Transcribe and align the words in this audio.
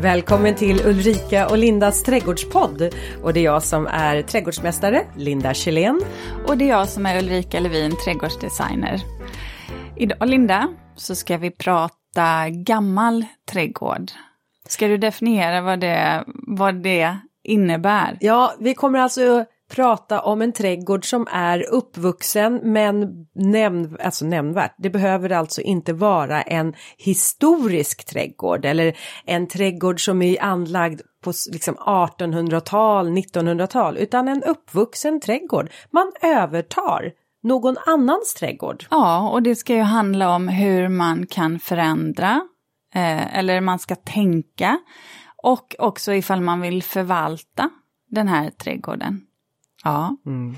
Välkommen 0.00 0.54
till 0.54 0.86
Ulrika 0.86 1.48
och 1.48 1.58
Lindas 1.58 2.02
trädgårdspodd. 2.02 2.82
Och 3.22 3.32
det 3.32 3.40
är 3.40 3.44
jag 3.44 3.62
som 3.62 3.86
är 3.86 4.22
trädgårdsmästare, 4.22 5.06
Linda 5.16 5.54
Kjellén. 5.54 6.00
Och 6.46 6.58
det 6.58 6.64
är 6.64 6.68
jag 6.68 6.88
som 6.88 7.06
är 7.06 7.18
Ulrika 7.18 7.60
Levin, 7.60 7.92
trädgårdsdesigner. 8.04 9.00
Idag 9.96 10.28
Linda, 10.28 10.68
så 10.96 11.14
ska 11.14 11.36
vi 11.38 11.50
prata 11.50 12.48
gammal 12.48 13.24
trädgård. 13.50 14.10
Ska 14.68 14.88
du 14.88 14.98
definiera 14.98 15.60
vad 15.60 15.80
det, 15.80 16.24
vad 16.26 16.74
det 16.82 17.16
innebär? 17.44 18.16
Ja, 18.20 18.54
vi 18.60 18.74
kommer 18.74 18.98
alltså 18.98 19.44
prata 19.68 20.20
om 20.20 20.42
en 20.42 20.52
trädgård 20.52 21.10
som 21.10 21.26
är 21.30 21.70
uppvuxen 21.70 22.60
men 22.62 23.26
nämn, 23.34 23.96
alltså 24.00 24.24
nämnvärt. 24.24 24.74
Det 24.78 24.90
behöver 24.90 25.32
alltså 25.32 25.60
inte 25.60 25.92
vara 25.92 26.42
en 26.42 26.74
historisk 26.98 28.04
trädgård 28.04 28.64
eller 28.64 28.96
en 29.24 29.46
trädgård 29.46 30.04
som 30.04 30.22
är 30.22 30.42
anlagd 30.42 31.00
på 31.24 31.32
liksom 31.52 31.74
1800-tal, 31.74 33.08
1900-tal 33.08 33.98
utan 33.98 34.28
en 34.28 34.42
uppvuxen 34.42 35.20
trädgård. 35.20 35.70
Man 35.90 36.12
övertar 36.22 37.12
någon 37.42 37.76
annans 37.86 38.34
trädgård. 38.34 38.86
Ja, 38.90 39.30
och 39.30 39.42
det 39.42 39.56
ska 39.56 39.74
ju 39.74 39.82
handla 39.82 40.34
om 40.34 40.48
hur 40.48 40.88
man 40.88 41.26
kan 41.26 41.58
förändra 41.58 42.40
eh, 42.94 43.38
eller 43.38 43.60
man 43.60 43.78
ska 43.78 43.94
tänka 43.94 44.78
och 45.42 45.74
också 45.78 46.12
ifall 46.12 46.40
man 46.40 46.60
vill 46.60 46.82
förvalta 46.82 47.70
den 48.10 48.28
här 48.28 48.50
trädgården. 48.50 49.27
Ja. 49.88 50.16
Mm. 50.26 50.56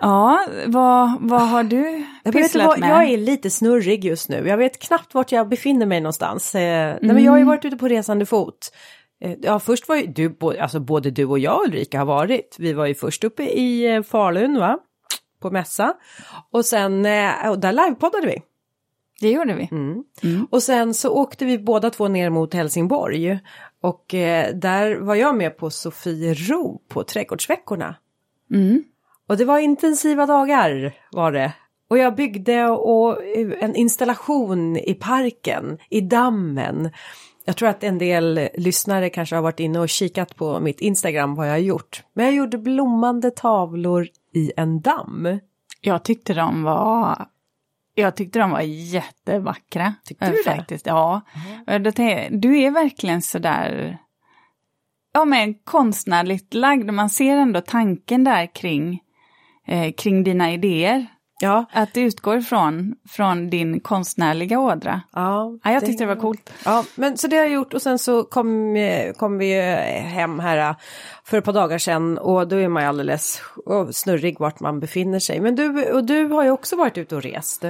Ja, 0.00 0.46
vad, 0.66 1.16
vad 1.20 1.48
har 1.48 1.62
du 1.62 2.06
pysslat 2.32 2.66
vad, 2.66 2.78
med? 2.78 2.90
Jag 2.90 3.04
är 3.04 3.18
lite 3.18 3.50
snurrig 3.50 4.04
just 4.04 4.28
nu. 4.28 4.48
Jag 4.48 4.56
vet 4.56 4.78
knappt 4.78 5.14
vart 5.14 5.32
jag 5.32 5.48
befinner 5.48 5.86
mig 5.86 6.00
någonstans. 6.00 6.54
Mm. 6.54 6.98
nej, 7.02 7.14
men 7.14 7.24
jag 7.24 7.32
har 7.32 7.38
ju 7.38 7.44
varit 7.44 7.64
ute 7.64 7.76
på 7.76 7.88
resande 7.88 8.26
fot. 8.26 8.72
Eh, 9.20 9.36
ja, 9.42 9.58
först 9.58 9.88
var 9.88 9.96
ju 9.96 10.06
du, 10.06 10.36
alltså 10.60 10.80
både 10.80 11.10
du 11.10 11.24
och 11.24 11.38
jag 11.38 11.64
Ulrika 11.64 11.98
har 11.98 12.06
varit. 12.06 12.56
Vi 12.58 12.72
var 12.72 12.86
ju 12.86 12.94
först 12.94 13.24
uppe 13.24 13.42
i 13.42 13.94
eh, 13.94 14.02
Falun 14.02 14.58
va? 14.58 14.78
På 15.40 15.50
mässa. 15.50 15.94
Och 16.52 16.64
sen, 16.64 17.06
och 17.48 17.58
där 17.58 17.72
livepoddade 17.72 18.26
vi. 18.26 18.42
Det 19.20 19.30
gjorde 19.30 19.54
vi. 19.54 19.68
Mm. 19.72 20.04
Mm. 20.22 20.46
Och 20.50 20.62
sen 20.62 20.94
så 20.94 21.10
åkte 21.10 21.44
vi 21.44 21.58
båda 21.58 21.90
två 21.90 22.08
ner 22.08 22.30
mot 22.30 22.54
Helsingborg. 22.54 23.38
Och 23.82 24.14
eh, 24.14 24.54
där 24.54 24.96
var 24.96 25.14
jag 25.14 25.36
med 25.36 25.56
på 25.56 25.70
Sofiero 25.70 26.80
på 26.88 27.04
Trädgårdsveckorna. 27.04 27.96
Mm. 28.50 28.84
Och 29.28 29.36
det 29.36 29.44
var 29.44 29.58
intensiva 29.58 30.26
dagar 30.26 30.94
var 31.10 31.32
det. 31.32 31.52
Och 31.90 31.98
jag 31.98 32.14
byggde 32.14 32.66
och, 32.66 33.18
en 33.60 33.74
installation 33.74 34.76
i 34.76 34.94
parken, 34.94 35.78
i 35.90 36.00
dammen. 36.00 36.90
Jag 37.44 37.56
tror 37.56 37.68
att 37.68 37.84
en 37.84 37.98
del 37.98 38.48
lyssnare 38.54 39.10
kanske 39.10 39.34
har 39.34 39.42
varit 39.42 39.60
inne 39.60 39.80
och 39.80 39.88
kikat 39.88 40.36
på 40.36 40.60
mitt 40.60 40.80
Instagram 40.80 41.34
vad 41.34 41.46
jag 41.46 41.52
har 41.52 41.58
gjort. 41.58 42.02
Men 42.12 42.24
jag 42.26 42.34
gjorde 42.34 42.58
blommande 42.58 43.30
tavlor 43.30 44.08
i 44.34 44.52
en 44.56 44.80
damm. 44.80 45.38
Jag 45.80 46.02
tyckte 46.02 46.34
de 46.34 46.62
var 46.62 47.26
jag 47.94 48.16
tyckte 48.16 48.38
de 48.38 48.50
var 48.50 48.60
jättevackra. 48.60 49.94
Tyckte 50.04 50.30
du 50.30 50.44
faktiskt. 50.44 50.84
det? 50.84 50.90
Ja. 50.90 51.20
Mm. 51.66 52.40
Du 52.40 52.58
är 52.58 52.70
verkligen 52.70 53.22
sådär 53.22 53.98
ja, 55.18 55.24
men 55.24 55.54
konstnärligt 55.54 56.54
lagd. 56.54 56.90
Man 56.90 57.10
ser 57.10 57.36
ändå 57.36 57.60
tanken 57.60 58.24
där 58.24 58.54
kring, 58.54 59.00
eh, 59.66 59.92
kring 59.92 60.24
dina 60.24 60.52
idéer. 60.52 61.06
Ja. 61.40 61.64
Att 61.72 61.94
det 61.94 62.00
utgår 62.00 62.40
från, 62.40 62.94
från 63.08 63.50
din 63.50 63.80
konstnärliga 63.80 64.60
ådra. 64.60 65.00
Ja, 65.12 65.58
ja 65.64 65.72
jag 65.72 65.86
tyckte 65.86 66.04
det, 66.04 66.14
var 66.14 66.20
coolt. 66.20 66.52
Ja, 66.64 66.84
men 66.94 67.16
så 67.18 67.26
det 67.26 67.36
har 67.36 67.44
jag 67.44 67.52
gjort 67.52 67.74
och 67.74 67.82
sen 67.82 67.98
så 67.98 68.22
kom, 68.22 68.76
kom 69.16 69.38
vi 69.38 69.60
hem 70.00 70.38
här 70.38 70.74
för 71.24 71.38
ett 71.38 71.44
par 71.44 71.52
dagar 71.52 71.78
sedan 71.78 72.18
och 72.18 72.48
då 72.48 72.56
är 72.56 72.68
man 72.68 72.82
ju 72.82 72.88
alldeles 72.88 73.42
snurrig 73.92 74.40
vart 74.40 74.60
man 74.60 74.80
befinner 74.80 75.18
sig. 75.18 75.40
Men 75.40 75.54
du, 75.54 75.92
och 75.92 76.04
du 76.04 76.24
har 76.24 76.44
ju 76.44 76.50
också 76.50 76.76
varit 76.76 76.98
ute 76.98 77.16
och 77.16 77.22
rest. 77.22 77.64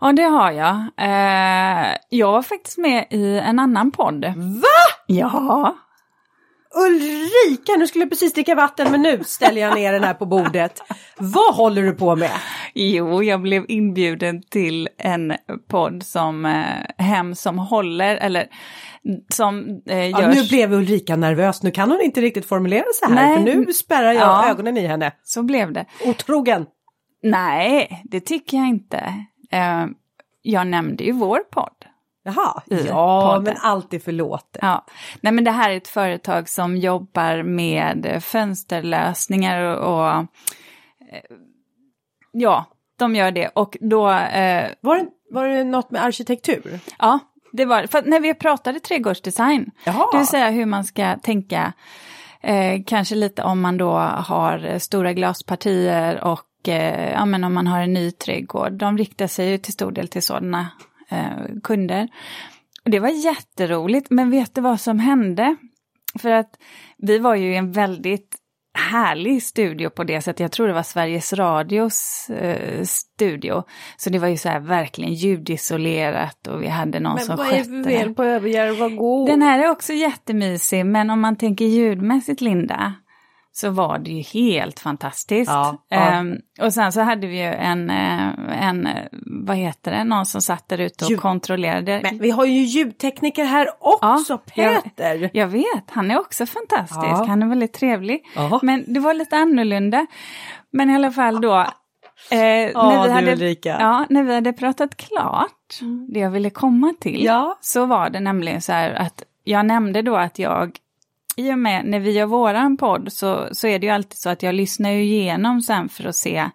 Ja, 0.00 0.12
det 0.12 0.22
har 0.22 0.50
jag. 0.50 0.76
Eh, 0.96 1.96
jag 2.08 2.32
var 2.32 2.42
faktiskt 2.42 2.78
med 2.78 3.06
i 3.10 3.38
en 3.38 3.58
annan 3.58 3.90
podd. 3.90 4.24
Va? 4.36 5.02
Ja. 5.06 5.76
Ulrika, 6.74 7.72
nu 7.78 7.86
skulle 7.86 8.02
jag 8.02 8.10
precis 8.10 8.32
dricka 8.32 8.54
vatten 8.54 8.90
men 8.90 9.02
nu 9.02 9.24
ställer 9.24 9.60
jag 9.60 9.74
ner 9.74 9.92
den 9.92 10.04
här 10.04 10.14
på 10.14 10.26
bordet. 10.26 10.82
Vad 11.18 11.54
håller 11.54 11.82
du 11.82 11.92
på 11.92 12.16
med? 12.16 12.30
Jo, 12.74 13.22
jag 13.22 13.42
blev 13.42 13.64
inbjuden 13.68 14.42
till 14.42 14.88
en 14.98 15.32
podd 15.68 16.02
som 16.02 16.46
eh, 16.46 17.04
Hem 17.04 17.34
som 17.34 17.58
håller, 17.58 18.16
eller 18.16 18.46
som 19.32 19.82
eh, 19.86 20.10
görs... 20.10 20.20
Ja, 20.20 20.30
nu 20.34 20.48
blev 20.48 20.72
Ulrika 20.72 21.16
nervös, 21.16 21.62
nu 21.62 21.70
kan 21.70 21.90
hon 21.90 22.00
inte 22.00 22.20
riktigt 22.20 22.46
formulera 22.46 22.84
sig 23.00 23.08
här, 23.08 23.26
Nej. 23.26 23.36
för 23.36 23.44
nu 23.44 23.72
spärrar 23.72 24.12
jag 24.12 24.22
ja, 24.22 24.50
ögonen 24.50 24.76
i 24.76 24.86
henne. 24.86 25.12
Så 25.22 25.42
blev 25.42 25.72
det. 25.72 25.84
Otrogen? 26.04 26.66
Nej, 27.22 28.02
det 28.04 28.20
tycker 28.20 28.56
jag 28.56 28.68
inte. 28.68 29.14
Eh, 29.52 29.86
jag 30.42 30.66
nämnde 30.66 31.04
ju 31.04 31.12
vår 31.12 31.38
podd. 31.38 31.79
Jaha, 32.22 32.62
ja 32.66 33.30
podden. 33.34 33.44
men 33.44 33.62
allt 33.62 33.94
är 33.94 33.98
förlåtet. 33.98 34.58
Ja. 34.62 34.84
Nej 35.20 35.32
men 35.32 35.44
det 35.44 35.50
här 35.50 35.70
är 35.70 35.76
ett 35.76 35.88
företag 35.88 36.48
som 36.48 36.76
jobbar 36.76 37.42
med 37.42 38.22
fönsterlösningar 38.24 39.62
och, 39.62 39.94
och 39.94 40.10
eh, 40.10 40.26
ja, 42.32 42.66
de 42.98 43.14
gör 43.14 43.30
det 43.30 43.48
och 43.48 43.76
då... 43.80 44.10
Eh, 44.10 44.68
var, 44.80 44.96
det, 44.96 45.06
var 45.30 45.48
det 45.48 45.64
något 45.64 45.90
med 45.90 46.04
arkitektur? 46.04 46.80
Ja, 46.98 47.18
det 47.52 47.64
var 47.64 47.86
för 47.86 48.02
när 48.02 48.20
vi 48.20 48.34
pratade 48.34 48.80
trädgårdsdesign, 48.80 49.70
Jaha. 49.84 50.08
det 50.12 50.18
vill 50.18 50.26
säga 50.26 50.50
hur 50.50 50.66
man 50.66 50.84
ska 50.84 51.16
tänka, 51.16 51.72
eh, 52.40 52.82
kanske 52.86 53.14
lite 53.14 53.42
om 53.42 53.60
man 53.60 53.76
då 53.76 53.92
har 53.98 54.78
stora 54.78 55.12
glaspartier 55.12 56.24
och 56.24 56.68
eh, 56.68 57.12
ja, 57.12 57.24
men 57.24 57.44
om 57.44 57.54
man 57.54 57.66
har 57.66 57.80
en 57.80 57.92
ny 57.92 58.10
trädgård. 58.10 58.72
De 58.72 58.98
riktar 58.98 59.26
sig 59.26 59.50
ju 59.50 59.58
till 59.58 59.72
stor 59.72 59.92
del 59.92 60.08
till 60.08 60.22
sådana 60.22 60.68
eh, 61.10 61.60
kunder. 61.62 62.08
Och 62.84 62.90
det 62.90 62.98
var 62.98 63.08
jätteroligt, 63.08 64.10
men 64.10 64.30
vet 64.30 64.54
du 64.54 64.60
vad 64.60 64.80
som 64.80 64.98
hände? 64.98 65.56
För 66.18 66.30
att 66.30 66.50
vi 66.98 67.18
var 67.18 67.34
ju 67.34 67.52
i 67.52 67.56
en 67.56 67.72
väldigt 67.72 68.36
härlig 68.74 69.42
studio 69.42 69.90
på 69.90 70.04
det 70.04 70.22
sättet. 70.22 70.40
Jag 70.40 70.52
tror 70.52 70.66
det 70.66 70.72
var 70.72 70.82
Sveriges 70.82 71.32
Radios 71.32 72.30
eh, 72.30 72.82
studio. 72.82 73.62
Så 73.96 74.10
det 74.10 74.18
var 74.18 74.28
ju 74.28 74.36
så 74.36 74.48
här 74.48 74.60
verkligen 74.60 75.14
ljudisolerat 75.14 76.46
och 76.46 76.62
vi 76.62 76.68
hade 76.68 77.00
någon 77.00 77.14
men 77.14 77.24
som 77.24 77.36
skötte 77.36 77.56
det. 77.56 77.70
Men 77.70 77.82
vad 77.82 77.92
är 77.92 77.98
fel 77.98 78.14
på 78.14 78.24
Överjärva 78.24 78.88
gård? 78.88 79.28
Den 79.28 79.42
här 79.42 79.58
är 79.58 79.70
också 79.70 79.92
jättemysig, 79.92 80.86
men 80.86 81.10
om 81.10 81.20
man 81.20 81.36
tänker 81.36 81.64
ljudmässigt 81.64 82.40
Linda, 82.40 82.94
så 83.52 83.70
var 83.70 83.98
det 83.98 84.10
ju 84.10 84.22
helt 84.22 84.80
fantastiskt. 84.80 85.50
Ja, 85.50 85.84
ja. 85.88 86.20
Um, 86.20 86.38
och 86.60 86.72
sen 86.72 86.92
så 86.92 87.00
hade 87.00 87.26
vi 87.26 87.36
ju 87.36 87.54
en, 87.54 87.90
eh, 87.90 88.68
en, 88.68 88.88
vad 89.46 89.56
heter 89.56 89.90
det, 89.90 90.04
någon 90.04 90.26
som 90.26 90.42
satt 90.42 90.68
där 90.68 90.78
ute 90.78 91.04
och 91.04 91.10
Ljud. 91.10 91.20
kontrollerade. 91.20 92.00
Men 92.02 92.18
vi 92.18 92.30
har 92.30 92.44
ju 92.44 92.60
ljudtekniker 92.60 93.44
här 93.44 93.68
också, 93.80 94.32
ja, 94.54 94.82
Peter! 94.82 95.14
Jag, 95.14 95.30
jag, 95.34 95.46
vet, 95.46 95.90
han 95.90 96.10
är 96.10 96.18
också 96.18 96.46
fantastisk, 96.46 97.26
han 97.26 97.42
är 97.42 97.46
väldigt 97.46 97.72
trevlig. 97.72 98.22
Men 98.62 98.84
det 98.86 99.00
var 99.00 99.14
lite 99.14 99.36
annorlunda. 99.36 100.06
Men 100.72 100.90
i 100.90 100.94
alla 100.94 101.10
fall 101.10 101.40
då, 101.40 101.66
Eh, 102.30 102.36
när, 102.36 103.02
vi 103.02 103.10
hade, 103.10 103.56
ja, 103.62 104.06
när 104.10 104.22
vi 104.22 104.34
hade 104.34 104.52
pratat 104.52 104.96
klart, 104.96 105.80
mm. 105.80 106.06
det 106.12 106.20
jag 106.20 106.30
ville 106.30 106.50
komma 106.50 106.94
till, 107.00 107.24
ja. 107.24 107.58
så 107.60 107.86
var 107.86 108.10
det 108.10 108.20
nämligen 108.20 108.62
så 108.62 108.72
här 108.72 108.94
att 108.94 109.22
jag 109.44 109.66
nämnde 109.66 110.02
då 110.02 110.16
att 110.16 110.38
jag 110.38 110.76
i 111.40 111.52
och 111.52 111.58
med 111.58 111.84
när 111.84 112.00
vi 112.00 112.10
gör 112.10 112.26
våran 112.26 112.76
podd 112.76 113.12
så, 113.12 113.48
så 113.52 113.66
är 113.66 113.78
det 113.78 113.86
ju 113.86 113.92
alltid 113.92 114.18
så 114.18 114.30
att 114.30 114.42
jag 114.42 114.54
lyssnar 114.54 114.90
ju 114.90 115.02
igenom 115.02 115.62
sen 115.62 115.88
för 115.88 116.08
att 116.08 116.16
se 116.16 116.50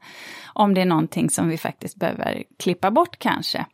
om 0.53 0.73
det 0.73 0.81
är 0.81 0.85
någonting 0.85 1.29
som 1.29 1.49
vi 1.49 1.57
faktiskt 1.57 1.95
behöver 1.95 2.43
klippa 2.59 2.91
bort 2.91 3.19
kanske. 3.19 3.65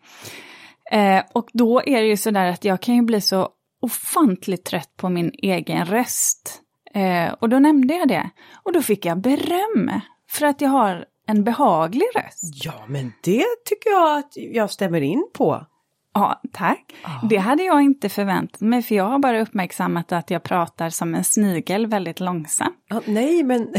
Eh, 0.91 1.23
och 1.33 1.49
då 1.53 1.81
är 1.85 2.01
det 2.01 2.07
ju 2.07 2.17
sådär 2.17 2.45
att 2.45 2.65
jag 2.65 2.81
kan 2.81 2.95
ju 2.95 3.01
bli 3.01 3.21
så 3.21 3.49
ofantligt 3.81 4.65
trött 4.65 4.97
på 4.97 5.09
min 5.09 5.31
egen 5.33 5.85
röst. 5.85 6.61
Eh, 6.93 7.33
och 7.33 7.49
då 7.49 7.59
nämnde 7.59 7.93
jag 7.93 8.07
det. 8.07 8.29
Och 8.63 8.73
då 8.73 8.81
fick 8.81 9.05
jag 9.05 9.21
beröm 9.21 9.91
för 10.29 10.45
att 10.45 10.61
jag 10.61 10.69
har 10.69 11.05
en 11.27 11.43
behaglig 11.43 12.05
röst. 12.15 12.65
Ja, 12.65 12.85
men 12.87 13.13
det 13.23 13.45
tycker 13.65 13.89
jag 13.89 14.17
att 14.17 14.31
jag 14.35 14.71
stämmer 14.71 15.01
in 15.01 15.29
på. 15.33 15.65
Ja, 16.13 16.41
tack. 16.51 16.93
Oh. 17.05 17.27
Det 17.27 17.37
hade 17.37 17.63
jag 17.63 17.81
inte 17.81 18.09
förväntat 18.09 18.61
mig, 18.61 18.81
för 18.81 18.95
jag 18.95 19.03
har 19.03 19.19
bara 19.19 19.41
uppmärksammat 19.41 20.11
att 20.11 20.29
jag 20.29 20.43
pratar 20.43 20.89
som 20.89 21.15
en 21.15 21.23
snigel 21.23 21.87
väldigt 21.87 22.19
långsamt. 22.19 22.75
Ja, 22.87 23.01
nej, 23.05 23.43
men... 23.43 23.67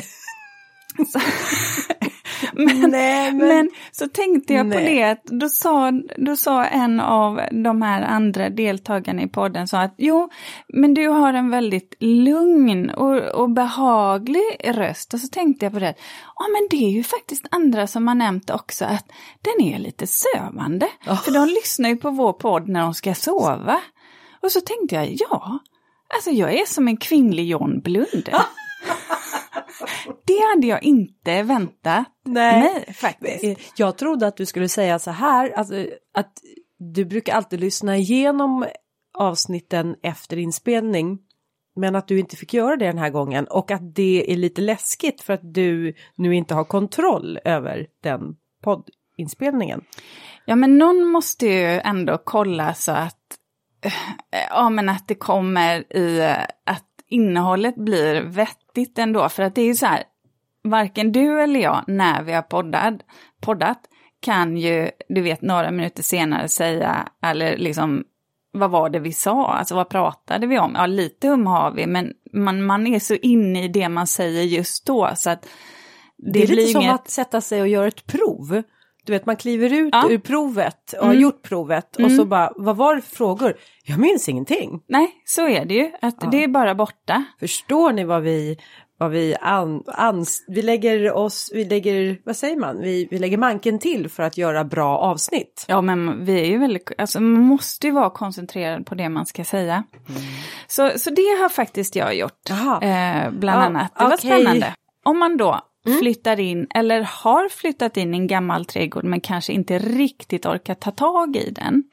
men, 2.52 2.90
Nej, 2.90 3.32
men... 3.32 3.48
men, 3.48 3.70
så 3.92 4.08
tänkte 4.08 4.54
jag 4.54 4.66
Nej. 4.66 4.78
på 4.78 4.84
det, 4.84 5.02
att 5.02 5.24
då 5.24 5.48
sa, 5.48 5.92
då 6.16 6.36
sa 6.36 6.64
en 6.64 7.00
av 7.00 7.40
de 7.50 7.82
här 7.82 8.02
andra 8.02 8.50
deltagarna 8.50 9.22
i 9.22 9.28
podden 9.28 9.68
så 9.68 9.76
att 9.76 9.94
jo, 9.98 10.30
men 10.68 10.94
du 10.94 11.08
har 11.08 11.34
en 11.34 11.50
väldigt 11.50 11.94
lugn 12.00 12.90
och, 12.90 13.18
och 13.18 13.50
behaglig 13.50 14.60
röst. 14.64 15.14
Och 15.14 15.20
så 15.20 15.28
tänkte 15.28 15.66
jag 15.66 15.72
på 15.72 15.78
det, 15.78 15.94
ja 16.38 16.46
men 16.52 16.68
det 16.70 16.84
är 16.84 16.90
ju 16.90 17.02
faktiskt 17.02 17.46
andra 17.50 17.86
som 17.86 18.08
har 18.08 18.14
nämnt 18.14 18.50
också 18.50 18.84
att 18.84 19.12
den 19.42 19.66
är 19.66 19.78
lite 19.78 20.06
sövande. 20.06 20.88
Oh. 21.06 21.22
För 21.22 21.30
de 21.30 21.46
lyssnar 21.46 21.88
ju 21.88 21.96
på 21.96 22.10
vår 22.10 22.32
podd 22.32 22.68
när 22.68 22.80
de 22.80 22.94
ska 22.94 23.14
sova. 23.14 23.80
Och 24.42 24.52
så 24.52 24.60
tänkte 24.60 24.94
jag, 24.94 25.16
ja, 25.18 25.58
Alltså 26.14 26.30
jag 26.30 26.52
är 26.52 26.66
som 26.66 26.88
en 26.88 26.96
kvinnlig 26.96 27.46
John 27.46 27.80
Blund. 27.80 28.28
det 30.26 30.40
hade 30.54 30.66
jag 30.66 30.82
inte 30.82 31.42
väntat 31.42 32.06
Nej. 32.24 32.60
mig 32.60 32.94
faktiskt. 32.94 33.44
Eh, 33.44 33.56
jag 33.76 33.98
trodde 33.98 34.26
att 34.26 34.36
du 34.36 34.46
skulle 34.46 34.68
säga 34.68 34.98
så 34.98 35.10
här, 35.10 35.50
alltså, 35.50 35.86
att 36.14 36.32
du 36.78 37.04
brukar 37.04 37.34
alltid 37.34 37.60
lyssna 37.60 37.96
igenom 37.96 38.66
avsnitten 39.18 39.96
efter 40.02 40.36
inspelning. 40.36 41.18
Men 41.76 41.96
att 41.96 42.08
du 42.08 42.18
inte 42.18 42.36
fick 42.36 42.54
göra 42.54 42.76
det 42.76 42.86
den 42.86 42.98
här 42.98 43.10
gången 43.10 43.44
och 43.44 43.70
att 43.70 43.94
det 43.94 44.32
är 44.32 44.36
lite 44.36 44.60
läskigt 44.60 45.20
för 45.20 45.32
att 45.32 45.54
du 45.54 45.94
nu 46.14 46.34
inte 46.34 46.54
har 46.54 46.64
kontroll 46.64 47.38
över 47.44 47.86
den 48.02 48.36
poddinspelningen. 48.62 49.84
Ja 50.44 50.56
men 50.56 50.78
någon 50.78 51.06
måste 51.06 51.46
ju 51.46 51.80
ändå 51.80 52.18
kolla 52.24 52.74
så 52.74 52.92
att, 52.92 53.38
eh, 53.84 53.92
ja 54.50 54.70
men 54.70 54.88
att 54.88 55.08
det 55.08 55.14
kommer 55.14 55.96
i, 55.96 56.36
att 56.66 56.91
innehållet 57.12 57.76
blir 57.76 58.20
vettigt 58.20 58.98
ändå. 58.98 59.28
För 59.28 59.42
att 59.42 59.54
det 59.54 59.62
är 59.62 59.74
så 59.74 59.86
här, 59.86 60.02
varken 60.64 61.12
du 61.12 61.42
eller 61.42 61.60
jag 61.60 61.84
när 61.86 62.22
vi 62.22 62.32
har 62.32 62.42
poddat, 62.42 62.94
poddat 63.40 63.78
kan 64.20 64.56
ju, 64.56 64.90
du 65.08 65.20
vet, 65.20 65.42
några 65.42 65.70
minuter 65.70 66.02
senare 66.02 66.48
säga, 66.48 67.08
eller 67.22 67.56
liksom, 67.56 68.04
vad 68.52 68.70
var 68.70 68.90
det 68.90 68.98
vi 68.98 69.12
sa? 69.12 69.46
Alltså 69.46 69.74
vad 69.74 69.88
pratade 69.88 70.46
vi 70.46 70.58
om? 70.58 70.72
Ja, 70.74 70.86
lite 70.86 71.28
hum 71.28 71.46
har 71.46 71.70
vi, 71.70 71.86
men 71.86 72.12
man, 72.32 72.62
man 72.62 72.86
är 72.86 72.98
så 72.98 73.14
inne 73.14 73.64
i 73.64 73.68
det 73.68 73.88
man 73.88 74.06
säger 74.06 74.42
just 74.42 74.86
då 74.86 75.10
så 75.14 75.30
att 75.30 75.42
det, 76.16 76.32
det 76.32 76.42
är 76.42 76.46
lite 76.46 76.60
inget... 76.60 76.72
som 76.72 76.88
att 76.88 77.10
sätta 77.10 77.40
sig 77.40 77.60
och 77.60 77.68
göra 77.68 77.88
ett 77.88 78.06
prov. 78.06 78.62
Du 79.06 79.12
vet 79.12 79.26
man 79.26 79.36
kliver 79.36 79.72
ut 79.72 79.90
ja. 79.92 80.10
ur 80.10 80.18
provet 80.18 80.92
och 80.92 81.04
mm. 81.04 81.06
har 81.06 81.14
gjort 81.14 81.42
provet 81.42 81.98
mm. 81.98 82.10
och 82.10 82.16
så 82.16 82.24
bara, 82.24 82.52
vad 82.56 82.76
var 82.76 82.96
det 82.96 83.02
för 83.02 83.16
frågor? 83.16 83.54
Jag 83.84 83.98
minns 83.98 84.28
ingenting. 84.28 84.82
Nej, 84.88 85.10
så 85.24 85.48
är 85.48 85.64
det 85.64 85.74
ju, 85.74 85.90
att 86.02 86.16
ja. 86.20 86.28
det 86.30 86.44
är 86.44 86.48
bara 86.48 86.74
borta. 86.74 87.24
Förstår 87.40 87.92
ni 87.92 88.04
vad 88.04 88.22
vi, 88.22 88.58
vad 88.98 89.10
vi, 89.10 89.36
an, 89.40 89.82
ans, 89.86 90.44
vi 90.48 90.62
lägger 90.62 91.12
oss, 91.12 91.50
vi 91.54 91.64
lägger, 91.64 92.18
vad 92.24 92.36
säger 92.36 92.56
man, 92.56 92.80
vi, 92.80 93.08
vi 93.10 93.18
lägger 93.18 93.38
manken 93.38 93.78
till 93.78 94.08
för 94.08 94.22
att 94.22 94.38
göra 94.38 94.64
bra 94.64 94.98
avsnitt. 94.98 95.64
Ja 95.68 95.80
men 95.80 96.24
vi 96.24 96.40
är 96.40 96.46
ju 96.46 96.58
väldigt, 96.58 96.90
alltså 96.98 97.20
man 97.20 97.42
måste 97.42 97.86
ju 97.86 97.92
vara 97.92 98.10
koncentrerad 98.10 98.86
på 98.86 98.94
det 98.94 99.08
man 99.08 99.26
ska 99.26 99.44
säga. 99.44 99.84
Mm. 100.08 100.22
Så, 100.66 100.98
så 100.98 101.10
det 101.10 101.40
har 101.40 101.48
faktiskt 101.48 101.96
jag 101.96 102.14
gjort, 102.16 102.50
eh, 102.50 103.30
bland 103.30 103.60
ja, 103.60 103.66
annat. 103.66 103.92
Det 103.98 104.04
var 104.04 104.14
okay. 104.14 104.30
spännande. 104.30 104.74
Om 105.04 105.18
man 105.18 105.36
då 105.36 105.60
mm. 105.86 105.98
flyttar 105.98 106.40
in 106.40 106.66
eller 106.74 107.02
har 107.02 107.48
flyttat 107.48 107.96
in 107.96 108.14
i 108.14 108.16
en 108.16 108.26
gammal 108.26 108.64
trädgård 108.64 109.04
men 109.04 109.20
kanske 109.20 109.52
inte 109.52 109.78
riktigt 109.78 110.46
orkar 110.46 110.74
ta 110.74 110.90
tag 110.90 111.36
i 111.36 111.50
den. 111.50 111.84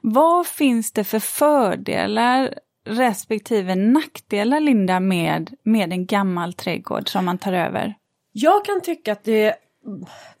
Vad 0.00 0.46
finns 0.46 0.92
det 0.92 1.04
för 1.04 1.18
fördelar 1.18 2.54
respektive 2.86 3.74
nackdelar, 3.74 4.60
Linda, 4.60 5.00
med, 5.00 5.54
med 5.62 5.92
en 5.92 6.06
gammal 6.06 6.52
trädgård 6.52 7.08
som 7.08 7.24
man 7.24 7.38
tar 7.38 7.52
över? 7.52 7.94
Jag 8.32 8.64
kan 8.64 8.80
tycka 8.80 9.12
att 9.12 9.24
det 9.24 9.54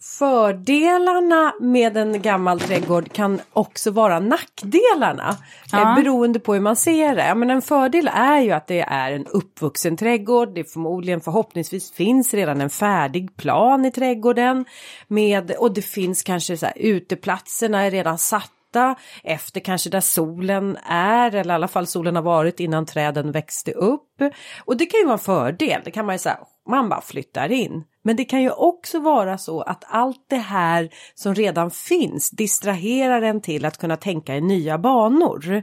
fördelarna 0.00 1.54
med 1.60 1.96
en 1.96 2.22
gammal 2.22 2.60
trädgård 2.60 3.12
kan 3.12 3.40
också 3.52 3.90
vara 3.90 4.20
nackdelarna. 4.20 5.28
Eh, 5.72 5.78
ja. 5.78 5.94
Beroende 5.96 6.40
på 6.40 6.54
hur 6.54 6.60
man 6.60 6.76
ser 6.76 7.16
det. 7.16 7.34
Men 7.34 7.50
en 7.50 7.62
fördel 7.62 8.10
är 8.14 8.40
ju 8.40 8.50
att 8.50 8.66
det 8.66 8.80
är 8.80 9.12
en 9.12 9.26
uppvuxen 9.26 9.96
trädgård. 9.96 10.54
Det 10.54 10.72
förmodligen 10.72 11.20
förhoppningsvis 11.20 11.92
finns 11.92 12.34
redan 12.34 12.60
en 12.60 12.70
färdig 12.70 13.36
plan 13.36 13.84
i 13.84 13.90
trädgården. 13.90 14.64
Med, 15.08 15.50
och 15.50 15.74
det 15.74 15.82
finns 15.82 16.22
kanske 16.22 16.56
så 16.56 16.66
här, 16.66 16.78
uteplatserna 16.78 17.80
är 17.80 17.90
redan 17.90 18.18
satta 18.18 18.94
efter 19.24 19.60
kanske 19.60 19.90
där 19.90 20.00
solen 20.00 20.76
är 20.88 21.34
eller 21.34 21.54
i 21.54 21.54
alla 21.54 21.68
fall 21.68 21.86
solen 21.86 22.16
har 22.16 22.22
varit 22.22 22.60
innan 22.60 22.86
träden 22.86 23.32
växte 23.32 23.72
upp. 23.72 24.22
Och 24.64 24.76
det 24.76 24.86
kan 24.86 25.00
ju 25.00 25.06
vara 25.06 25.12
en 25.12 25.18
fördel, 25.18 25.80
det 25.84 25.90
kan 25.90 26.06
man 26.06 26.14
ju 26.14 26.18
säga, 26.18 26.38
man 26.68 26.88
bara 26.88 27.00
flyttar 27.00 27.52
in. 27.52 27.84
Men 28.02 28.16
det 28.16 28.24
kan 28.24 28.42
ju 28.42 28.50
också 28.50 29.00
vara 29.00 29.38
så 29.38 29.60
att 29.60 29.84
allt 29.86 30.24
det 30.28 30.36
här 30.36 30.90
som 31.14 31.34
redan 31.34 31.70
finns 31.70 32.30
distraherar 32.30 33.22
en 33.22 33.40
till 33.40 33.64
att 33.64 33.78
kunna 33.78 33.96
tänka 33.96 34.36
i 34.36 34.40
nya 34.40 34.78
banor. 34.78 35.62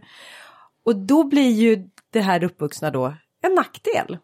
Och 0.86 0.96
då 0.96 1.24
blir 1.24 1.52
ju 1.52 1.90
det 2.10 2.22
här 2.22 2.44
uppvuxna 2.44 2.92
då 2.92 3.14
en 3.42 3.56
nackdel. 3.56 4.18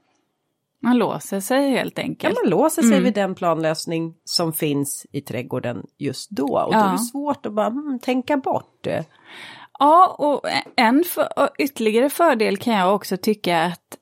Man 0.82 0.98
låser 0.98 1.40
sig 1.40 1.70
helt 1.70 2.00
enkelt. 2.00 2.36
Ja, 2.36 2.42
man 2.44 2.50
låser 2.50 2.82
sig 2.82 2.92
mm. 2.92 3.04
vid 3.04 3.14
den 3.14 3.36
planlösning 3.36 4.16
som 4.24 4.54
finns 4.54 5.06
i 5.12 5.22
trädgården 5.22 5.86
just 5.98 6.30
då. 6.30 6.46
Och 6.46 6.74
ja. 6.74 6.80
då 6.80 6.88
är 6.88 6.92
det 6.92 6.98
svårt 6.98 7.46
att 7.46 7.54
bara 7.54 7.70
hmm, 7.70 8.00
tänka 8.00 8.38
bort. 8.38 8.88
Ja, 9.80 10.16
och 10.20 10.42
en 10.76 11.04
för, 11.04 11.28
ytterligare 11.60 12.10
fördel 12.10 12.58
kan 12.58 12.74
jag 12.74 12.96
också 12.96 13.18
tycka 13.18 13.64
att 13.64 13.98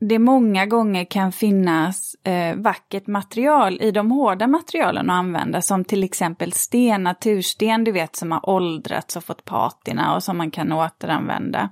det 0.00 0.18
många 0.18 0.66
gånger 0.66 1.04
kan 1.04 1.32
finnas 1.32 2.16
eh, 2.24 2.56
vackert 2.56 3.06
material 3.06 3.78
i 3.82 3.90
de 3.90 4.10
hårda 4.10 4.46
materialen 4.46 5.10
att 5.10 5.16
använda 5.16 5.62
som 5.62 5.84
till 5.84 6.04
exempel 6.04 6.52
sten, 6.52 7.02
natursten 7.02 7.84
du 7.84 7.92
vet 7.92 8.16
som 8.16 8.32
har 8.32 8.50
åldrats 8.50 9.16
och 9.16 9.24
fått 9.24 9.44
patina 9.44 10.14
och 10.14 10.22
som 10.22 10.36
man 10.36 10.50
kan 10.50 10.72
återanvända. 10.72 11.68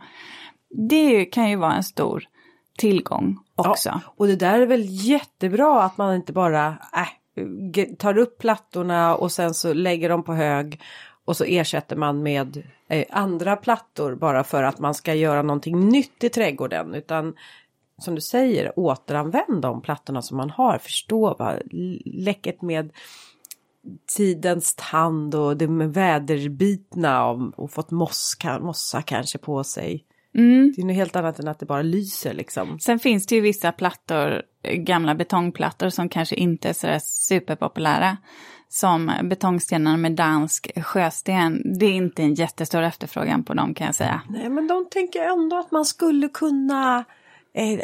Det 0.89 1.25
kan 1.25 1.51
ju 1.51 1.57
vara 1.57 1.75
en 1.75 1.85
stor 1.85 2.25
tillgång 2.79 3.39
också. 3.55 3.89
Ja, 3.89 4.01
och 4.17 4.27
det 4.27 4.37
där 4.37 4.61
är 4.61 4.67
väl 4.67 4.85
jättebra 4.87 5.83
att 5.83 5.99
man 5.99 6.15
inte 6.15 6.33
bara 6.33 6.67
äh, 6.67 7.85
tar 7.99 8.19
upp 8.19 8.39
plattorna 8.39 9.17
och 9.17 9.33
sen 9.33 9.55
så 9.55 9.73
lägger 9.73 10.09
de 10.09 10.23
på 10.23 10.35
hög 10.35 10.81
och 11.25 11.37
så 11.37 11.45
ersätter 11.45 11.97
man 11.97 12.23
med 12.23 12.63
eh, 12.89 13.05
andra 13.11 13.57
plattor 13.57 14.15
bara 14.15 14.45
för 14.45 14.63
att 14.63 14.79
man 14.79 14.95
ska 14.95 15.15
göra 15.15 15.43
någonting 15.43 15.89
nytt 15.89 16.25
i 16.25 16.29
trädgården 16.29 16.95
utan 16.95 17.35
som 17.99 18.15
du 18.15 18.21
säger, 18.21 18.79
återanvänd 18.79 19.63
de 19.63 19.83
plattorna 19.83 20.23
som 20.23 20.37
man 20.37 20.51
har. 20.51 20.79
Förstå 20.79 21.37
vad 21.39 21.63
läckert 22.05 22.63
med 22.63 22.93
tidens 24.17 24.75
tand 24.75 25.35
och 25.35 25.57
det 25.57 25.69
med 25.69 25.95
väderbitna 25.95 27.27
och, 27.27 27.59
och 27.59 27.71
fått 27.71 27.91
mossa, 27.91 28.59
mossa 28.59 29.03
kanske 29.03 29.39
på 29.39 29.65
sig. 29.65 30.05
Mm. 30.35 30.73
Det 30.77 30.83
är 30.83 30.87
något 30.87 30.97
helt 30.97 31.17
annat 31.17 31.39
än 31.39 31.49
att 31.49 31.59
det 31.59 31.67
bara 31.67 31.83
lyser 31.83 32.35
liksom. 32.35 32.79
Sen 32.79 32.99
finns 32.99 33.27
det 33.27 33.35
ju 33.35 33.41
vissa 33.41 33.73
plattor, 33.73 34.43
gamla 34.75 35.15
betongplattor 35.15 35.89
som 35.89 36.09
kanske 36.09 36.37
inte 36.37 36.69
är 36.69 36.73
så 36.73 36.99
superpopulära. 37.01 38.17
Som 38.69 39.13
betongstenarna 39.23 39.97
med 39.97 40.13
dansk 40.13 40.71
sjösten. 40.85 41.79
Det 41.79 41.87
är 41.87 41.93
inte 41.93 42.23
en 42.23 42.35
jättestor 42.35 42.83
efterfrågan 42.83 43.45
på 43.45 43.55
dem 43.55 43.75
kan 43.75 43.87
jag 43.87 43.95
säga. 43.95 44.23
Nej 44.29 44.49
men 44.49 44.67
de 44.67 44.87
tänker 44.91 45.23
ändå 45.23 45.59
att 45.59 45.71
man 45.71 45.85
skulle 45.85 46.29
kunna 46.29 47.05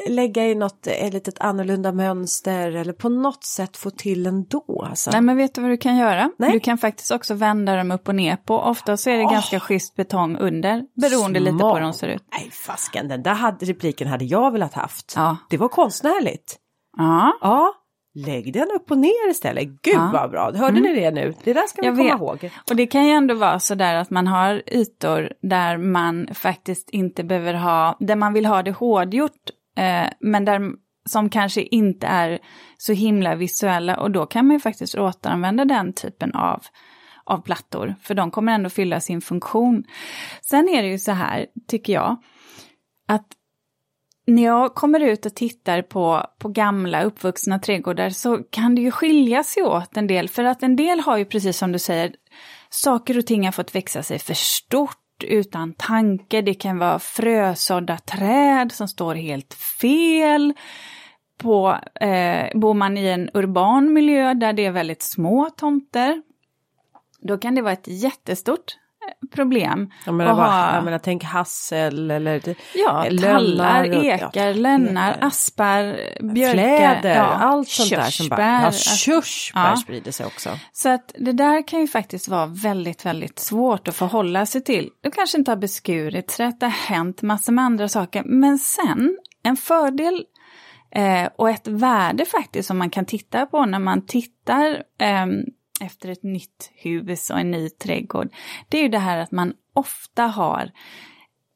lägga 0.09 0.47
i 0.47 0.55
något 0.55 0.87
ett 0.87 1.15
litet 1.15 1.41
annorlunda 1.41 1.93
mönster 1.93 2.73
eller 2.73 2.93
på 2.93 3.09
något 3.09 3.45
sätt 3.45 3.77
få 3.77 3.91
till 3.91 4.27
ändå. 4.27 4.87
Alltså. 4.91 5.11
Nej 5.11 5.21
men 5.21 5.37
vet 5.37 5.55
du 5.55 5.61
vad 5.61 5.71
du 5.71 5.77
kan 5.77 5.97
göra? 5.97 6.31
Nej. 6.39 6.53
Du 6.53 6.61
kan 6.61 6.79
faktiskt 6.79 7.11
också 7.11 7.35
vända 7.35 7.77
dem 7.77 7.91
upp 7.91 8.09
och 8.09 8.15
ner 8.15 8.37
på. 8.37 8.59
Ofta 8.59 8.97
så 8.97 9.11
är 9.11 9.19
det 9.19 9.25
oh. 9.25 9.33
ganska 9.33 9.61
schysst 9.61 9.97
betong 9.97 10.37
under 10.37 10.85
beroende 10.95 11.41
Smart. 11.41 11.53
lite 11.53 11.63
på 11.63 11.75
hur 11.75 11.81
de 11.81 11.93
ser 11.93 12.09
ut. 12.09 12.25
Nej 12.33 12.51
fasken, 12.51 13.09
den 13.09 13.23
där 13.23 13.35
hade, 13.35 13.67
repliken 13.67 14.09
hade 14.09 14.25
jag 14.25 14.51
velat 14.51 14.75
haft. 14.75 15.13
Ja. 15.17 15.37
Det 15.51 15.57
var 15.57 15.69
konstnärligt. 15.69 16.59
Ja. 16.97 17.39
Ja. 17.41 17.75
Lägg 18.15 18.53
den 18.53 18.69
upp 18.77 18.91
och 18.91 18.99
ner 18.99 19.31
istället. 19.31 19.65
Gud 19.65 19.95
ja. 19.95 20.11
vad 20.13 20.31
bra, 20.31 20.45
hörde 20.45 20.79
mm. 20.79 20.83
ni 20.83 21.01
det 21.01 21.11
nu? 21.11 21.35
Det 21.45 21.53
där 21.53 21.67
ska 21.67 21.83
vi 21.83 21.97
komma 21.97 22.09
ihåg. 22.09 22.51
Och 22.71 22.77
det 22.77 22.87
kan 22.87 23.07
ju 23.07 23.13
ändå 23.13 23.35
vara 23.35 23.61
så 23.61 23.75
där 23.75 23.95
att 23.95 24.11
man 24.11 24.27
har 24.27 24.63
ytor 24.67 25.33
där 25.43 25.77
man 25.77 26.29
faktiskt 26.35 26.91
inte 26.91 27.25
behöver 27.25 27.55
ha, 27.55 27.97
där 28.01 28.17
man 28.17 28.33
vill 28.33 28.47
ha 28.47 28.63
det 28.63 28.73
hårdgjort 28.73 29.51
eh, 29.77 30.09
men 30.21 30.45
där, 30.45 30.61
som 31.09 31.29
kanske 31.29 31.63
inte 31.63 32.07
är 32.07 32.39
så 32.79 32.93
himla 32.93 33.35
visuella 33.35 33.97
och 33.97 34.11
då 34.11 34.27
kan 34.27 34.47
man 34.47 34.57
ju 34.57 34.61
faktiskt 34.61 34.95
återanvända 34.95 35.65
den 35.65 35.93
typen 35.93 36.35
av, 36.35 36.63
av 37.25 37.39
plattor, 37.39 37.95
för 38.03 38.15
de 38.15 38.31
kommer 38.31 38.53
ändå 38.53 38.71
fylla 38.71 39.01
sin 39.01 39.21
funktion. 39.21 39.85
Sen 40.41 40.69
är 40.69 40.83
det 40.83 40.89
ju 40.89 40.99
så 40.99 41.13
här, 41.13 41.47
tycker 41.69 41.93
jag, 41.93 42.17
att 43.09 43.27
när 44.27 44.43
jag 44.43 44.75
kommer 44.75 45.01
ut 45.01 45.27
och 45.27 45.35
tittar 45.35 45.83
på, 45.83 46.27
på 46.39 46.49
gamla 46.49 47.03
uppvuxna 47.03 47.59
trädgårdar 47.59 48.11
så 48.11 48.39
kan 48.39 48.75
det 48.75 48.81
ju 48.81 48.91
skilja 48.91 49.43
sig 49.45 49.63
åt 49.63 49.97
en 49.97 50.07
del, 50.07 50.29
för 50.29 50.45
att 50.45 50.63
en 50.63 50.77
del 50.77 51.01
har 51.01 51.19
ju 51.19 51.25
precis 51.25 51.59
som 51.59 51.73
du 51.73 51.79
säger, 51.79 52.15
saker 52.71 53.19
och 53.19 53.27
ting 53.27 53.45
har 53.45 53.53
fått 53.53 53.75
växa 53.75 54.03
sig 54.03 54.19
för 54.19 54.35
stort 54.35 55.02
utan 55.25 55.73
tanke. 55.73 56.43
Det 56.43 56.55
kan 56.55 56.79
vara 56.79 56.99
frösådda 56.99 57.99
träd 57.99 58.73
som 58.73 58.89
står 58.89 59.15
helt 59.15 59.55
fel. 59.55 60.53
På, 61.39 61.79
eh, 62.01 62.59
bor 62.59 62.75
man 62.75 62.99
i 62.99 63.07
en 63.07 63.31
urban 63.35 63.93
miljö 63.93 64.35
där 64.35 64.53
det 64.53 64.65
är 64.65 64.71
väldigt 64.71 65.03
små 65.03 65.51
tomter, 65.57 66.23
då 67.21 67.39
kan 67.39 67.55
det 67.55 67.63
vara 67.63 67.73
ett 67.73 67.89
jättestort 67.89 68.77
problem. 69.35 69.91
Jag 70.07 70.15
menar, 70.15 70.33
ha, 70.33 70.75
jag 70.75 70.85
menar 70.85 70.99
tänk 70.99 71.25
hassel 71.25 72.11
eller 72.11 72.55
ja, 72.75 73.07
tallar, 73.23 74.05
ekar, 74.05 74.31
ja, 74.35 74.53
lönnar, 74.53 75.19
aspar, 75.21 75.83
björkar. 76.35 76.53
Fläder, 76.53 77.17
ja, 77.17 77.25
allt 77.25 77.69
sånt 77.69 77.91
där 77.91 78.11
som 78.11 78.29
bara, 78.29 78.63
ja, 78.63 78.73
körsbär 78.73 79.71
ja. 79.71 79.77
sprider 79.77 80.13
sig 80.13 80.27
också. 80.27 80.51
Så 80.73 80.89
att 80.89 81.15
det 81.19 81.33
där 81.33 81.69
kan 81.69 81.81
ju 81.81 81.89
faktiskt 81.89 82.29
vara 82.29 82.47
väldigt, 82.47 83.07
väldigt 83.07 83.39
svårt 83.39 83.89
att 83.89 83.95
förhålla 83.97 84.47
sig 84.47 84.65
till. 84.65 84.91
Du 85.01 85.11
kanske 85.11 85.39
inte 85.39 85.51
har 85.51 85.57
beskurit 85.57 86.31
sig, 86.31 86.53
det 86.61 86.67
har 86.67 86.71
hänt 86.71 87.23
massor 87.23 87.53
med 87.53 87.65
andra 87.65 87.89
saker. 87.89 88.23
Men 88.25 88.59
sen, 88.59 89.19
en 89.43 89.57
fördel 89.57 90.25
eh, 90.95 91.29
och 91.37 91.51
ett 91.51 91.69
värde 91.69 92.25
faktiskt 92.25 92.69
som 92.69 92.79
man 92.79 92.91
kan 92.91 93.05
titta 93.05 93.47
på 93.47 93.67
när 93.67 93.79
man 93.79 94.07
tittar 94.07 94.83
eh, 95.01 95.27
efter 95.83 96.09
ett 96.09 96.23
nytt 96.23 96.71
hus 96.75 97.31
och 97.31 97.39
en 97.39 97.51
ny 97.51 97.71
trädgård, 97.71 98.29
det 98.69 98.79
är 98.79 98.83
ju 98.83 98.89
det 98.89 98.99
här 98.99 99.19
att 99.19 99.33
man 99.33 99.53
ofta 99.75 100.23
har 100.23 100.71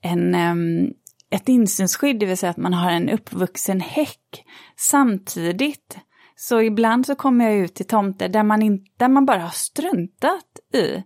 en, 0.02 0.34
ehm, 0.34 0.92
ett 1.30 1.48
insynsskydd, 1.48 2.20
det 2.20 2.26
vill 2.26 2.38
säga 2.38 2.50
att 2.50 2.56
man 2.56 2.74
har 2.74 2.90
en 2.90 3.08
uppvuxen 3.08 3.80
häck. 3.80 4.44
Samtidigt, 4.76 5.98
så 6.36 6.60
ibland 6.60 7.06
så 7.06 7.14
kommer 7.14 7.44
jag 7.44 7.54
ut 7.54 7.74
till 7.74 7.86
tomter 7.86 8.28
där 8.28 8.42
man, 8.42 8.62
in, 8.62 8.86
där 8.96 9.08
man 9.08 9.26
bara 9.26 9.40
har 9.40 9.48
struntat 9.48 10.60
i 10.74 11.02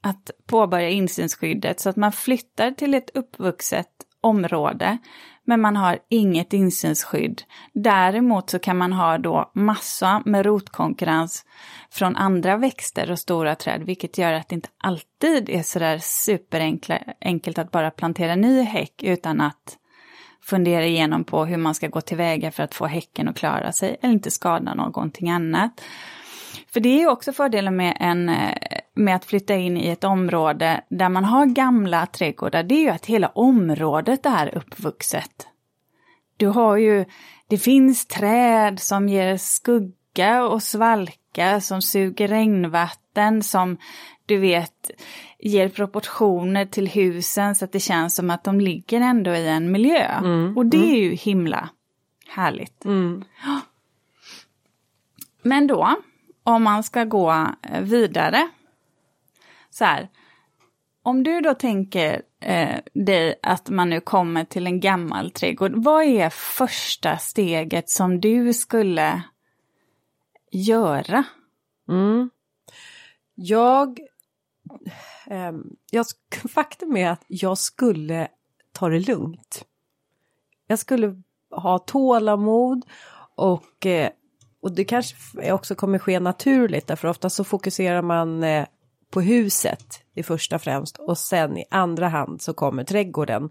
att 0.00 0.30
påbörja 0.46 0.88
insynsskyddet, 0.90 1.80
så 1.80 1.88
att 1.88 1.96
man 1.96 2.12
flyttar 2.12 2.70
till 2.70 2.94
ett 2.94 3.10
uppvuxet 3.14 3.88
område 4.20 4.98
men 5.46 5.60
man 5.60 5.76
har 5.76 5.98
inget 6.08 6.52
insynsskydd. 6.52 7.42
Däremot 7.72 8.50
så 8.50 8.58
kan 8.58 8.76
man 8.76 8.92
ha 8.92 9.18
då 9.18 9.50
massa 9.54 10.22
med 10.24 10.46
rotkonkurrens 10.46 11.44
från 11.90 12.16
andra 12.16 12.56
växter 12.56 13.10
och 13.10 13.18
stora 13.18 13.54
träd, 13.54 13.82
vilket 13.82 14.18
gör 14.18 14.32
att 14.32 14.48
det 14.48 14.54
inte 14.54 14.68
alltid 14.78 15.50
är 15.50 15.62
sådär 15.62 15.98
superenkelt 16.02 17.58
att 17.58 17.70
bara 17.70 17.90
plantera 17.90 18.34
ny 18.36 18.62
häck 18.62 19.02
utan 19.02 19.40
att 19.40 19.78
fundera 20.42 20.86
igenom 20.86 21.24
på 21.24 21.44
hur 21.44 21.56
man 21.56 21.74
ska 21.74 21.88
gå 21.88 22.00
tillväga 22.00 22.50
för 22.50 22.62
att 22.62 22.74
få 22.74 22.86
häcken 22.86 23.28
att 23.28 23.36
klara 23.36 23.72
sig 23.72 23.96
eller 24.02 24.14
inte 24.14 24.30
skada 24.30 24.74
någonting 24.74 25.30
annat. 25.30 25.80
För 26.68 26.80
det 26.80 27.02
är 27.02 27.08
också 27.08 27.32
fördelen 27.32 27.76
med, 27.76 27.96
en, 28.00 28.28
eh, 28.28 28.56
med 28.96 29.16
att 29.16 29.24
flytta 29.24 29.54
in 29.54 29.76
i 29.76 29.88
ett 29.88 30.04
område 30.04 30.80
där 30.88 31.08
man 31.08 31.24
har 31.24 31.46
gamla 31.46 32.06
trädgårdar, 32.06 32.62
det 32.62 32.74
är 32.74 32.82
ju 32.82 32.88
att 32.88 33.06
hela 33.06 33.28
området 33.28 34.26
är 34.26 34.56
uppvuxet. 34.58 35.46
Du 36.36 36.46
har 36.46 36.76
ju, 36.76 37.04
det 37.48 37.58
finns 37.58 38.06
träd 38.06 38.80
som 38.80 39.08
ger 39.08 39.36
skugga 39.36 40.44
och 40.44 40.62
svalka, 40.62 41.60
som 41.60 41.82
suger 41.82 42.28
regnvatten, 42.28 43.42
som 43.42 43.76
du 44.26 44.38
vet 44.38 44.90
ger 45.38 45.68
proportioner 45.68 46.66
till 46.66 46.88
husen 46.88 47.54
så 47.54 47.64
att 47.64 47.72
det 47.72 47.80
känns 47.80 48.14
som 48.14 48.30
att 48.30 48.44
de 48.44 48.60
ligger 48.60 49.00
ändå 49.00 49.34
i 49.34 49.48
en 49.48 49.72
miljö. 49.72 50.18
Mm, 50.18 50.56
och 50.56 50.66
det 50.66 50.76
mm. 50.76 50.90
är 50.90 50.96
ju 50.96 51.14
himla 51.14 51.68
härligt. 52.28 52.84
Mm. 52.84 53.24
Men 55.42 55.66
då, 55.66 55.96
om 56.42 56.62
man 56.62 56.82
ska 56.82 57.04
gå 57.04 57.46
vidare. 57.80 58.48
Så 59.78 59.84
här, 59.84 60.08
om 61.02 61.22
du 61.22 61.40
då 61.40 61.54
tänker 61.54 62.22
eh, 62.40 62.78
dig 62.94 63.38
att 63.42 63.68
man 63.68 63.90
nu 63.90 64.00
kommer 64.00 64.44
till 64.44 64.66
en 64.66 64.80
gammal 64.80 65.30
trädgård, 65.30 65.72
vad 65.74 66.04
är 66.04 66.30
första 66.30 67.16
steget 67.16 67.90
som 67.90 68.20
du 68.20 68.54
skulle 68.54 69.22
göra? 70.50 71.24
Mm. 71.88 72.30
Jag, 73.34 74.00
eh, 75.26 75.52
jag, 75.90 76.06
faktum 76.48 76.96
är 76.96 77.10
att 77.10 77.24
jag 77.26 77.58
skulle 77.58 78.28
ta 78.72 78.88
det 78.88 79.00
lugnt. 79.00 79.64
Jag 80.66 80.78
skulle 80.78 81.22
ha 81.50 81.78
tålamod 81.78 82.86
och 83.34 83.86
eh, 83.86 84.10
och 84.62 84.72
det 84.72 84.84
kanske 84.84 85.16
också 85.52 85.74
kommer 85.74 85.98
ske 85.98 86.20
naturligt 86.20 86.86
därför 86.86 87.08
ofta 87.08 87.30
så 87.30 87.44
fokuserar 87.44 88.02
man 88.02 88.44
eh, 88.44 88.66
på 89.16 89.20
huset 89.20 90.00
i 90.14 90.22
första 90.22 90.58
främst 90.58 90.96
och 90.96 91.18
sen 91.18 91.58
i 91.58 91.64
andra 91.70 92.08
hand 92.08 92.42
så 92.42 92.54
kommer 92.54 92.84
trädgården. 92.84 93.50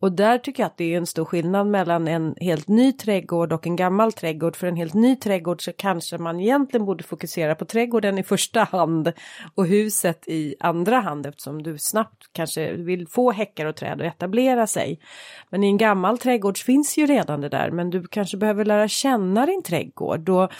Och 0.00 0.12
där 0.12 0.38
tycker 0.38 0.62
jag 0.62 0.66
att 0.66 0.76
det 0.76 0.94
är 0.94 0.96
en 0.96 1.06
stor 1.06 1.24
skillnad 1.24 1.66
mellan 1.66 2.08
en 2.08 2.34
helt 2.40 2.68
ny 2.68 2.92
trädgård 2.92 3.52
och 3.52 3.66
en 3.66 3.76
gammal 3.76 4.12
trädgård. 4.12 4.56
För 4.56 4.66
en 4.66 4.76
helt 4.76 4.94
ny 4.94 5.16
trädgård 5.16 5.64
så 5.64 5.72
kanske 5.72 6.18
man 6.18 6.40
egentligen 6.40 6.86
borde 6.86 7.04
fokusera 7.04 7.54
på 7.54 7.64
trädgården 7.64 8.18
i 8.18 8.22
första 8.22 8.64
hand 8.64 9.12
och 9.54 9.66
huset 9.66 10.28
i 10.28 10.54
andra 10.60 11.00
hand 11.00 11.26
eftersom 11.26 11.62
du 11.62 11.78
snabbt 11.78 12.32
kanske 12.32 12.72
vill 12.72 13.08
få 13.08 13.32
häckar 13.32 13.66
och 13.66 13.76
träd 13.76 14.00
att 14.00 14.14
etablera 14.14 14.66
sig. 14.66 15.00
Men 15.50 15.64
i 15.64 15.66
en 15.66 15.78
gammal 15.78 16.18
trädgård 16.18 16.58
finns 16.58 16.98
ju 16.98 17.06
redan 17.06 17.40
det 17.40 17.48
där 17.48 17.70
men 17.70 17.90
du 17.90 18.06
kanske 18.06 18.36
behöver 18.36 18.64
lära 18.64 18.88
känna 18.88 19.46
din 19.46 19.62
trädgård. 19.62 20.28
Och 20.28 20.52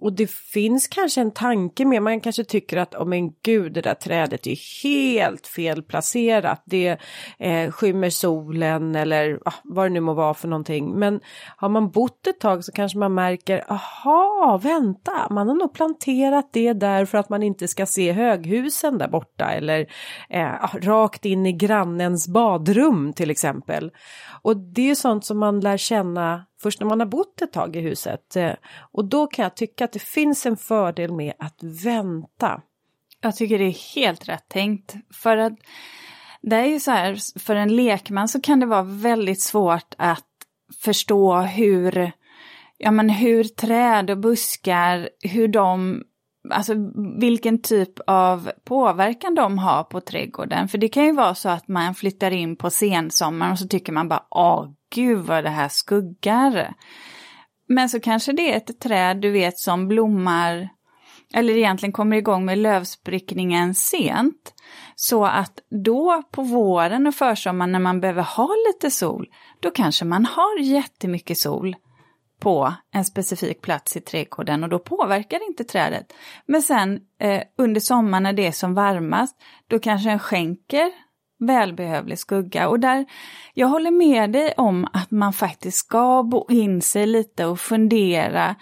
och 0.00 0.12
det 0.12 0.30
finns 0.30 0.88
kanske 0.88 1.20
en 1.20 1.30
tanke 1.30 1.84
med, 1.84 2.02
man 2.02 2.20
kanske 2.20 2.44
tycker 2.44 2.76
att, 2.76 2.94
oh 2.94 3.06
men 3.06 3.30
gud, 3.42 3.72
det 3.72 3.80
där 3.80 3.94
trädet 3.94 4.46
är 4.46 4.82
helt 4.82 5.46
fel 5.46 5.82
placerat. 5.82 6.62
Det 6.64 6.98
eh, 7.38 7.70
skymmer 7.70 8.10
solen 8.10 8.94
eller 8.94 9.40
ah, 9.44 9.52
vad 9.64 9.86
det 9.86 9.90
nu 9.90 10.00
må 10.00 10.14
vara 10.14 10.34
för 10.34 10.48
någonting. 10.48 10.98
Men 10.98 11.20
har 11.56 11.68
man 11.68 11.90
bott 11.90 12.26
ett 12.26 12.40
tag 12.40 12.64
så 12.64 12.72
kanske 12.72 12.98
man 12.98 13.14
märker, 13.14 13.72
aha, 13.72 14.60
vänta, 14.62 15.12
man 15.30 15.48
har 15.48 15.54
nog 15.54 15.74
planterat 15.74 16.50
det 16.52 16.72
där 16.72 17.04
för 17.04 17.18
att 17.18 17.28
man 17.28 17.42
inte 17.42 17.68
ska 17.68 17.86
se 17.86 18.12
höghusen 18.12 18.98
där 18.98 19.08
borta 19.08 19.50
eller 19.50 19.86
eh, 20.28 20.64
ah, 20.64 20.78
rakt 20.82 21.24
in 21.24 21.46
i 21.46 21.52
grannens 21.52 22.28
badrum 22.28 23.12
till 23.12 23.30
exempel. 23.30 23.90
Och 24.42 24.56
det 24.56 24.90
är 24.90 24.94
sånt 24.94 25.24
som 25.24 25.38
man 25.38 25.60
lär 25.60 25.76
känna 25.76 26.44
först 26.62 26.80
när 26.80 26.86
man 26.86 27.00
har 27.00 27.06
bott 27.06 27.42
ett 27.42 27.52
tag 27.52 27.76
i 27.76 27.80
huset. 27.80 28.36
Eh, 28.36 28.52
och 28.92 29.04
då 29.04 29.26
kan 29.26 29.42
jag 29.42 29.56
tycka 29.56 29.84
att 29.84 29.92
det 29.92 30.02
finns 30.02 30.46
en 30.46 30.56
fördel 30.56 31.12
med 31.12 31.32
att 31.38 31.62
vänta. 31.84 32.62
Jag 33.20 33.36
tycker 33.36 33.58
det 33.58 33.64
är 33.64 33.94
helt 33.94 34.28
rätt 34.28 34.48
tänkt. 34.48 34.94
För 35.14 35.36
att 35.36 35.52
det 36.42 36.56
är 36.56 36.66
ju 36.66 36.80
så 36.80 36.90
här, 36.90 37.38
för 37.38 37.56
en 37.56 37.76
lekman 37.76 38.28
så 38.28 38.40
kan 38.40 38.60
det 38.60 38.66
vara 38.66 38.82
väldigt 38.82 39.42
svårt 39.42 39.94
att 39.98 40.26
förstå 40.84 41.36
hur, 41.36 42.12
ja 42.78 42.90
men 42.90 43.10
hur 43.10 43.44
träd 43.44 44.10
och 44.10 44.18
buskar, 44.18 45.08
hur 45.22 45.48
de 45.48 46.02
alltså 46.50 46.74
vilken 47.20 47.62
typ 47.62 47.92
av 48.06 48.50
påverkan 48.64 49.34
de 49.34 49.58
har 49.58 49.84
på 49.84 50.00
trädgården. 50.00 50.68
För 50.68 50.78
det 50.78 50.88
kan 50.88 51.04
ju 51.04 51.12
vara 51.12 51.34
så 51.34 51.48
att 51.48 51.68
man 51.68 51.94
flyttar 51.94 52.30
in 52.30 52.56
på 52.56 52.70
sensommaren 52.70 53.52
och 53.52 53.58
så 53.58 53.68
tycker 53.68 53.92
man 53.92 54.08
bara 54.08 54.24
åh 54.30 54.68
gud 54.90 55.18
vad 55.18 55.44
det 55.44 55.50
här 55.50 55.68
skuggar. 55.68 56.74
Men 57.68 57.88
så 57.88 58.00
kanske 58.00 58.32
det 58.32 58.52
är 58.52 58.56
ett 58.56 58.80
träd 58.80 59.20
du 59.20 59.30
vet 59.30 59.58
som 59.58 59.88
blommar 59.88 60.68
eller 61.34 61.56
egentligen 61.56 61.92
kommer 61.92 62.16
igång 62.16 62.44
med 62.44 62.58
lövsprickningen 62.58 63.74
sent. 63.74 64.54
Så 64.94 65.24
att 65.24 65.58
då 65.84 66.22
på 66.30 66.42
våren 66.42 67.06
och 67.06 67.14
försommaren 67.14 67.72
när 67.72 67.78
man 67.78 68.00
behöver 68.00 68.22
ha 68.22 68.48
lite 68.68 68.90
sol, 68.90 69.26
då 69.60 69.70
kanske 69.70 70.04
man 70.04 70.24
har 70.24 70.60
jättemycket 70.60 71.38
sol 71.38 71.76
på 72.40 72.74
en 72.92 73.04
specifik 73.04 73.60
plats 73.60 73.96
i 73.96 74.00
trädgården 74.00 74.62
och 74.62 74.68
då 74.68 74.78
påverkar 74.78 75.48
inte 75.48 75.64
trädet. 75.64 76.12
Men 76.46 76.62
sen 76.62 77.00
eh, 77.20 77.42
under 77.58 77.80
sommaren 77.80 78.22
när 78.22 78.32
det 78.32 78.46
är 78.46 78.52
som 78.52 78.74
varmast, 78.74 79.36
då 79.68 79.78
kanske 79.78 80.10
en 80.10 80.18
skänker 80.18 80.90
välbehövlig 81.40 82.18
skugga. 82.18 82.68
Och 82.68 82.80
där, 82.80 83.06
jag 83.54 83.68
håller 83.68 83.90
med 83.90 84.32
dig 84.32 84.54
om 84.56 84.86
att 84.92 85.10
man 85.10 85.32
faktiskt 85.32 85.78
ska 85.78 86.22
bo 86.22 86.46
in 86.50 86.82
sig 86.82 87.06
lite 87.06 87.46
och 87.46 87.60
fundera 87.60 88.56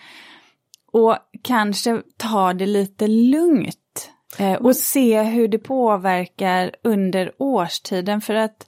och 0.92 1.16
kanske 1.42 2.02
ta 2.16 2.52
det 2.52 2.66
lite 2.66 3.06
lugnt 3.06 4.10
eh, 4.38 4.52
och 4.52 4.76
se 4.76 5.22
hur 5.22 5.48
det 5.48 5.58
påverkar 5.58 6.74
under 6.84 7.32
årstiden 7.38 8.20
för 8.20 8.34
att 8.34 8.66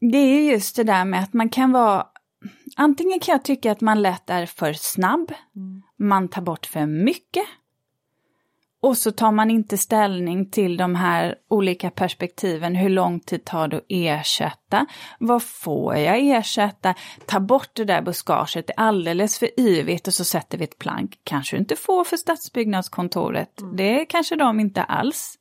det 0.00 0.18
är 0.18 0.52
just 0.52 0.76
det 0.76 0.84
där 0.84 1.04
med 1.04 1.22
att 1.22 1.32
man 1.32 1.48
kan 1.48 1.72
vara 1.72 2.06
Antingen 2.76 3.20
kan 3.20 3.32
jag 3.32 3.44
tycka 3.44 3.72
att 3.72 3.80
man 3.80 4.02
lätt 4.02 4.30
är 4.30 4.46
för 4.46 4.72
snabb, 4.72 5.32
mm. 5.56 5.82
man 5.96 6.28
tar 6.28 6.42
bort 6.42 6.66
för 6.66 6.86
mycket 6.86 7.44
och 8.86 8.96
så 8.96 9.12
tar 9.12 9.32
man 9.32 9.50
inte 9.50 9.78
ställning 9.78 10.50
till 10.50 10.76
de 10.76 10.94
här 10.94 11.34
olika 11.48 11.90
perspektiven. 11.90 12.74
Hur 12.74 12.88
lång 12.88 13.20
tid 13.20 13.44
tar 13.44 13.68
det 13.68 13.76
att 13.76 13.84
ersätta? 13.88 14.86
Vad 15.18 15.42
får 15.42 15.96
jag 15.96 16.18
ersätta? 16.18 16.94
Ta 17.26 17.40
bort 17.40 17.70
det 17.72 17.84
där 17.84 18.02
buskaget, 18.02 18.66
det 18.66 18.72
är 18.76 18.80
alldeles 18.80 19.38
för 19.38 19.60
yvigt 19.60 20.06
och 20.06 20.14
så 20.14 20.24
sätter 20.24 20.58
vi 20.58 20.64
ett 20.64 20.78
plank. 20.78 21.18
Kanske 21.24 21.56
inte 21.56 21.76
får 21.76 22.04
för 22.04 22.16
stadsbyggnadskontoret. 22.16 23.60
Mm. 23.60 23.76
Det 23.76 24.04
kanske 24.04 24.36
de 24.36 24.60
inte 24.60 24.82
alls 24.82 25.38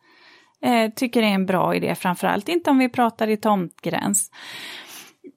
eh, 0.61 0.91
tycker 0.95 1.21
är 1.21 1.27
en 1.27 1.45
bra 1.45 1.75
idé, 1.75 1.95
framförallt 1.95 2.49
inte 2.49 2.69
om 2.69 2.77
vi 2.77 2.89
pratar 2.89 3.27
i 3.27 3.37
tomtgräns. 3.37 4.31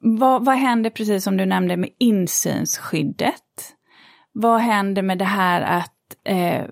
Vad, 0.00 0.44
vad 0.44 0.56
händer, 0.56 0.90
precis 0.90 1.24
som 1.24 1.36
du 1.36 1.46
nämnde, 1.46 1.76
med 1.76 1.90
insynsskyddet? 1.98 3.74
Vad 4.32 4.60
händer 4.60 5.02
med 5.02 5.18
det 5.18 5.24
här 5.24 5.60
att 5.60 5.97
eh, 6.24 6.64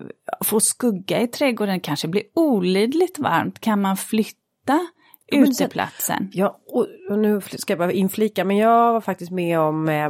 få 0.44 0.60
skugga 0.60 1.20
i 1.20 1.26
trädgården, 1.26 1.80
kanske 1.80 2.08
blir 2.08 2.22
olidligt 2.34 3.18
varmt, 3.18 3.60
kan 3.60 3.80
man 3.80 3.96
flytta 3.96 4.86
uteplatsen? 5.32 6.30
Ja, 6.32 6.60
och, 6.66 6.86
och, 7.10 7.18
nu 7.18 7.40
ska 7.40 7.72
jag 7.72 7.78
bara 7.78 7.92
inflika, 7.92 8.44
men 8.44 8.56
jag 8.56 8.92
var 8.92 9.00
faktiskt 9.00 9.30
med 9.30 9.60
om 9.60 9.88
eh, 9.88 10.06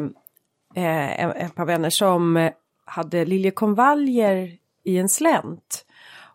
eh 0.85 1.21
ett 1.21 1.55
par 1.55 1.65
vänner 1.65 1.91
som 1.91 2.51
hade 2.85 3.25
liljekonvaljer 3.25 4.53
i 4.85 4.99
en 4.99 5.09
slänt. 5.09 5.85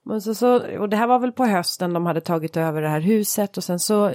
Men 0.04 0.22
så, 0.22 0.36
så, 0.36 0.78
och 0.80 0.90
det 0.90 0.98
här 0.98 1.08
var 1.08 1.20
väl 1.20 1.32
på 1.32 1.46
hösten 1.46 1.94
de 1.94 2.06
hade 2.06 2.22
tagit 2.22 2.58
över 2.58 2.82
det 2.82 2.90
här 2.90 3.00
huset 3.00 3.58
och 3.58 3.64
sen 3.64 3.80
så 3.80 4.12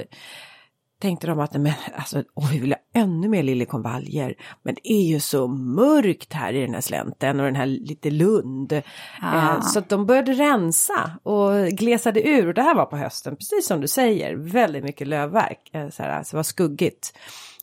tänkte 0.99 1.27
de 1.27 1.39
att 1.39 1.53
men, 1.53 1.73
alltså, 1.95 2.23
åh, 2.35 2.51
vi 2.51 2.59
vill 2.59 2.71
ha 2.71 3.01
ännu 3.01 3.27
mer 3.27 3.43
liljekonvaljer. 3.43 4.35
Men 4.63 4.75
det 4.75 4.93
är 4.93 5.01
ju 5.01 5.19
så 5.19 5.47
mörkt 5.47 6.33
här 6.33 6.53
i 6.53 6.61
den 6.61 6.73
här 6.73 6.81
slänten 6.81 7.39
och 7.39 7.45
den 7.45 7.55
här 7.55 7.65
lite 7.65 8.09
lund. 8.09 8.71
Eh, 8.71 8.83
ah. 9.21 9.55
Eh, 9.55 9.61
så 9.61 9.79
att 9.79 9.89
de 9.89 10.05
började 10.05 10.33
rensa 10.33 11.11
och 11.23 11.67
glesade 11.67 12.27
ur. 12.27 12.47
Och 12.47 12.53
det 12.53 12.61
här 12.61 12.75
var 12.75 12.85
på 12.85 12.97
hösten, 12.97 13.35
precis 13.35 13.67
som 13.67 13.81
du 13.81 13.87
säger. 13.87 14.35
Väldigt 14.35 14.83
mycket 14.83 15.07
lövverk, 15.07 15.69
eh, 15.73 15.89
så, 15.89 16.03
här, 16.03 16.23
så 16.23 16.35
det 16.35 16.37
var 16.37 16.43
skuggigt. 16.43 17.17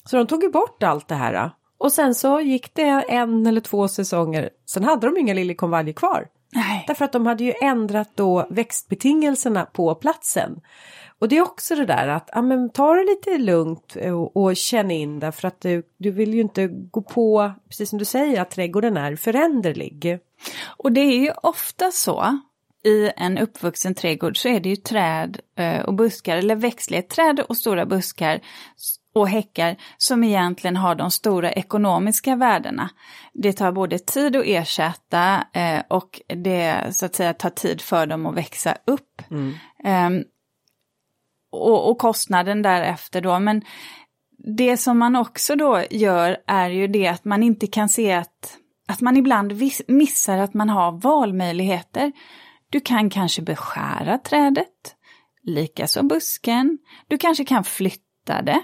Så 0.04 0.16
de 0.16 0.26
tog 0.26 0.42
ju 0.42 0.50
bort 0.50 0.82
allt 0.82 1.08
det 1.08 1.14
här. 1.14 1.50
Och 1.78 1.92
sen 1.92 2.14
så 2.14 2.40
gick 2.40 2.74
det 2.74 3.04
en 3.08 3.46
eller 3.46 3.60
två 3.60 3.88
säsonger. 3.88 4.50
Sen 4.66 4.84
hade 4.84 5.06
de 5.06 5.16
inga 5.16 5.34
liljekonvaljer 5.34 5.94
kvar. 5.94 6.26
Nej. 6.54 6.84
Därför 6.86 7.04
att 7.04 7.12
de 7.12 7.26
hade 7.26 7.44
ju 7.44 7.52
ändrat 7.62 8.10
då 8.14 8.46
växtbetingelserna 8.50 9.64
på 9.64 9.94
platsen. 9.94 10.60
Och 11.24 11.28
det 11.28 11.36
är 11.36 11.42
också 11.42 11.74
det 11.74 11.86
där 11.86 12.08
att 12.08 12.30
ja, 12.32 12.42
men, 12.42 12.70
ta 12.70 12.94
det 12.94 13.04
lite 13.04 13.38
lugnt 13.38 13.96
och, 13.96 14.36
och 14.36 14.56
känn 14.56 14.90
in 14.90 15.20
därför 15.20 15.48
att 15.48 15.60
du, 15.60 15.82
du 15.98 16.10
vill 16.10 16.34
ju 16.34 16.40
inte 16.40 16.66
gå 16.66 17.02
på, 17.02 17.52
precis 17.68 17.90
som 17.90 17.98
du 17.98 18.04
säger, 18.04 18.40
att 18.40 18.50
trädgården 18.50 18.96
är 18.96 19.16
föränderlig. 19.16 20.18
Och 20.76 20.92
det 20.92 21.00
är 21.00 21.18
ju 21.18 21.30
ofta 21.42 21.90
så 21.90 22.38
i 22.84 23.10
en 23.16 23.38
uppvuxen 23.38 23.94
trädgård 23.94 24.42
så 24.42 24.48
är 24.48 24.60
det 24.60 24.68
ju 24.68 24.76
träd 24.76 25.40
eh, 25.56 25.80
och 25.80 25.94
buskar 25.94 26.36
eller 26.36 26.56
växtliga 26.56 27.02
träd 27.02 27.40
och 27.40 27.56
stora 27.56 27.86
buskar 27.86 28.40
och 29.14 29.28
häckar 29.28 29.76
som 29.98 30.24
egentligen 30.24 30.76
har 30.76 30.94
de 30.94 31.10
stora 31.10 31.52
ekonomiska 31.52 32.36
värdena. 32.36 32.90
Det 33.32 33.52
tar 33.52 33.72
både 33.72 33.98
tid 33.98 34.36
att 34.36 34.46
ersätta 34.46 35.44
eh, 35.52 35.82
och 35.88 36.20
det 36.26 36.86
så 36.90 37.06
att 37.06 37.14
säga 37.14 37.34
tar 37.34 37.50
tid 37.50 37.80
för 37.80 38.06
dem 38.06 38.26
att 38.26 38.36
växa 38.36 38.76
upp. 38.86 39.22
Mm. 39.30 40.24
Och, 41.54 41.90
och, 41.90 41.98
kostnaden 41.98 42.62
därefter 42.62 43.20
då. 43.20 43.38
Men 43.38 43.62
det 44.56 44.76
som 44.76 44.98
man 44.98 45.16
också 45.16 45.56
då 45.56 45.82
gör 45.90 46.36
är 46.46 46.70
ju 46.70 46.86
det 46.86 47.06
att 47.06 47.24
man 47.24 47.42
inte 47.42 47.66
kan 47.66 47.88
se 47.88 48.12
att, 48.12 48.58
att 48.88 49.00
man 49.00 49.16
ibland 49.16 49.52
missar 49.88 50.38
att 50.38 50.54
man 50.54 50.68
har 50.68 50.92
valmöjligheter. 50.92 52.12
Du 52.70 52.80
kan 52.80 53.10
kanske 53.10 53.42
beskära 53.42 54.18
trädet, 54.18 54.94
likaså 55.42 56.02
busken. 56.02 56.78
Du 57.08 57.18
kanske 57.18 57.44
kan 57.44 57.64
flytta 57.64 58.42
det 58.42 58.60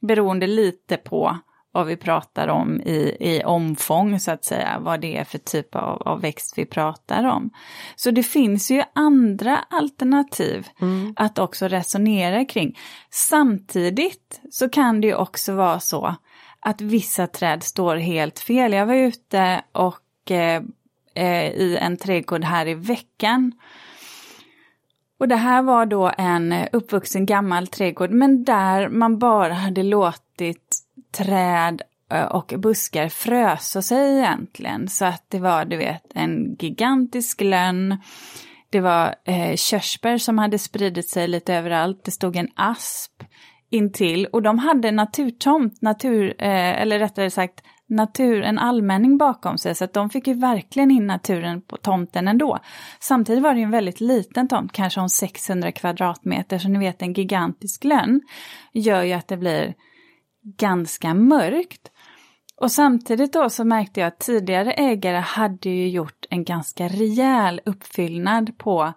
beroende 0.00 0.46
lite 0.46 0.96
på 0.96 1.38
vad 1.76 1.86
vi 1.86 1.96
pratar 1.96 2.48
om 2.48 2.80
i, 2.80 3.16
i 3.20 3.42
omfång 3.44 4.20
så 4.20 4.30
att 4.30 4.44
säga, 4.44 4.78
vad 4.80 5.00
det 5.00 5.16
är 5.16 5.24
för 5.24 5.38
typ 5.38 5.74
av, 5.74 6.02
av 6.02 6.20
växt 6.20 6.58
vi 6.58 6.66
pratar 6.66 7.24
om. 7.24 7.50
Så 7.96 8.10
det 8.10 8.22
finns 8.22 8.70
ju 8.70 8.82
andra 8.94 9.58
alternativ 9.70 10.68
mm. 10.80 11.14
att 11.16 11.38
också 11.38 11.68
resonera 11.68 12.44
kring. 12.44 12.78
Samtidigt 13.10 14.40
så 14.50 14.68
kan 14.68 15.00
det 15.00 15.06
ju 15.06 15.14
också 15.14 15.54
vara 15.54 15.80
så 15.80 16.14
att 16.60 16.80
vissa 16.80 17.26
träd 17.26 17.62
står 17.62 17.96
helt 17.96 18.38
fel. 18.38 18.72
Jag 18.72 18.86
var 18.86 18.94
ute 18.94 19.62
och 19.72 20.30
eh, 20.30 20.62
eh 21.14 21.50
i 21.50 21.78
en 21.80 21.96
trädgård 21.96 22.44
här 22.44 22.68
i 22.68 22.74
veckan 22.74 23.52
och 25.18 25.28
det 25.28 25.36
här 25.36 25.62
var 25.62 25.86
då 25.86 26.12
en 26.18 26.54
uppvuxen 26.72 27.26
gammal 27.26 27.66
trädgård 27.66 28.10
men 28.10 28.44
där 28.44 28.88
man 28.88 29.18
bara 29.18 29.52
hade 29.52 29.82
låtit 29.82 30.65
träd 31.16 31.82
och 32.30 32.52
buskar 32.58 33.08
frösa 33.08 33.82
sig 33.82 34.18
egentligen. 34.18 34.88
Så 34.88 35.04
att 35.04 35.24
det 35.28 35.38
var, 35.38 35.64
du 35.64 35.76
vet, 35.76 36.02
en 36.14 36.56
gigantisk 36.58 37.40
lönn. 37.40 37.96
Det 38.70 38.80
var 38.80 39.14
eh, 39.24 39.56
körsbär 39.56 40.18
som 40.18 40.38
hade 40.38 40.58
spridit 40.58 41.08
sig 41.08 41.28
lite 41.28 41.54
överallt. 41.54 42.04
Det 42.04 42.10
stod 42.10 42.36
en 42.36 42.48
asp 42.54 43.22
intill 43.70 44.26
och 44.26 44.42
de 44.42 44.58
hade 44.58 44.90
naturtomt, 44.90 45.82
natur, 45.82 46.34
eh, 46.38 46.82
eller 46.82 46.98
rättare 46.98 47.30
sagt 47.30 47.62
natur, 47.88 48.42
en 48.42 48.58
allmänning 48.58 49.18
bakom 49.18 49.58
sig 49.58 49.74
så 49.74 49.84
att 49.84 49.92
de 49.92 50.10
fick 50.10 50.26
ju 50.26 50.34
verkligen 50.34 50.90
in 50.90 51.06
naturen 51.06 51.62
på 51.62 51.76
tomten 51.76 52.28
ändå. 52.28 52.58
Samtidigt 53.00 53.42
var 53.42 53.52
det 53.54 53.58
ju 53.58 53.64
en 53.64 53.70
väldigt 53.70 54.00
liten 54.00 54.48
tomt, 54.48 54.72
kanske 54.72 55.00
om 55.00 55.08
600 55.08 55.72
kvadratmeter, 55.72 56.58
så 56.58 56.68
ni 56.68 56.78
vet 56.78 57.02
en 57.02 57.12
gigantisk 57.12 57.84
lönn 57.84 58.20
gör 58.72 59.02
ju 59.02 59.12
att 59.12 59.28
det 59.28 59.36
blir 59.36 59.74
ganska 60.56 61.14
mörkt. 61.14 61.90
Och 62.60 62.72
samtidigt 62.72 63.32
då 63.32 63.50
så 63.50 63.64
märkte 63.64 64.00
jag 64.00 64.06
att 64.06 64.18
tidigare 64.18 64.72
ägare 64.72 65.16
hade 65.16 65.70
ju 65.70 65.88
gjort 65.88 66.26
en 66.30 66.44
ganska 66.44 66.88
rejäl 66.88 67.60
uppfyllnad 67.64 68.58
på 68.58 68.92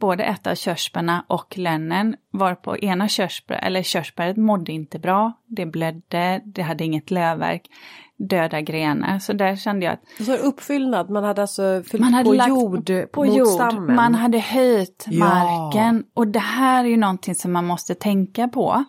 både 0.00 0.24
ett 0.24 0.46
av 0.46 0.54
körsbärna 0.54 1.24
och 1.28 1.58
lönnen 1.58 2.16
var 2.30 2.54
på 2.54 2.78
ena 2.78 3.08
körsbär, 3.08 3.56
eller 3.56 3.82
körsbäret 3.82 4.36
mådde 4.36 4.72
inte 4.72 4.98
bra, 4.98 5.32
det 5.46 5.66
blödde, 5.66 6.40
det 6.44 6.62
hade 6.62 6.84
inget 6.84 7.10
lövverk 7.10 7.70
döda 8.16 8.60
grenar. 8.60 9.18
Så 9.18 9.32
där 9.32 9.56
kände 9.56 9.86
jag 9.86 9.92
att... 9.94 10.26
Så 10.26 10.36
uppfyllnad, 10.36 11.10
man 11.10 11.24
hade 11.24 11.42
alltså 11.42 11.82
fyllt 11.90 12.00
man 12.00 12.14
hade 12.14 12.28
på 12.28 12.34
lagt 12.34 12.48
jord 12.48 12.90
på 13.12 13.24
mot 13.24 13.36
jord. 13.36 13.48
stammen? 13.48 13.96
Man 13.96 14.14
hade 14.14 14.38
höjt 14.38 15.04
ja. 15.08 15.18
marken 15.18 16.04
och 16.14 16.28
det 16.28 16.38
här 16.38 16.84
är 16.84 16.88
ju 16.88 16.96
någonting 16.96 17.34
som 17.34 17.52
man 17.52 17.66
måste 17.66 17.94
tänka 17.94 18.48
på. 18.48 18.84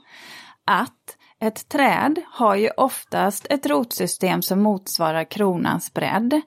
Att 0.66 1.15
ett 1.46 1.70
träd 1.70 2.22
har 2.32 2.56
ju 2.56 2.70
oftast 2.78 3.48
ett 3.50 3.66
rotsystem 3.66 4.42
som 4.42 4.62
motsvarar 4.62 5.24
kronans 5.24 5.94
bredd. 5.94 6.42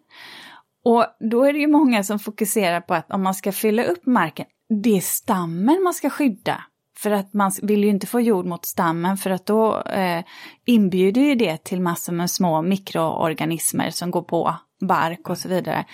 Och 0.84 1.06
då 1.20 1.44
är 1.44 1.52
det 1.52 1.58
ju 1.58 1.66
många 1.66 2.04
som 2.04 2.18
fokuserar 2.18 2.80
på 2.80 2.94
att 2.94 3.12
om 3.12 3.22
man 3.22 3.34
ska 3.34 3.52
fylla 3.52 3.84
upp 3.84 4.06
marken, 4.06 4.46
det 4.82 4.96
är 4.96 5.00
stammen 5.00 5.82
man 5.82 5.94
ska 5.94 6.10
skydda. 6.10 6.64
För 6.96 7.10
att 7.10 7.34
man 7.34 7.52
vill 7.62 7.84
ju 7.84 7.90
inte 7.90 8.06
få 8.06 8.20
jord 8.20 8.46
mot 8.46 8.66
stammen 8.66 9.16
för 9.16 9.30
att 9.30 9.46
då 9.46 9.80
eh, 9.82 10.24
inbjuder 10.66 11.20
ju 11.20 11.34
det 11.34 11.64
till 11.64 11.80
massor 11.80 12.12
med 12.12 12.30
små 12.30 12.62
mikroorganismer 12.62 13.90
som 13.90 14.10
går 14.10 14.22
på 14.22 14.54
bark 14.80 15.30
och 15.30 15.38
så 15.38 15.48
vidare. 15.48 15.84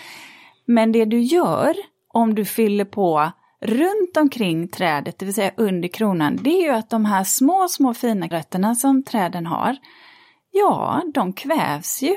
Men 0.67 0.93
det 0.93 1.05
du 1.05 1.21
gör 1.21 1.77
om 2.09 2.35
du 2.35 2.45
fyller 2.45 2.85
på 2.85 3.33
runt 3.65 4.17
omkring 4.17 4.69
trädet, 4.69 5.19
det 5.19 5.25
vill 5.25 5.35
säga 5.35 5.53
under 5.57 5.89
kronan, 5.89 6.39
det 6.43 6.51
är 6.51 6.63
ju 6.63 6.71
att 6.71 6.91
de 6.91 7.05
här 7.05 7.25
små, 7.25 7.69
små 7.69 7.95
fina 7.95 8.27
rötterna 8.27 8.75
som 8.75 9.03
träden 9.03 9.47
har, 9.47 9.77
ja, 10.51 11.03
de 11.15 11.33
kvävs 11.33 12.03
ju. 12.03 12.17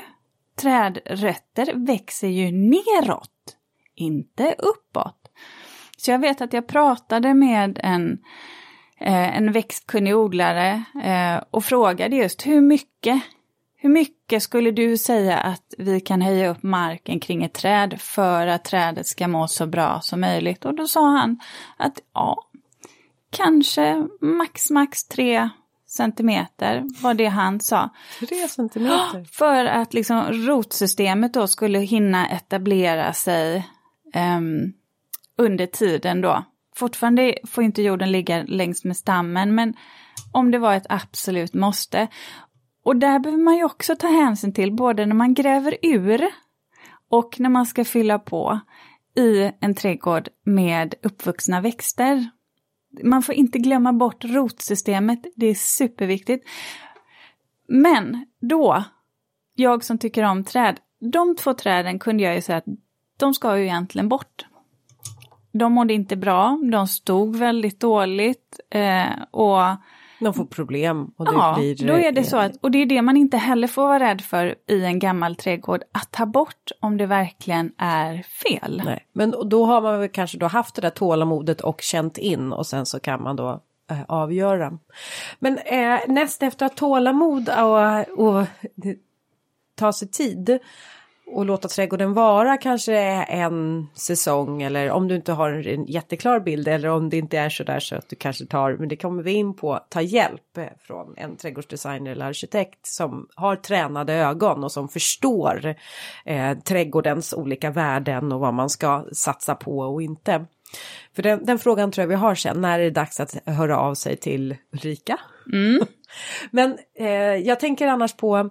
Trädrötter 0.56 1.86
växer 1.86 2.28
ju 2.28 2.52
neråt, 2.52 3.56
inte 3.94 4.54
uppåt. 4.58 5.32
Så 5.96 6.10
jag 6.10 6.18
vet 6.18 6.40
att 6.40 6.52
jag 6.52 6.66
pratade 6.66 7.34
med 7.34 7.80
en 7.82 8.18
eh, 9.00 9.36
en 9.36 9.52
växtkunnig 9.52 10.16
odlare 10.16 10.84
eh, 11.04 11.42
och 11.50 11.64
frågade 11.64 12.16
just 12.16 12.46
hur 12.46 12.60
mycket, 12.60 13.22
hur 13.80 13.88
mycket 13.88 14.42
skulle 14.42 14.70
du 14.70 14.96
säga 14.98 15.38
att 15.38 15.74
vi 15.78 16.00
kan 16.00 16.22
höja 16.22 16.48
upp 16.48 16.62
marken 16.62 17.20
kring 17.20 17.44
ett 17.44 17.52
träd 17.52 18.00
för 18.00 18.46
att 18.46 18.64
trädet 18.64 19.06
ska 19.06 19.28
må 19.28 19.48
så 19.48 19.66
bra 19.66 20.00
som 20.00 20.20
möjligt? 20.20 20.64
Och 20.64 20.74
då 20.74 20.86
sa 20.86 21.10
han 21.10 21.40
att 21.76 21.98
ja, 22.14 22.44
kanske 23.30 24.06
max 24.20 24.70
max 24.70 25.04
tre 25.04 25.48
centimeter 25.86 27.02
var 27.02 27.14
det 27.14 27.26
han 27.26 27.60
sa. 27.60 27.90
Tre 28.18 28.48
centimeter? 28.48 29.24
För 29.32 29.64
att 29.64 29.94
liksom 29.94 30.32
rotsystemet 30.32 31.34
då 31.34 31.46
skulle 31.46 31.78
hinna 31.78 32.28
etablera 32.28 33.12
sig 33.12 33.68
um, 34.14 34.72
under 35.36 35.66
tiden 35.66 36.20
då 36.20 36.44
Fortfarande 36.78 37.34
får 37.46 37.64
inte 37.64 37.82
jorden 37.82 38.12
ligga 38.12 38.42
längs 38.42 38.84
med 38.84 38.96
stammen, 38.96 39.54
men 39.54 39.74
om 40.32 40.50
det 40.50 40.58
var 40.58 40.74
ett 40.74 40.86
absolut 40.88 41.54
måste. 41.54 42.08
Och 42.88 42.96
där 42.96 43.18
behöver 43.18 43.42
man 43.42 43.56
ju 43.56 43.64
också 43.64 43.96
ta 43.96 44.06
hänsyn 44.06 44.52
till 44.52 44.72
både 44.72 45.06
när 45.06 45.14
man 45.14 45.34
gräver 45.34 45.76
ur 45.82 46.26
och 47.10 47.40
när 47.40 47.48
man 47.48 47.66
ska 47.66 47.84
fylla 47.84 48.18
på 48.18 48.60
i 49.16 49.52
en 49.60 49.74
trädgård 49.74 50.28
med 50.44 50.94
uppvuxna 51.02 51.60
växter. 51.60 52.30
Man 53.04 53.22
får 53.22 53.34
inte 53.34 53.58
glömma 53.58 53.92
bort 53.92 54.24
rotsystemet, 54.24 55.26
det 55.36 55.46
är 55.46 55.54
superviktigt. 55.54 56.48
Men 57.68 58.26
då, 58.40 58.84
jag 59.54 59.84
som 59.84 59.98
tycker 59.98 60.22
om 60.22 60.44
träd, 60.44 60.76
de 61.12 61.36
två 61.36 61.54
träden 61.54 61.98
kunde 61.98 62.22
jag 62.22 62.34
ju 62.34 62.42
säga 62.42 62.58
att 62.58 62.68
de 63.18 63.34
ska 63.34 63.58
ju 63.58 63.64
egentligen 63.64 64.08
bort 64.08 64.44
de 65.52 65.72
mådde 65.72 65.94
inte 65.94 66.16
bra, 66.16 66.58
de 66.72 66.86
stod 66.86 67.36
väldigt 67.36 67.80
dåligt 67.80 68.60
eh, 68.70 69.22
och 69.30 69.62
de 70.20 70.34
får 70.34 70.44
problem. 70.44 71.10
Och 71.16 71.24
det 71.24 71.32
ja, 71.32 71.54
blir, 71.58 71.86
då 71.86 71.94
är 71.94 72.12
det 72.12 72.24
så 72.24 72.36
att, 72.36 72.56
och 72.60 72.70
det 72.70 72.78
är 72.78 72.86
det 72.86 73.02
man 73.02 73.16
inte 73.16 73.36
heller 73.36 73.68
får 73.68 73.82
vara 73.82 74.00
rädd 74.00 74.20
för 74.20 74.54
i 74.66 74.84
en 74.84 74.98
gammal 74.98 75.36
trädgård, 75.36 75.82
att 75.92 76.10
ta 76.10 76.26
bort 76.26 76.70
om 76.80 76.96
det 76.96 77.06
verkligen 77.06 77.72
är 77.78 78.22
fel. 78.22 78.82
Nej, 78.84 79.06
men 79.12 79.34
då 79.44 79.64
har 79.64 79.80
man 79.80 80.00
väl 80.00 80.08
kanske 80.08 80.38
då 80.38 80.46
haft 80.46 80.74
det 80.74 80.80
där 80.80 80.90
tålamodet 80.90 81.60
och 81.60 81.80
känt 81.80 82.18
in 82.18 82.52
och 82.52 82.66
sen 82.66 82.86
så 82.86 83.00
kan 83.00 83.22
man 83.22 83.36
då 83.36 83.60
eh, 83.90 84.02
avgöra. 84.08 84.78
Men 85.38 85.58
eh, 85.58 86.00
näst 86.08 86.42
efter 86.42 86.66
att 86.66 86.76
tålamod 86.76 87.48
och, 87.48 88.28
och 88.28 88.46
ta 89.74 89.92
sig 89.92 90.08
tid 90.08 90.58
och 91.32 91.46
låta 91.46 91.68
trädgården 91.68 92.14
vara 92.14 92.56
kanske 92.56 92.96
en 93.28 93.86
säsong 93.94 94.62
eller 94.62 94.90
om 94.90 95.08
du 95.08 95.14
inte 95.14 95.32
har 95.32 95.68
en 95.68 95.86
jätteklar 95.86 96.40
bild 96.40 96.68
eller 96.68 96.88
om 96.88 97.10
det 97.10 97.16
inte 97.16 97.38
är 97.38 97.48
så 97.48 97.64
där 97.64 97.80
så 97.80 97.96
att 97.96 98.08
du 98.08 98.16
kanske 98.16 98.46
tar, 98.46 98.76
men 98.78 98.88
det 98.88 98.96
kommer 98.96 99.22
vi 99.22 99.32
in 99.32 99.54
på, 99.54 99.80
ta 99.88 100.00
hjälp 100.00 100.58
från 100.80 101.14
en 101.16 101.36
trädgårdsdesigner 101.36 102.10
eller 102.10 102.26
arkitekt 102.26 102.86
som 102.86 103.28
har 103.34 103.56
tränade 103.56 104.12
ögon 104.12 104.64
och 104.64 104.72
som 104.72 104.88
förstår 104.88 105.74
eh, 106.24 106.58
trädgårdens 106.58 107.32
olika 107.32 107.70
värden 107.70 108.32
och 108.32 108.40
vad 108.40 108.54
man 108.54 108.70
ska 108.70 109.04
satsa 109.12 109.54
på 109.54 109.78
och 109.78 110.02
inte. 110.02 110.46
För 111.16 111.22
den, 111.22 111.44
den, 111.44 111.58
frågan 111.58 111.92
tror 111.92 112.02
jag 112.02 112.08
vi 112.08 112.14
har 112.14 112.34
sen, 112.34 112.60
när 112.60 112.78
är 112.78 112.84
det 112.84 112.90
dags 112.90 113.20
att 113.20 113.36
höra 113.46 113.78
av 113.78 113.94
sig 113.94 114.16
till 114.16 114.56
Ulrika? 114.72 115.18
Mm. 115.52 115.86
Men 116.50 116.78
eh, 116.98 117.08
jag 117.34 117.60
tänker 117.60 117.86
annars 117.86 118.16
på 118.16 118.50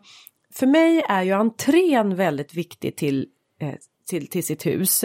för 0.57 0.67
mig 0.67 1.03
är 1.09 1.23
ju 1.23 1.31
entrén 1.31 2.15
väldigt 2.15 2.53
viktig 2.53 2.95
till, 2.95 3.27
eh, 3.59 3.73
till, 4.09 4.27
till 4.27 4.43
sitt 4.43 4.65
hus. 4.65 5.03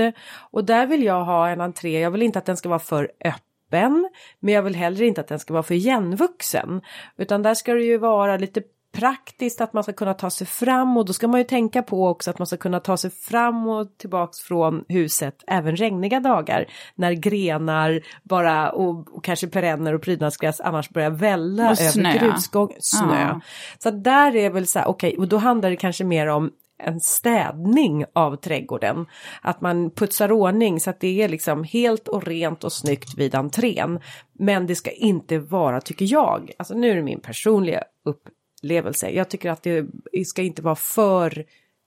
Och 0.50 0.64
där 0.64 0.86
vill 0.86 1.02
jag 1.02 1.24
ha 1.24 1.48
en 1.48 1.60
entré, 1.60 2.00
jag 2.00 2.10
vill 2.10 2.22
inte 2.22 2.38
att 2.38 2.46
den 2.46 2.56
ska 2.56 2.68
vara 2.68 2.78
för 2.78 3.12
öppen. 3.24 4.10
Men 4.40 4.54
jag 4.54 4.62
vill 4.62 4.74
heller 4.74 5.02
inte 5.02 5.20
att 5.20 5.28
den 5.28 5.38
ska 5.38 5.52
vara 5.52 5.62
för 5.62 5.74
igenvuxen. 5.74 6.80
Utan 7.16 7.42
där 7.42 7.54
ska 7.54 7.74
det 7.74 7.84
ju 7.84 7.98
vara 7.98 8.36
lite 8.36 8.62
praktiskt 8.92 9.60
att 9.60 9.72
man 9.72 9.82
ska 9.82 9.92
kunna 9.92 10.14
ta 10.14 10.30
sig 10.30 10.46
fram 10.46 10.96
och 10.96 11.04
då 11.04 11.12
ska 11.12 11.28
man 11.28 11.40
ju 11.40 11.44
tänka 11.44 11.82
på 11.82 12.08
också 12.08 12.30
att 12.30 12.38
man 12.38 12.46
ska 12.46 12.56
kunna 12.56 12.80
ta 12.80 12.96
sig 12.96 13.10
fram 13.10 13.68
och 13.68 13.98
tillbaks 13.98 14.40
från 14.40 14.84
huset 14.88 15.44
även 15.46 15.76
regniga 15.76 16.20
dagar 16.20 16.66
när 16.94 17.12
grenar 17.12 18.00
bara 18.22 18.70
och, 18.70 19.16
och 19.16 19.24
kanske 19.24 19.46
perenner 19.46 19.94
och 19.94 20.02
prydnadsgräs 20.02 20.60
annars 20.60 20.90
börjar 20.90 21.10
välla 21.10 21.70
och 21.70 21.80
över 21.80 22.18
grusgång, 22.18 22.72
snö. 22.78 23.20
Ja. 23.20 23.40
Så 23.78 23.90
där 23.90 24.36
är 24.36 24.50
väl 24.50 24.66
så 24.66 24.78
här, 24.78 24.86
okej, 24.86 25.08
okay, 25.08 25.18
och 25.18 25.28
då 25.28 25.36
handlar 25.36 25.70
det 25.70 25.76
kanske 25.76 26.04
mer 26.04 26.26
om 26.26 26.50
en 26.82 27.00
städning 27.00 28.04
av 28.12 28.36
trädgården. 28.36 29.06
Att 29.42 29.60
man 29.60 29.90
putsar 29.90 30.32
ordning 30.32 30.80
så 30.80 30.90
att 30.90 31.00
det 31.00 31.22
är 31.22 31.28
liksom 31.28 31.64
helt 31.64 32.08
och 32.08 32.24
rent 32.26 32.64
och 32.64 32.72
snyggt 32.72 33.18
vid 33.18 33.34
entrén. 33.34 34.00
Men 34.38 34.66
det 34.66 34.74
ska 34.74 34.90
inte 34.90 35.38
vara, 35.38 35.80
tycker 35.80 36.06
jag, 36.08 36.50
alltså 36.58 36.74
nu 36.74 36.90
är 36.90 36.96
det 36.96 37.02
min 37.02 37.20
personliga 37.20 37.82
upp 38.04 38.22
upplevelse. 38.62 39.10
Jag 39.10 39.28
tycker 39.28 39.50
att 39.50 39.62
det 39.62 39.86
ska 40.26 40.42
inte 40.42 40.62
vara 40.62 40.74
för 40.74 41.44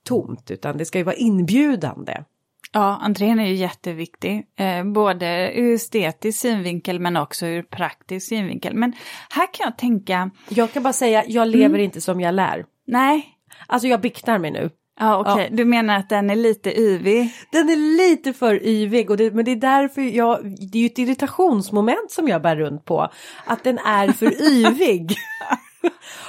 tomt 0.08 0.52
utan 0.52 0.78
det 0.78 0.86
ska 0.86 0.98
ju 0.98 1.04
vara 1.04 1.16
inbjudande. 1.16 2.24
Ja, 2.72 3.00
entrén 3.02 3.40
är 3.40 3.48
ju 3.48 3.54
jätteviktig, 3.54 4.48
eh, 4.60 4.84
både 4.84 5.54
ur 5.56 5.76
estetisk 5.76 6.40
synvinkel 6.40 7.00
men 7.00 7.18
också 7.18 7.46
ur 7.46 7.64
praktisk 7.64 8.28
synvinkel. 8.28 8.76
Men 8.76 8.94
här 9.30 9.54
kan 9.54 9.64
jag 9.64 9.78
tänka... 9.78 10.30
Jag 10.50 10.74
kan 10.74 10.84
bara 10.84 10.94
säga, 10.94 11.24
jag 11.28 11.48
lever 11.48 11.66
mm. 11.66 11.82
inte 11.82 12.02
som 12.02 12.22
jag 12.22 12.36
lär. 12.36 12.66
Nej. 12.88 13.26
Alltså 13.68 13.88
jag 13.88 14.02
biktar 14.02 14.40
mig 14.40 14.52
nu. 14.52 14.70
Ja, 15.00 15.18
okej. 15.20 15.34
Okay. 15.34 15.44
Ja. 15.44 15.56
Du 15.56 15.66
menar 15.66 15.98
att 15.98 16.10
den 16.10 16.30
är 16.30 16.36
lite 16.36 16.80
yvig? 16.80 17.34
Den 17.52 17.70
är 17.70 17.98
lite 17.98 18.34
för 18.34 18.64
yvig, 18.64 19.10
och 19.10 19.18
det, 19.18 19.32
men 19.32 19.46
det 19.46 19.52
är 19.52 19.56
därför 19.56 20.02
jag, 20.02 20.40
det 20.72 20.78
är 20.78 20.82
ju 20.82 20.86
ett 20.86 20.98
irritationsmoment 20.98 22.12
som 22.12 22.28
jag 22.28 22.42
bär 22.42 22.56
runt 22.56 22.86
på. 22.86 23.10
Att 23.46 23.64
den 23.64 23.78
är 23.78 24.08
för 24.12 24.42
yvig. 24.52 25.16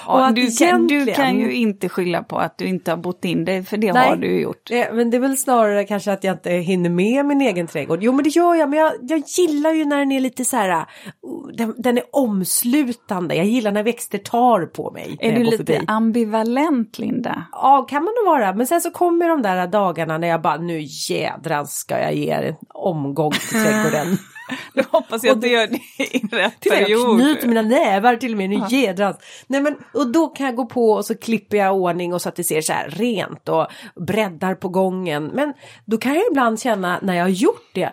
Och 0.06 0.34
du, 0.34 0.40
egentligen... 0.40 0.86
du 0.86 1.12
kan 1.12 1.38
ju 1.38 1.52
inte 1.52 1.88
skylla 1.88 2.22
på 2.22 2.38
att 2.38 2.58
du 2.58 2.66
inte 2.66 2.90
har 2.90 2.98
bott 2.98 3.24
in 3.24 3.44
dig, 3.44 3.62
för 3.62 3.76
det 3.76 3.92
Nej, 3.92 4.08
har 4.08 4.16
du 4.16 4.40
gjort. 4.40 4.66
Det, 4.68 4.92
men 4.92 5.10
det 5.10 5.16
är 5.16 5.20
väl 5.20 5.36
snarare 5.36 5.84
kanske 5.84 6.12
att 6.12 6.24
jag 6.24 6.34
inte 6.34 6.50
hinner 6.50 6.90
med 6.90 7.26
min 7.26 7.40
egen 7.40 7.66
trädgård. 7.66 7.98
Jo 8.02 8.12
men 8.12 8.24
det 8.24 8.30
gör 8.30 8.54
jag, 8.54 8.70
men 8.70 8.78
jag, 8.78 8.92
jag 9.00 9.22
gillar 9.26 9.72
ju 9.72 9.84
när 9.84 9.98
den 9.98 10.12
är 10.12 10.20
lite 10.20 10.44
så 10.44 10.56
här, 10.56 10.78
uh, 10.78 10.84
den, 11.54 11.74
den, 11.78 11.98
är 11.98 12.04
omslutande. 12.12 13.34
Jag 13.34 13.46
gillar 13.46 13.72
när 13.72 13.82
växter 13.82 14.18
tar 14.18 14.66
på 14.66 14.90
mig. 14.90 15.16
Är 15.20 15.32
du 15.32 15.44
lite 15.44 15.56
förbi. 15.56 15.80
ambivalent 15.86 16.98
Linda? 16.98 17.46
Ja, 17.52 17.86
kan 17.88 18.04
man 18.04 18.14
nog 18.14 18.32
vara. 18.32 18.54
Men 18.54 18.66
sen 18.66 18.80
så 18.80 18.90
kommer 18.90 19.28
de 19.28 19.42
där 19.42 19.66
dagarna 19.66 20.18
när 20.18 20.28
jag 20.28 20.42
bara, 20.42 20.56
nu 20.56 20.80
jädrans 21.08 21.74
ska 21.74 22.00
jag 22.00 22.14
ge 22.14 22.32
er 22.32 22.42
en 22.42 22.54
omgång 22.68 23.32
till 23.32 23.62
trädgården. 23.62 24.18
Då 24.74 24.82
hoppas 24.90 25.24
jag 25.24 25.32
att 25.32 25.42
du 25.42 25.48
gör 25.48 25.66
det 25.66 26.04
i 26.16 26.26
rätt 26.36 26.60
period. 26.60 27.20
Jag 27.20 27.20
knyter 27.20 27.48
mina 27.48 27.62
nävar 27.62 28.16
till 28.16 28.32
och 28.32 28.38
med, 28.38 28.50
nu 28.50 28.56
ja. 28.56 28.68
jädrans. 28.68 29.16
Nej 29.46 29.60
men, 29.60 29.76
och 29.94 30.12
då 30.12 30.26
kan 30.26 30.46
jag 30.46 30.56
gå 30.56 30.66
på 30.66 30.90
och 30.90 31.04
så 31.04 31.14
klipper 31.14 31.56
jag 31.56 31.76
ordning 31.76 32.14
och 32.14 32.22
så 32.22 32.28
att 32.28 32.36
det 32.36 32.44
ser 32.44 32.60
så 32.60 32.72
här 32.72 32.88
rent 32.88 33.48
och 33.48 33.66
breddar 33.94 34.54
på 34.54 34.68
gången. 34.68 35.30
Men 35.34 35.52
då 35.84 35.98
kan 35.98 36.14
jag 36.14 36.24
ibland 36.30 36.60
känna 36.60 36.98
när 37.02 37.14
jag 37.14 37.24
har 37.24 37.28
gjort 37.28 37.70
det, 37.72 37.92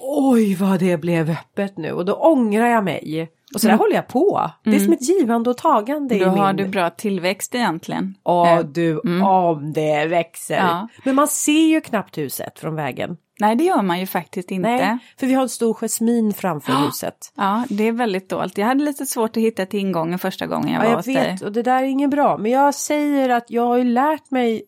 oj 0.00 0.54
vad 0.54 0.80
det 0.80 0.96
blev 0.96 1.30
öppet 1.30 1.76
nu 1.76 1.92
och 1.92 2.04
då 2.04 2.12
ångrar 2.12 2.66
jag 2.66 2.84
mig. 2.84 3.30
Och 3.54 3.60
så 3.60 3.66
där 3.66 3.74
mm. 3.74 3.78
håller 3.78 3.94
jag 3.94 4.08
på. 4.08 4.50
Det 4.64 4.70
är 4.70 4.74
mm. 4.74 4.84
som 4.84 4.92
ett 4.92 5.08
givande 5.08 5.50
och 5.50 5.56
tagande. 5.56 6.18
Då 6.18 6.28
har 6.28 6.52
du 6.52 6.68
bra 6.68 6.90
tillväxt 6.90 7.54
egentligen. 7.54 8.14
Ja 8.24 8.62
du, 8.62 9.00
mm. 9.04 9.22
om 9.22 9.72
det 9.72 10.06
växer. 10.06 10.56
Ja. 10.56 10.88
Men 11.04 11.14
man 11.14 11.28
ser 11.28 11.66
ju 11.68 11.80
knappt 11.80 12.18
huset 12.18 12.58
från 12.58 12.74
vägen. 12.74 13.16
Nej, 13.40 13.56
det 13.56 13.64
gör 13.64 13.82
man 13.82 14.00
ju 14.00 14.06
faktiskt 14.06 14.50
inte. 14.50 14.68
Nej, 14.68 14.98
för 15.16 15.26
vi 15.26 15.34
har 15.34 15.42
en 15.42 15.48
stor 15.48 15.74
jasmin 15.74 16.32
framför 16.32 16.72
ja. 16.72 16.78
huset. 16.78 17.32
Ja, 17.36 17.64
det 17.68 17.88
är 17.88 17.92
väldigt 17.92 18.28
dolt. 18.28 18.58
Jag 18.58 18.66
hade 18.66 18.84
lite 18.84 19.06
svårt 19.06 19.36
att 19.36 19.42
hitta 19.42 19.66
till 19.66 19.80
ingången 19.80 20.18
första 20.18 20.46
gången 20.46 20.74
jag 20.74 20.84
ja, 20.84 20.88
var 20.88 20.96
hos 20.96 21.06
dig. 21.06 21.14
Jag 21.14 21.22
vet, 21.22 21.42
och 21.42 21.52
det 21.52 21.62
där 21.62 21.82
är 21.82 21.86
inget 21.86 22.10
bra. 22.10 22.38
Men 22.38 22.50
jag 22.50 22.74
säger 22.74 23.28
att 23.28 23.50
jag 23.50 23.66
har 23.66 23.76
ju 23.76 23.84
lärt 23.84 24.30
mig 24.30 24.62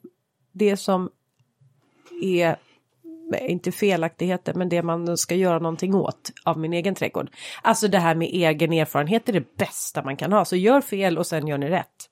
det 0.53 0.77
som 0.77 1.11
är 2.23 2.57
inte 3.47 3.73
felaktigheter, 3.73 4.55
men 4.55 4.69
det 4.69 4.83
man 4.83 5.17
ska 5.17 5.35
göra 5.35 5.59
någonting 5.59 5.95
åt 5.95 6.33
av 6.45 6.59
min 6.59 6.73
egen 6.73 6.95
trädgård. 6.95 7.31
Alltså 7.63 7.89
det 7.89 7.99
här 7.99 8.15
med 8.15 8.29
egen 8.29 8.73
erfarenhet 8.73 9.29
är 9.29 9.33
det 9.33 9.57
bästa 9.57 10.03
man 10.03 10.17
kan 10.17 10.33
ha. 10.33 10.45
Så 10.45 10.57
gör 10.57 10.81
fel 10.81 11.19
och 11.19 11.27
sen 11.27 11.47
gör 11.47 11.59
ni 11.59 11.69
rätt. 11.69 12.09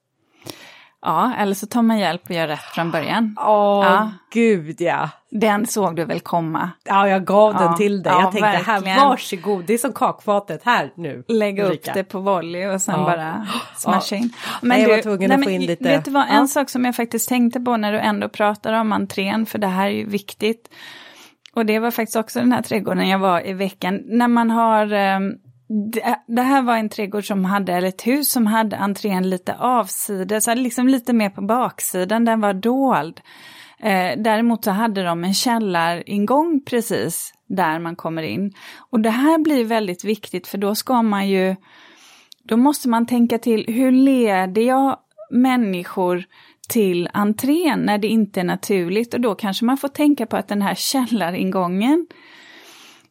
Ja, 1.02 1.34
eller 1.38 1.54
så 1.54 1.66
tar 1.66 1.82
man 1.82 1.98
hjälp 1.98 2.22
och 2.24 2.30
gör 2.30 2.46
rätt 2.46 2.60
från 2.60 2.90
början. 2.90 3.36
Åh, 3.40 3.84
ja. 3.86 4.12
gud 4.32 4.80
ja. 4.80 5.10
Den 5.30 5.66
såg 5.66 5.96
du 5.96 6.04
väl 6.04 6.20
komma? 6.20 6.70
Ja, 6.84 7.08
jag 7.08 7.24
gav 7.24 7.54
ja. 7.54 7.60
den 7.60 7.76
till 7.76 8.02
dig. 8.02 8.12
Ja, 8.12 8.20
jag 8.20 8.32
tänkte 8.32 8.50
verkligen. 8.50 8.98
här, 8.98 9.08
varsågod, 9.08 9.64
det 9.64 9.74
är 9.74 9.78
som 9.78 9.92
kakfatet, 9.92 10.64
här 10.64 10.92
nu. 10.96 11.24
Lägga 11.28 11.64
upp 11.64 11.94
det 11.94 12.04
på 12.04 12.20
volley 12.20 12.66
och 12.66 12.80
sen 12.82 13.04
bara 13.04 13.46
smasha 13.76 14.16
in. 14.16 14.32
Men 14.60 14.68
nej, 14.68 14.84
du, 14.84 14.90
jag 14.90 14.96
var 14.96 15.02
tvungen 15.02 15.28
nej, 15.28 15.38
att 15.38 15.44
få 15.44 15.50
in 15.50 15.66
lite. 15.66 15.84
Vet 15.84 16.04
du 16.04 16.10
vad, 16.10 16.26
en 16.30 16.48
sak 16.48 16.70
som 16.70 16.84
jag 16.84 16.96
faktiskt 16.96 17.28
tänkte 17.28 17.60
på 17.60 17.76
när 17.76 17.92
du 17.92 17.98
ändå 17.98 18.28
pratar 18.28 18.72
om 18.72 18.92
entrén, 18.92 19.46
för 19.46 19.58
det 19.58 19.66
här 19.66 19.86
är 19.86 19.94
ju 19.94 20.06
viktigt. 20.06 20.68
Och 21.54 21.66
det 21.66 21.78
var 21.78 21.90
faktiskt 21.90 22.16
också 22.16 22.38
den 22.38 22.52
här 22.52 22.62
trädgården 22.62 23.08
jag 23.08 23.18
var 23.18 23.46
i 23.46 23.52
veckan. 23.52 24.00
När 24.04 24.28
man 24.28 24.50
har 24.50 24.92
um, 24.92 25.38
det, 26.26 26.42
här 26.42 26.62
var 26.62 26.76
en 26.76 26.88
trädgård 26.88 27.26
som 27.26 27.44
hade, 27.44 27.72
eller 27.72 27.88
ett 27.88 28.06
hus 28.06 28.30
som 28.30 28.46
hade 28.46 28.76
entrén 28.76 29.30
lite 29.30 29.54
avsides, 29.54 30.48
alltså 30.48 30.62
liksom 30.62 30.88
lite 30.88 31.12
mer 31.12 31.30
på 31.30 31.42
baksidan, 31.42 32.24
den 32.24 32.40
var 32.40 32.54
dold. 32.54 33.20
Eh, 33.78 34.12
däremot 34.16 34.64
så 34.64 34.70
hade 34.70 35.02
de 35.02 35.24
en 35.24 35.34
källaringång 35.34 36.60
precis 36.66 37.34
där 37.46 37.78
man 37.78 37.96
kommer 37.96 38.22
in. 38.22 38.52
Och 38.90 39.00
det 39.00 39.10
här 39.10 39.38
blir 39.38 39.64
väldigt 39.64 40.04
viktigt 40.04 40.46
för 40.46 40.58
då 40.58 40.74
ska 40.74 41.02
man 41.02 41.28
ju, 41.28 41.56
då 42.42 42.56
måste 42.56 42.88
man 42.88 43.06
tänka 43.06 43.38
till, 43.38 43.64
hur 43.68 43.92
leder 43.92 44.62
jag 44.62 44.98
människor 45.30 46.24
till 46.68 47.08
entrén 47.12 47.80
när 47.80 47.98
det 47.98 48.08
inte 48.08 48.40
är 48.40 48.44
naturligt? 48.44 49.14
Och 49.14 49.20
då 49.20 49.34
kanske 49.34 49.64
man 49.64 49.76
får 49.76 49.88
tänka 49.88 50.26
på 50.26 50.36
att 50.36 50.48
den 50.48 50.62
här 50.62 50.74
källaringången 50.74 52.06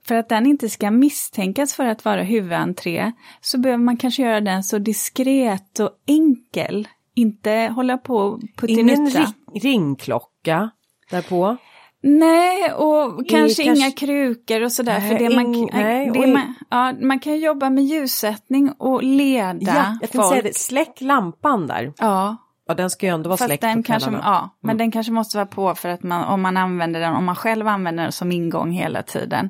för 0.10 0.15
att 0.15 0.30
den 0.30 0.45
inte 0.45 0.69
ska 0.69 0.91
misstänkas 0.91 1.74
för 1.74 1.86
att 1.86 2.06
vara 2.06 2.24
huvudentré 2.24 3.12
så 3.41 3.58
behöver 3.58 3.84
man 3.84 3.98
kanske 3.98 4.22
göra 4.22 4.41
den 4.41 4.63
så 4.63 4.78
diskret 4.78 5.80
och 5.80 5.91
enkel. 6.08 6.88
Inte 7.15 7.74
hålla 7.76 7.98
på 7.98 8.15
och 8.15 8.41
puttinuttra. 8.58 9.19
Ingen 9.19 9.34
ring 9.54 9.62
ringklocka 9.62 10.69
därpå? 11.12 11.58
Nej, 12.02 12.74
och 12.74 13.30
kanske 13.30 13.63
inga 13.63 13.76
kanske... 13.76 14.06
krukor 14.06 14.63
och 14.63 14.72
sådär. 14.72 15.00
för 15.00 15.19
det 15.19 15.36
man, 15.36 15.69
nej, 15.74 16.12
det 16.13 16.28
man, 16.28 16.56
ja, 16.69 16.93
man 17.02 17.19
kan 17.19 17.39
jobba 17.39 17.69
med 17.69 17.84
ljussättning 17.84 18.72
och 18.78 19.04
leda 19.04 19.58
ja, 19.62 19.98
jag 20.02 20.10
folk. 20.10 20.30
Säga 20.30 20.41
det. 20.41 20.56
Släck 20.56 21.02
lampan 21.02 21.67
där. 21.67 21.93
Ja. 21.98 22.38
Ja, 22.69 22.75
den 22.75 22.89
ska 22.89 23.05
ju 23.05 23.13
ändå 23.13 23.29
vara 23.29 23.38
Fast 23.38 23.47
släckt 23.47 23.62
den 23.62 23.84
kanske, 23.84 24.12
Ja, 24.12 24.49
men 24.62 24.69
mm. 24.69 24.77
den 24.77 24.91
kanske 24.91 25.12
måste 25.12 25.38
vara 25.38 25.45
på 25.45 25.75
för 25.75 25.89
att 25.89 26.03
man, 26.03 26.23
om 26.23 26.41
man 26.41 26.58
använder 26.58 26.99
den, 26.99 27.13
om 27.13 27.25
man 27.25 27.36
själv 27.36 27.67
använder 27.67 28.03
den 28.03 28.12
som 28.12 28.32
ingång 28.32 28.71
hela 28.71 29.03
tiden. 29.03 29.49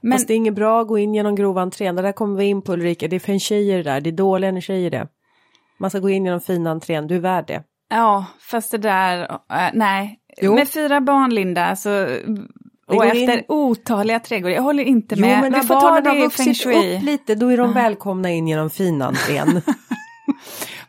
Men 0.00 0.12
Fast 0.12 0.28
det 0.28 0.34
är 0.34 0.36
inget 0.36 0.54
bra 0.54 0.80
att 0.80 0.88
gå 0.88 0.98
in 0.98 1.14
genom 1.14 1.34
grova 1.34 1.62
entrén, 1.62 1.96
det 1.96 2.02
där 2.02 2.12
kommer 2.12 2.36
vi 2.36 2.44
in 2.44 2.62
på 2.62 2.72
Ulrika, 2.72 3.08
det 3.08 3.16
är 3.16 3.20
för 3.20 3.32
en 3.32 3.40
tjejer 3.40 3.84
där, 3.84 4.00
det 4.00 4.10
är 4.10 4.12
dålig 4.12 4.48
energi 4.48 4.86
i 4.86 4.90
det. 4.90 5.08
Man 5.78 5.90
ska 5.90 5.98
gå 5.98 6.10
in 6.10 6.24
genom 6.24 6.40
fina 6.40 6.70
entrén, 6.70 7.06
du 7.06 7.16
är 7.16 7.20
värd 7.20 7.44
det. 7.46 7.62
Ja, 7.90 8.26
fast 8.40 8.70
det 8.70 8.78
där, 8.78 9.22
äh, 9.52 9.70
nej. 9.72 10.18
Jo. 10.42 10.54
Med 10.54 10.68
fyra 10.68 11.00
barn 11.00 11.34
Linda, 11.34 11.76
så 11.76 12.06
och 12.86 13.04
efter 13.04 13.38
in... 13.38 13.44
otaliga 13.48 14.20
trädgårdar, 14.20 14.54
jag 14.54 14.62
håller 14.62 14.84
inte 14.84 15.16
med. 15.16 15.36
Jo, 15.36 15.42
men 15.42 15.52
när 15.52 15.64
barnen 15.64 16.06
har 16.06 16.22
vuxit 16.22 16.66
upp 16.66 17.02
lite 17.02 17.34
då 17.34 17.48
är 17.48 17.56
de 17.56 17.72
välkomna 17.72 18.30
in 18.30 18.48
genom 18.48 18.70
finanentrén. 18.70 19.62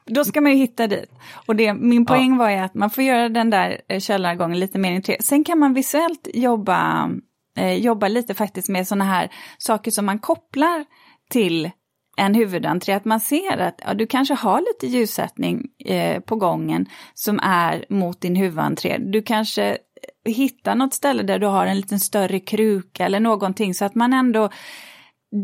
Då 0.05 0.25
ska 0.25 0.41
man 0.41 0.51
ju 0.51 0.57
hitta 0.57 0.87
dit. 0.87 1.11
Och 1.45 1.55
det, 1.55 1.73
min 1.73 2.05
poäng 2.05 2.31
ja. 2.31 2.37
var 2.37 2.49
ju 2.49 2.57
att 2.57 2.73
man 2.73 2.89
får 2.89 3.03
göra 3.03 3.29
den 3.29 3.49
där 3.49 3.81
eh, 3.87 3.99
källargången 3.99 4.59
lite 4.59 4.79
mer 4.79 4.91
intressant. 4.91 5.25
Sen 5.25 5.43
kan 5.43 5.59
man 5.59 5.73
visuellt 5.73 6.27
jobba, 6.33 7.09
eh, 7.57 7.73
jobba 7.73 8.07
lite 8.07 8.33
faktiskt 8.33 8.69
med 8.69 8.87
sådana 8.87 9.05
här 9.05 9.29
saker 9.57 9.91
som 9.91 10.05
man 10.05 10.19
kopplar 10.19 10.85
till 11.29 11.71
en 12.17 12.35
huvudentré, 12.35 12.93
att 12.93 13.05
man 13.05 13.19
ser 13.19 13.57
att 13.57 13.81
ja, 13.85 13.93
du 13.93 14.07
kanske 14.07 14.33
har 14.33 14.61
lite 14.61 14.87
ljussättning 14.97 15.67
eh, 15.85 16.19
på 16.19 16.35
gången 16.35 16.85
som 17.13 17.39
är 17.43 17.85
mot 17.89 18.21
din 18.21 18.35
huvudentré. 18.35 18.97
Du 18.97 19.21
kanske 19.21 19.77
hittar 20.25 20.75
något 20.75 20.93
ställe 20.93 21.23
där 21.23 21.39
du 21.39 21.47
har 21.47 21.65
en 21.65 21.77
liten 21.77 21.99
större 21.99 22.39
kruka 22.39 23.05
eller 23.05 23.19
någonting 23.19 23.73
så 23.73 23.85
att 23.85 23.95
man 23.95 24.13
ändå, 24.13 24.49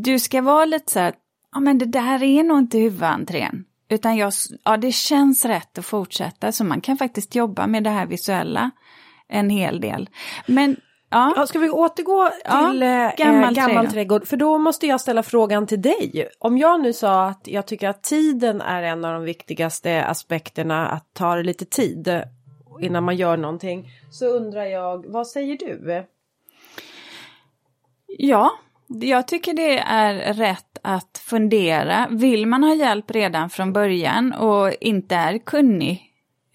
du 0.03 0.19
ska 0.19 0.41
vara 0.41 0.65
lite 0.65 0.91
så 0.91 0.99
här, 0.99 1.13
ja 1.53 1.59
men 1.59 1.77
det 1.77 1.85
där 1.85 2.23
är 2.23 2.43
nog 2.43 2.57
inte 2.57 2.77
huvudentrén. 2.77 3.65
Utan 3.89 4.17
jag, 4.17 4.33
ja, 4.63 4.77
det 4.77 4.91
känns 4.91 5.45
rätt 5.45 5.77
att 5.77 5.85
fortsätta, 5.85 6.51
så 6.51 6.63
man 6.63 6.81
kan 6.81 6.97
faktiskt 6.97 7.35
jobba 7.35 7.67
med 7.67 7.83
det 7.83 7.89
här 7.89 8.05
visuella 8.05 8.71
en 9.27 9.49
hel 9.49 9.81
del. 9.81 10.09
Men 10.47 10.75
Ja. 11.09 11.33
ja. 11.35 11.47
ska 11.47 11.59
vi 11.59 11.69
återgå 11.69 12.29
till 12.29 12.81
ja, 12.81 13.09
eh, 13.09 13.15
gammal, 13.17 13.53
gammal 13.53 13.73
trädgård. 13.73 13.91
trädgård? 13.91 14.27
För 14.27 14.37
då 14.37 14.57
måste 14.57 14.87
jag 14.87 15.01
ställa 15.01 15.23
frågan 15.23 15.67
till 15.67 15.81
dig. 15.81 16.29
Om 16.39 16.57
jag 16.57 16.81
nu 16.81 16.93
sa 16.93 17.25
att 17.25 17.47
jag 17.47 17.65
tycker 17.67 17.89
att 17.89 18.03
tiden 18.03 18.61
är 18.61 18.83
en 18.83 19.05
av 19.05 19.13
de 19.13 19.23
viktigaste 19.23 20.05
aspekterna, 20.05 20.87
att 20.87 21.13
ta 21.13 21.35
det 21.35 21.43
lite 21.43 21.65
tid 21.65 22.23
innan 22.81 23.03
man 23.03 23.15
gör 23.15 23.37
någonting. 23.37 23.89
Så 24.11 24.25
undrar 24.25 24.65
jag, 24.65 25.05
vad 25.07 25.27
säger 25.27 25.57
du? 25.57 26.05
Ja, 28.07 28.51
jag 28.87 29.27
tycker 29.27 29.53
det 29.53 29.79
är 29.79 30.33
rätt 30.33 30.77
att 30.81 31.21
fundera. 31.25 32.07
Vill 32.09 32.45
man 32.45 32.63
ha 32.63 32.75
hjälp 32.75 33.11
redan 33.11 33.49
från 33.49 33.73
början 33.73 34.33
och 34.33 34.73
inte 34.81 35.15
är 35.15 35.37
kunnig 35.37 36.03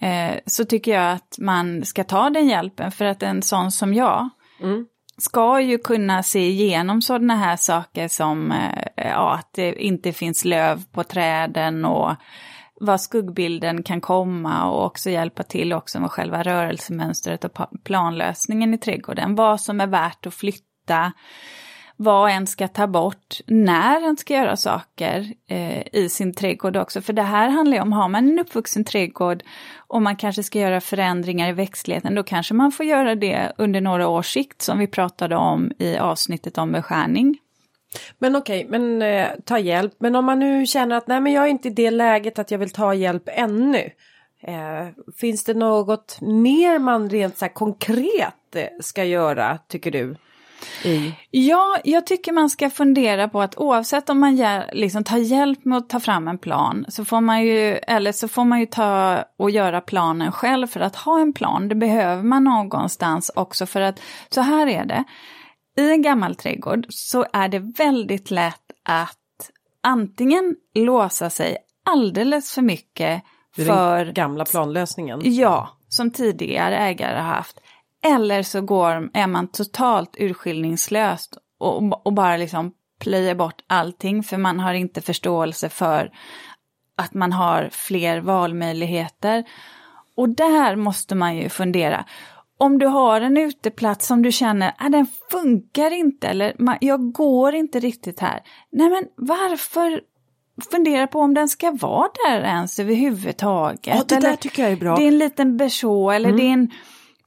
eh, 0.01 0.35
så 0.47 0.65
tycker 0.65 0.93
jag 0.93 1.13
att 1.13 1.37
man 1.39 1.85
ska 1.85 2.05
ta 2.05 2.31
den 2.31 2.49
hjälpen 2.49 2.93
för 2.93 3.05
att 3.05 3.23
en 3.23 3.43
sån 3.43 3.73
som 3.73 3.95
jag 3.95 4.29
mm. 4.63 4.87
ska 5.19 5.61
ju 5.61 5.79
kunna 5.79 6.23
se 6.23 6.49
igenom 6.49 7.03
sådana 7.03 7.37
här 7.37 7.57
saker 7.57 8.09
som 8.09 8.53
eh, 8.53 8.85
ja, 8.97 9.35
att 9.35 9.53
det 9.53 9.83
inte 9.83 10.13
finns 10.13 10.45
löv 10.45 10.83
på 10.93 11.05
träden 11.05 11.85
och 11.85 12.15
var 12.81 12.99
skuggbilden 12.99 13.83
kan 13.83 14.01
komma 14.01 14.71
och 14.71 14.87
också 14.87 15.11
hjälpa 15.11 15.43
till 15.43 15.73
också 15.73 16.01
med 16.01 16.11
själva 16.11 16.43
rörelsemönstret 16.43 17.45
och 17.45 17.59
planlösningen 17.85 18.75
i 18.75 18.79
trädgården. 18.79 19.35
Vad 19.35 19.61
som 19.61 19.81
är 19.81 19.87
värt 19.87 20.27
att 20.27 20.35
flytta 20.35 21.13
vad 21.97 22.31
en 22.31 22.47
ska 22.47 22.69
ta 22.69 22.87
bort, 22.87 23.41
när 23.47 24.09
en 24.09 24.17
ska 24.17 24.35
göra 24.35 24.57
saker 24.57 25.33
eh, 25.49 25.83
i 25.93 26.09
sin 26.09 26.35
trädgård 26.35 26.77
också. 26.77 27.01
För 27.01 27.13
det 27.13 27.23
här 27.23 27.49
handlar 27.49 27.77
ju 27.77 27.83
om, 27.83 27.93
har 27.93 28.09
man 28.09 28.29
en 28.29 28.39
uppvuxen 28.39 28.85
trädgård 28.85 29.43
och 29.77 30.03
man 30.03 30.17
kanske 30.17 30.43
ska 30.43 30.59
göra 30.59 30.81
förändringar 30.81 31.49
i 31.49 31.53
växtligheten, 31.53 32.15
då 32.15 32.23
kanske 32.23 32.55
man 32.55 32.73
får 32.73 32.87
göra 32.87 33.15
det 33.15 33.53
under 33.59 33.81
några 33.81 34.09
års 34.09 34.33
sikt 34.33 34.63
som 34.63 34.79
vi 34.79 34.87
pratade 34.87 35.37
om 35.37 35.73
i 35.79 35.97
avsnittet 35.97 36.59
om 36.59 36.73
beskärning. 36.73 37.39
Men 38.19 38.37
okej, 38.37 38.67
okay, 38.67 38.79
men 38.79 39.03
eh, 39.03 39.29
ta 39.45 39.59
hjälp. 39.59 39.95
Men 39.99 40.17
om 40.17 40.25
man 40.25 40.39
nu 40.39 40.67
känner 40.67 40.97
att 40.97 41.07
nej 41.07 41.21
men 41.21 41.33
jag 41.33 41.45
är 41.45 41.49
inte 41.49 41.69
i 41.69 41.71
det 41.71 41.91
läget 41.91 42.39
att 42.39 42.51
jag 42.51 42.59
vill 42.59 42.71
ta 42.71 42.95
hjälp 42.95 43.23
ännu. 43.27 43.91
Eh, 44.43 44.89
finns 45.17 45.45
det 45.45 45.55
något 45.55 46.21
mer 46.21 46.79
man 46.79 47.11
rent 47.11 47.39
så 47.39 47.49
konkret 47.49 48.57
eh, 48.57 48.67
ska 48.81 49.05
göra 49.05 49.59
tycker 49.69 49.91
du? 49.91 50.17
I? 50.85 51.15
Ja, 51.31 51.77
jag 51.85 52.07
tycker 52.07 52.33
man 52.33 52.51
ska 52.51 52.71
fundera 52.71 53.29
på 53.29 53.43
att 53.43 53.59
oavsett 53.59 54.11
om 54.11 54.21
man 54.21 54.37
gär, 54.37 54.71
liksom, 54.73 55.05
tar 55.05 55.19
hjälp 55.19 55.65
med 55.65 55.79
att 55.79 55.89
ta 55.89 56.01
fram 56.01 56.29
en 56.29 56.39
plan 56.39 56.85
så 56.89 57.05
får 57.05 57.21
man 57.21 57.43
ju, 57.43 57.77
eller 57.77 58.13
så 58.13 58.29
får 58.29 58.45
man 58.45 58.61
ju 58.61 58.67
ta 58.67 59.25
och 59.39 59.51
göra 59.51 59.81
planen 59.81 60.33
själv 60.33 60.67
för 60.67 60.81
att 60.81 60.97
ha 60.97 61.21
en 61.21 61.33
plan. 61.33 61.69
Det 61.69 61.75
behöver 61.75 62.23
man 62.23 62.45
någonstans 62.45 63.31
också 63.35 63.67
för 63.67 63.81
att 63.81 64.01
så 64.29 64.41
här 64.41 64.67
är 64.67 64.85
det. 64.85 65.05
I 65.77 65.91
en 65.91 66.03
gammal 66.03 66.35
trädgård 66.35 66.87
så 66.89 67.27
är 67.33 67.49
det 67.49 67.59
väldigt 67.59 68.31
lätt 68.31 68.71
att 68.85 69.19
antingen 69.83 70.57
låsa 70.75 71.31
sig 71.31 71.57
alldeles 71.85 72.53
för 72.53 72.63
mycket 72.63 73.23
för... 73.57 74.05
Den 74.05 74.15
gamla 74.15 74.45
planlösningen? 74.45 75.21
Ja, 75.25 75.69
som 75.89 76.11
tidigare 76.11 76.77
ägare 76.77 77.17
har 77.17 77.35
haft. 77.35 77.61
Eller 78.07 78.43
så 78.43 78.61
går, 78.61 79.11
är 79.15 79.27
man 79.27 79.49
totalt 79.49 80.17
urskillningslöst 80.19 81.37
och, 81.59 82.07
och 82.07 82.13
bara 82.13 82.37
liksom 82.37 82.73
plöjer 83.01 83.35
bort 83.35 83.65
allting 83.67 84.23
för 84.23 84.37
man 84.37 84.61
har 84.61 84.75
inte 84.75 85.01
förståelse 85.01 85.69
för 85.69 86.11
att 86.97 87.15
man 87.15 87.33
har 87.33 87.69
fler 87.73 88.21
valmöjligheter. 88.21 89.45
Och 90.17 90.29
där 90.29 90.77
måste 90.77 91.15
man 91.15 91.37
ju 91.37 91.49
fundera. 91.49 92.05
Om 92.59 92.79
du 92.79 92.87
har 92.87 93.21
en 93.21 93.37
uteplats 93.37 94.07
som 94.07 94.23
du 94.23 94.33
känner 94.33 94.69
att 94.69 94.75
ah, 94.79 94.89
den 94.89 95.07
funkar 95.31 95.91
inte 95.91 96.29
eller 96.29 96.77
jag 96.81 97.13
går 97.13 97.55
inte 97.55 97.81
riktigt 97.81 98.21
här. 98.21 98.41
Nej 98.73 98.91
men 98.91 99.05
varför 99.17 100.01
fundera 100.71 101.07
på 101.07 101.21
om 101.21 101.35
den 101.35 101.49
ska 101.49 101.71
vara 101.71 102.09
där 102.27 102.41
ens 102.41 102.79
överhuvudtaget. 102.79 103.97
Ja, 103.97 104.05
det 104.09 104.21
där 104.21 104.37
tycker 104.37 104.63
jag 104.63 104.73
är 104.73 104.77
bra. 104.77 104.97
Det 104.97 105.03
är 105.03 105.09
en 105.09 105.19
liten 105.19 105.57
berså 105.57 106.11
eller 106.11 106.29
mm. 106.29 106.41
det 106.41 106.47
är 106.47 106.53
en 106.53 106.71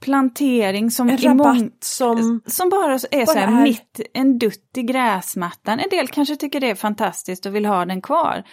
plantering 0.05 0.91
som... 0.91 1.09
En 1.09 1.17
rabatt 1.17 1.83
som... 1.83 2.41
Som 2.45 2.69
bara 2.69 2.93
är 2.93 3.25
så 3.25 3.37
här 3.37 3.47
är... 3.47 3.63
mitt, 3.63 3.99
en 4.13 4.39
dutt 4.39 4.77
i 4.77 4.83
gräsmattan. 4.83 5.79
En 5.79 5.89
del 5.89 6.07
kanske 6.07 6.35
tycker 6.35 6.59
det 6.59 6.69
är 6.69 6.75
fantastiskt 6.75 7.45
och 7.45 7.55
vill 7.55 7.65
ha 7.65 7.85
den 7.85 8.01
kvar. 8.01 8.43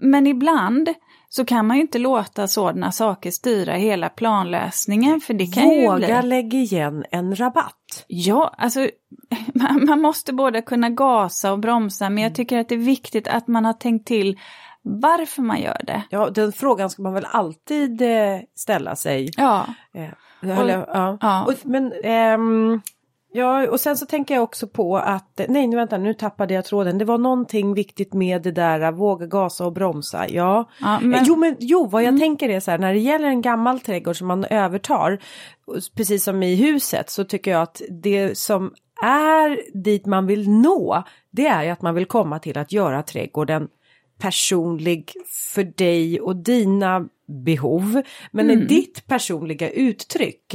Men 0.00 0.26
ibland 0.26 0.88
så 1.28 1.44
kan 1.44 1.66
man 1.66 1.76
ju 1.76 1.82
inte 1.82 1.98
låta 1.98 2.48
sådana 2.48 2.92
saker 2.92 3.30
styra 3.30 3.74
hela 3.74 4.08
planlösningen. 4.08 5.20
För 5.20 5.34
det 5.34 5.46
kan 5.46 5.64
Våga 5.64 6.08
ju 6.08 6.20
bli... 6.20 6.28
lägga 6.28 6.58
igen 6.58 7.04
en 7.10 7.36
rabatt. 7.36 8.04
Ja, 8.06 8.54
alltså 8.58 8.88
man, 9.54 9.86
man 9.86 10.00
måste 10.00 10.32
både 10.32 10.62
kunna 10.62 10.90
gasa 10.90 11.52
och 11.52 11.58
bromsa 11.58 12.10
men 12.10 12.22
jag 12.22 12.28
mm. 12.28 12.34
tycker 12.34 12.58
att 12.58 12.68
det 12.68 12.74
är 12.74 12.78
viktigt 12.78 13.28
att 13.28 13.48
man 13.48 13.64
har 13.64 13.72
tänkt 13.72 14.06
till 14.06 14.38
varför 14.82 15.42
man 15.42 15.60
gör 15.60 15.80
det. 15.86 16.02
Ja, 16.10 16.30
den 16.30 16.52
frågan 16.52 16.90
ska 16.90 17.02
man 17.02 17.14
väl 17.14 17.26
alltid 17.30 18.02
eh, 18.02 18.40
ställa 18.54 18.96
sig. 18.96 19.30
Ja. 19.36 19.66
Eh, 19.94 20.08
och, 20.42 20.48
ja. 20.48 21.18
ja. 21.20 21.44
Och, 21.44 21.54
men 21.62 21.92
ehm, 22.04 22.80
Ja, 23.34 23.68
och 23.68 23.80
sen 23.80 23.96
så 23.96 24.06
tänker 24.06 24.34
jag 24.34 24.42
också 24.42 24.66
på 24.66 24.96
att, 24.96 25.40
nej 25.48 25.66
nu 25.66 25.76
vänta, 25.76 25.98
nu 25.98 26.14
tappade 26.14 26.54
jag 26.54 26.64
tråden. 26.64 26.98
Det 26.98 27.04
var 27.04 27.18
någonting 27.18 27.74
viktigt 27.74 28.14
med 28.14 28.42
det 28.42 28.50
där, 28.50 28.92
våga 28.92 29.26
gasa 29.26 29.66
och 29.66 29.72
bromsa. 29.72 30.28
Ja, 30.28 30.68
ja 30.80 31.00
men... 31.02 31.24
Jo, 31.24 31.36
men 31.36 31.56
jo, 31.58 31.86
vad 31.86 32.02
jag 32.02 32.08
mm. 32.08 32.20
tänker 32.20 32.48
är 32.48 32.60
så 32.60 32.70
här, 32.70 32.78
när 32.78 32.92
det 32.92 33.00
gäller 33.00 33.28
en 33.28 33.42
gammal 33.42 33.80
trädgård 33.80 34.16
som 34.16 34.26
man 34.26 34.44
övertar, 34.44 35.18
precis 35.96 36.24
som 36.24 36.42
i 36.42 36.54
huset, 36.54 37.10
så 37.10 37.24
tycker 37.24 37.50
jag 37.50 37.62
att 37.62 37.82
det 37.90 38.38
som 38.38 38.72
är 39.02 39.78
dit 39.82 40.06
man 40.06 40.26
vill 40.26 40.50
nå, 40.50 41.02
det 41.30 41.46
är 41.46 41.62
ju 41.62 41.70
att 41.70 41.82
man 41.82 41.94
vill 41.94 42.06
komma 42.06 42.38
till 42.38 42.58
att 42.58 42.72
göra 42.72 43.02
trädgården 43.02 43.68
personlig 44.18 45.12
för 45.54 45.64
dig 45.64 46.20
och 46.20 46.36
dina 46.36 47.08
behov. 47.26 48.02
Men 48.30 48.50
mm. 48.50 48.62
är 48.62 48.68
ditt 48.68 49.06
personliga 49.06 49.70
uttryck, 49.70 50.54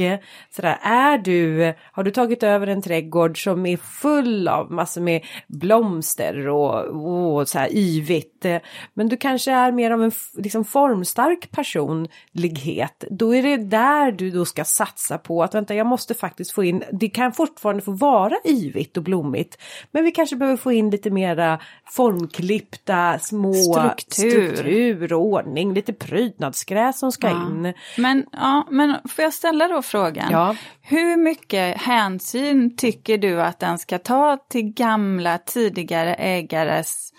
sådär, 0.50 0.78
är 0.82 1.18
du, 1.18 1.74
har 1.92 2.02
du 2.02 2.10
tagit 2.10 2.42
över 2.42 2.66
en 2.66 2.82
trädgård 2.82 3.42
som 3.44 3.66
är 3.66 3.76
full 3.76 4.48
av 4.48 4.72
massor 4.72 5.00
med 5.00 5.24
blomster 5.46 6.48
och, 6.48 7.38
och 7.38 7.48
så 7.48 7.58
här 7.58 7.76
yvigt, 7.76 8.46
men 8.94 9.08
du 9.08 9.16
kanske 9.16 9.52
är 9.52 9.72
mer 9.72 9.90
av 9.90 10.02
en 10.02 10.12
liksom, 10.34 10.64
formstark 10.64 11.50
personlighet, 11.50 13.04
då 13.10 13.34
är 13.34 13.42
det 13.42 13.56
där 13.56 14.12
du 14.12 14.30
då 14.30 14.44
ska 14.44 14.64
satsa 14.64 15.18
på 15.18 15.42
att 15.42 15.54
vänta, 15.54 15.74
jag 15.74 15.86
måste 15.86 16.14
faktiskt 16.14 16.52
få 16.52 16.64
in, 16.64 16.84
det 16.92 17.08
kan 17.08 17.32
fortfarande 17.32 17.82
få 17.82 17.92
vara 17.92 18.34
yvigt 18.44 18.96
och 18.96 19.02
blommigt, 19.02 19.58
men 19.90 20.04
vi 20.04 20.10
kanske 20.10 20.36
behöver 20.36 20.56
få 20.56 20.72
in 20.72 20.90
lite 20.90 21.10
mera 21.10 21.60
formklippta 21.84 23.18
små 23.18 23.54
struktur, 23.54 24.30
struktur 24.30 25.12
och 25.12 25.24
ordning, 25.24 25.74
lite 25.74 25.92
prydnads 25.92 26.57
gräs 26.64 26.98
som 26.98 27.12
ska 27.12 27.28
ja. 27.28 27.46
in. 27.46 27.74
Men, 27.96 28.26
ja, 28.32 28.66
men 28.70 28.96
får 29.08 29.24
jag 29.24 29.34
ställa 29.34 29.68
då 29.68 29.82
frågan? 29.82 30.28
Ja. 30.30 30.56
Hur 30.80 31.16
mycket 31.16 31.76
hänsyn 31.76 32.76
tycker 32.76 33.18
du 33.18 33.42
att 33.42 33.58
den 33.58 33.78
ska 33.78 33.98
ta 33.98 34.36
till 34.50 34.72
gamla 34.72 35.38
tidigare 35.38 36.14
ägares 36.14 37.12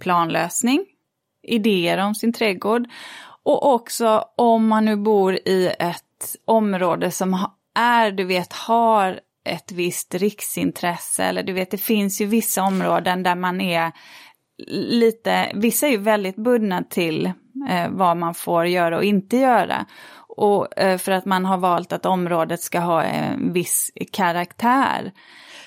planlösning, 0.00 0.84
idéer 1.42 1.98
om 1.98 2.14
sin 2.14 2.32
trädgård 2.32 2.88
och 3.44 3.74
också 3.74 4.24
om 4.36 4.68
man 4.68 4.84
nu 4.84 4.96
bor 4.96 5.34
i 5.34 5.74
ett 5.78 6.36
område 6.44 7.10
som 7.10 7.46
är, 7.74 8.10
du 8.10 8.24
vet, 8.24 8.52
har 8.52 9.20
ett 9.44 9.72
visst 9.72 10.14
riksintresse 10.14 11.24
eller 11.24 11.42
du 11.42 11.52
vet 11.52 11.70
det 11.70 11.78
finns 11.78 12.20
ju 12.20 12.26
vissa 12.26 12.62
områden 12.62 13.22
där 13.22 13.34
man 13.34 13.60
är 13.60 13.92
lite, 14.68 15.52
vissa 15.54 15.86
är 15.86 15.90
ju 15.90 15.96
väldigt 15.96 16.36
bundna 16.36 16.82
till 16.82 17.32
eh, 17.68 17.88
vad 17.90 18.16
man 18.16 18.34
får 18.34 18.66
göra 18.66 18.96
och 18.96 19.04
inte 19.04 19.36
göra. 19.36 19.86
Och 20.36 20.78
eh, 20.78 20.98
för 20.98 21.12
att 21.12 21.24
man 21.24 21.44
har 21.44 21.58
valt 21.58 21.92
att 21.92 22.06
området 22.06 22.60
ska 22.60 22.80
ha 22.80 23.02
en 23.02 23.52
viss 23.52 23.90
karaktär. 24.12 25.12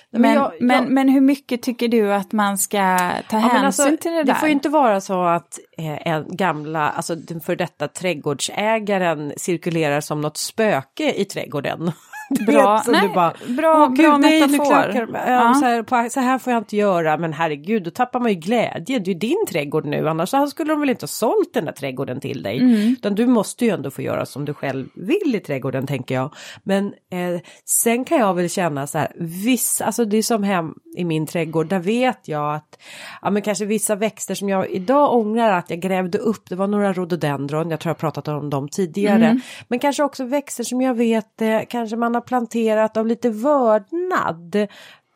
Men, 0.10 0.21
men, 0.21 0.34
jag, 0.34 0.52
men, 0.60 0.84
jag... 0.84 0.91
men, 0.91 1.10
hur 1.10 1.21
mycket 1.21 1.62
tycker 1.62 1.88
du 1.88 2.13
att 2.13 2.32
man 2.32 2.58
ska 2.58 2.97
ta 3.30 3.38
ja, 3.38 3.39
hänsyn 3.39 3.65
alltså, 3.65 3.97
till 4.02 4.12
det 4.12 4.17
där? 4.17 4.23
Det 4.23 4.36
får 4.36 4.47
ju 4.47 4.54
inte 4.54 4.69
vara 4.69 5.02
så 5.02 5.23
att 5.23 5.60
eh, 5.78 6.08
en 6.08 6.36
gamla, 6.36 6.89
alltså 6.89 7.15
den 7.15 7.41
för 7.41 7.56
detta 7.56 7.88
trädgårdsägaren 7.88 9.34
cirkulerar 9.38 10.02
som 10.02 10.21
något 10.21 10.38
spöke 10.38 11.13
i 11.13 11.26
trädgården. 11.26 11.91
Bra, 12.29 12.77
vet, 12.77 12.87
nej, 12.87 13.09
bara, 13.15 13.33
bra, 13.47 13.87
Gud, 13.87 14.05
bra 14.05 14.17
nej, 14.17 14.47
metafor. 14.47 15.09
Ja. 15.27 15.53
Så, 15.53 15.65
här, 15.65 15.83
på, 15.83 16.09
så 16.09 16.19
här 16.19 16.39
får 16.39 16.53
jag 16.53 16.59
inte 16.59 16.75
göra, 16.75 17.17
men 17.17 17.33
herregud, 17.33 17.83
då 17.83 17.91
tappar 17.91 18.19
man 18.19 18.31
ju 18.31 18.39
glädje. 18.39 18.99
Det 18.99 19.09
är 19.09 19.13
ju 19.13 19.19
din 19.19 19.45
trädgård 19.49 19.85
nu, 19.85 20.09
annars 20.09 20.49
skulle 20.49 20.73
de 20.73 20.79
väl 20.79 20.89
inte 20.89 21.03
ha 21.03 21.07
sålt 21.07 21.53
den 21.53 21.65
där 21.65 21.71
trädgården 21.71 22.19
till 22.19 22.43
dig. 22.43 22.57
Mm. 22.59 22.91
Utan 22.91 23.15
du 23.15 23.27
måste 23.27 23.65
ju 23.65 23.71
ändå 23.71 23.91
få 23.91 24.01
göra 24.01 24.25
som 24.25 24.45
du 24.45 24.53
själv 24.53 24.87
vill 24.95 25.35
i 25.35 25.39
trädgården, 25.39 25.87
tänker 25.87 26.15
jag. 26.15 26.33
Men 26.63 26.85
eh, 26.85 27.41
sen 27.65 28.05
kan 28.05 28.17
jag 28.17 28.33
väl 28.33 28.49
känna 28.49 28.87
så 28.87 28.97
här, 28.97 29.11
vissa, 29.19 29.85
alltså 29.85 30.05
det 30.05 30.17
är 30.17 30.23
som 30.23 30.43
hem 30.43 30.73
i 30.97 31.05
min 31.05 31.25
trädgård, 31.25 31.67
där 31.67 31.79
vet 31.79 32.27
jag 32.27 32.55
att, 32.55 32.79
ja 33.21 33.29
men 33.29 33.41
kanske 33.41 33.65
vissa 33.65 33.95
växter 33.95 34.35
som 34.35 34.49
jag 34.49 34.69
idag 34.69 35.15
ångrar 35.15 35.51
att 35.51 35.69
jag 35.69 35.79
grävde 35.79 36.17
upp, 36.17 36.49
det 36.49 36.55
var 36.55 36.67
några 36.67 36.93
rhododendron, 36.93 37.69
jag 37.69 37.79
tror 37.79 37.89
jag 37.89 37.97
pratat 37.97 38.27
om 38.27 38.49
dem 38.49 38.69
tidigare. 38.69 39.25
Mm. 39.25 39.41
Men 39.67 39.79
kanske 39.79 40.03
också 40.03 40.25
växter 40.25 40.63
som 40.63 40.81
jag 40.81 40.93
vet, 40.93 41.41
eh, 41.41 41.59
kanske 41.69 41.95
man 41.95 42.15
har 42.17 42.21
planterat 42.21 42.97
av 42.97 43.08
lite 43.08 43.30
vördnad. 43.30 44.67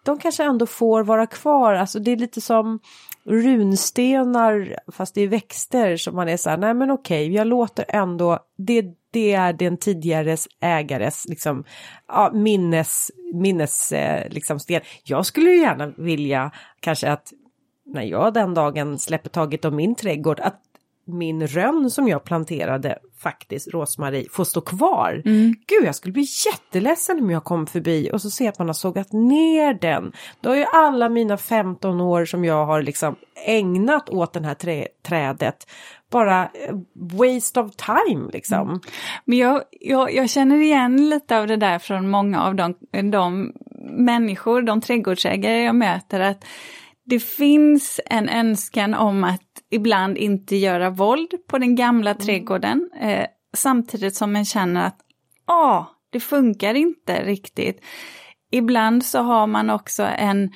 De 0.04 0.20
kanske 0.20 0.44
ändå 0.44 0.66
får 0.66 1.04
vara 1.04 1.28
kvar, 1.28 1.74
alltså 1.74 2.00
det 2.00 2.12
är 2.12 2.18
lite 2.18 2.42
som 2.42 2.80
runstenar 3.26 4.76
fast 4.92 5.16
det 5.16 5.22
är 5.22 5.28
växter 5.28 5.98
som 5.98 6.16
man 6.16 6.30
är 6.30 6.38
så 6.38 6.50
här, 6.50 6.58
nej 6.58 6.74
men 6.74 6.92
okej, 6.92 7.34
jag 7.34 7.48
låter 7.48 7.86
ändå, 7.90 8.40
det, 8.58 8.86
det 9.12 9.34
är 9.34 9.54
den 9.54 9.78
tidigare 9.78 10.38
ägares 10.62 11.26
liksom, 11.28 11.64
ja, 12.08 12.32
minnes, 12.34 13.12
minnes 13.34 13.92
eh, 13.92 14.30
liksom 14.30 14.60
sten. 14.60 14.82
Jag 15.04 15.26
skulle 15.26 15.50
ju 15.50 15.62
gärna 15.62 15.94
vilja 15.98 16.52
kanske 16.80 17.12
att 17.12 17.34
när 17.86 18.04
jag 18.04 18.34
den 18.34 18.54
dagen 18.54 19.00
släpper 19.00 19.30
taget 19.30 19.66
om 19.66 19.76
min 19.76 19.96
trädgård, 19.96 20.40
att 20.40 20.62
min 21.06 21.48
rönn 21.48 21.90
som 21.90 22.08
jag 22.08 22.24
planterade 22.24 22.98
faktiskt, 23.20 23.68
rosmarie, 23.68 24.26
får 24.32 24.44
stå 24.44 24.62
kvar. 24.62 25.22
Mm. 25.26 25.56
Gud, 25.68 25.88
jag 25.88 25.96
skulle 25.96 26.14
bli 26.14 26.26
jätteledsen 26.46 27.20
om 27.20 27.30
jag 27.30 27.44
kom 27.44 27.68
förbi 27.68 28.10
och 28.14 28.22
så 28.22 28.30
ser 28.30 28.50
att 28.50 28.60
man 28.60 28.68
har 28.68 28.74
sågat 28.74 29.14
ner 29.14 29.74
den. 29.74 30.12
Då 30.42 30.50
har 30.50 30.56
ju 30.56 30.66
alla 30.74 31.10
mina 31.10 31.38
15 31.38 32.02
år 32.02 32.26
som 32.26 32.46
jag 32.46 32.66
har 32.66 32.82
liksom 32.82 33.16
ägnat 33.46 34.10
åt 34.10 34.34
det 34.34 34.46
här 34.46 34.54
trä 34.54 34.88
trädet 35.02 35.68
bara 36.12 36.44
eh, 36.44 36.76
waste 36.94 37.60
of 37.60 37.72
time 37.76 38.30
liksom. 38.34 38.70
Mm. 38.70 38.80
Men 39.26 39.38
jag, 39.38 39.62
jag, 39.80 40.14
jag, 40.14 40.30
känner 40.30 40.58
igen 40.58 41.10
lite 41.10 41.40
av 41.40 41.48
det 41.48 41.58
där 41.58 41.80
från 41.80 42.10
många 42.10 42.44
av 42.44 42.56
de, 42.56 42.76
de 43.12 43.54
människor, 43.90 44.62
de 44.62 44.82
trädgårdsägare 44.82 45.64
jag 45.64 45.76
möter, 45.76 46.20
att 46.20 46.44
det 47.12 47.20
finns 47.20 48.00
en 48.06 48.30
önskan 48.30 48.94
om 48.94 49.24
att 49.24 49.42
ibland 49.70 50.18
inte 50.18 50.56
göra 50.56 50.90
våld 50.90 51.32
på 51.48 51.58
den 51.58 51.76
gamla 51.76 52.10
mm. 52.12 52.22
trädgården, 52.22 52.90
eh, 53.02 53.26
samtidigt 53.54 54.16
som 54.16 54.34
man 54.34 54.46
känner 54.46 54.88
att 54.88 54.98
ah, 55.46 55.86
det 56.10 56.20
funkar 56.20 56.74
inte 56.74 57.24
riktigt. 57.24 57.84
Ibland 58.52 59.06
så 59.06 59.20
har 59.20 59.48
man 59.48 59.70
också 59.70 60.04
en, 60.04 60.52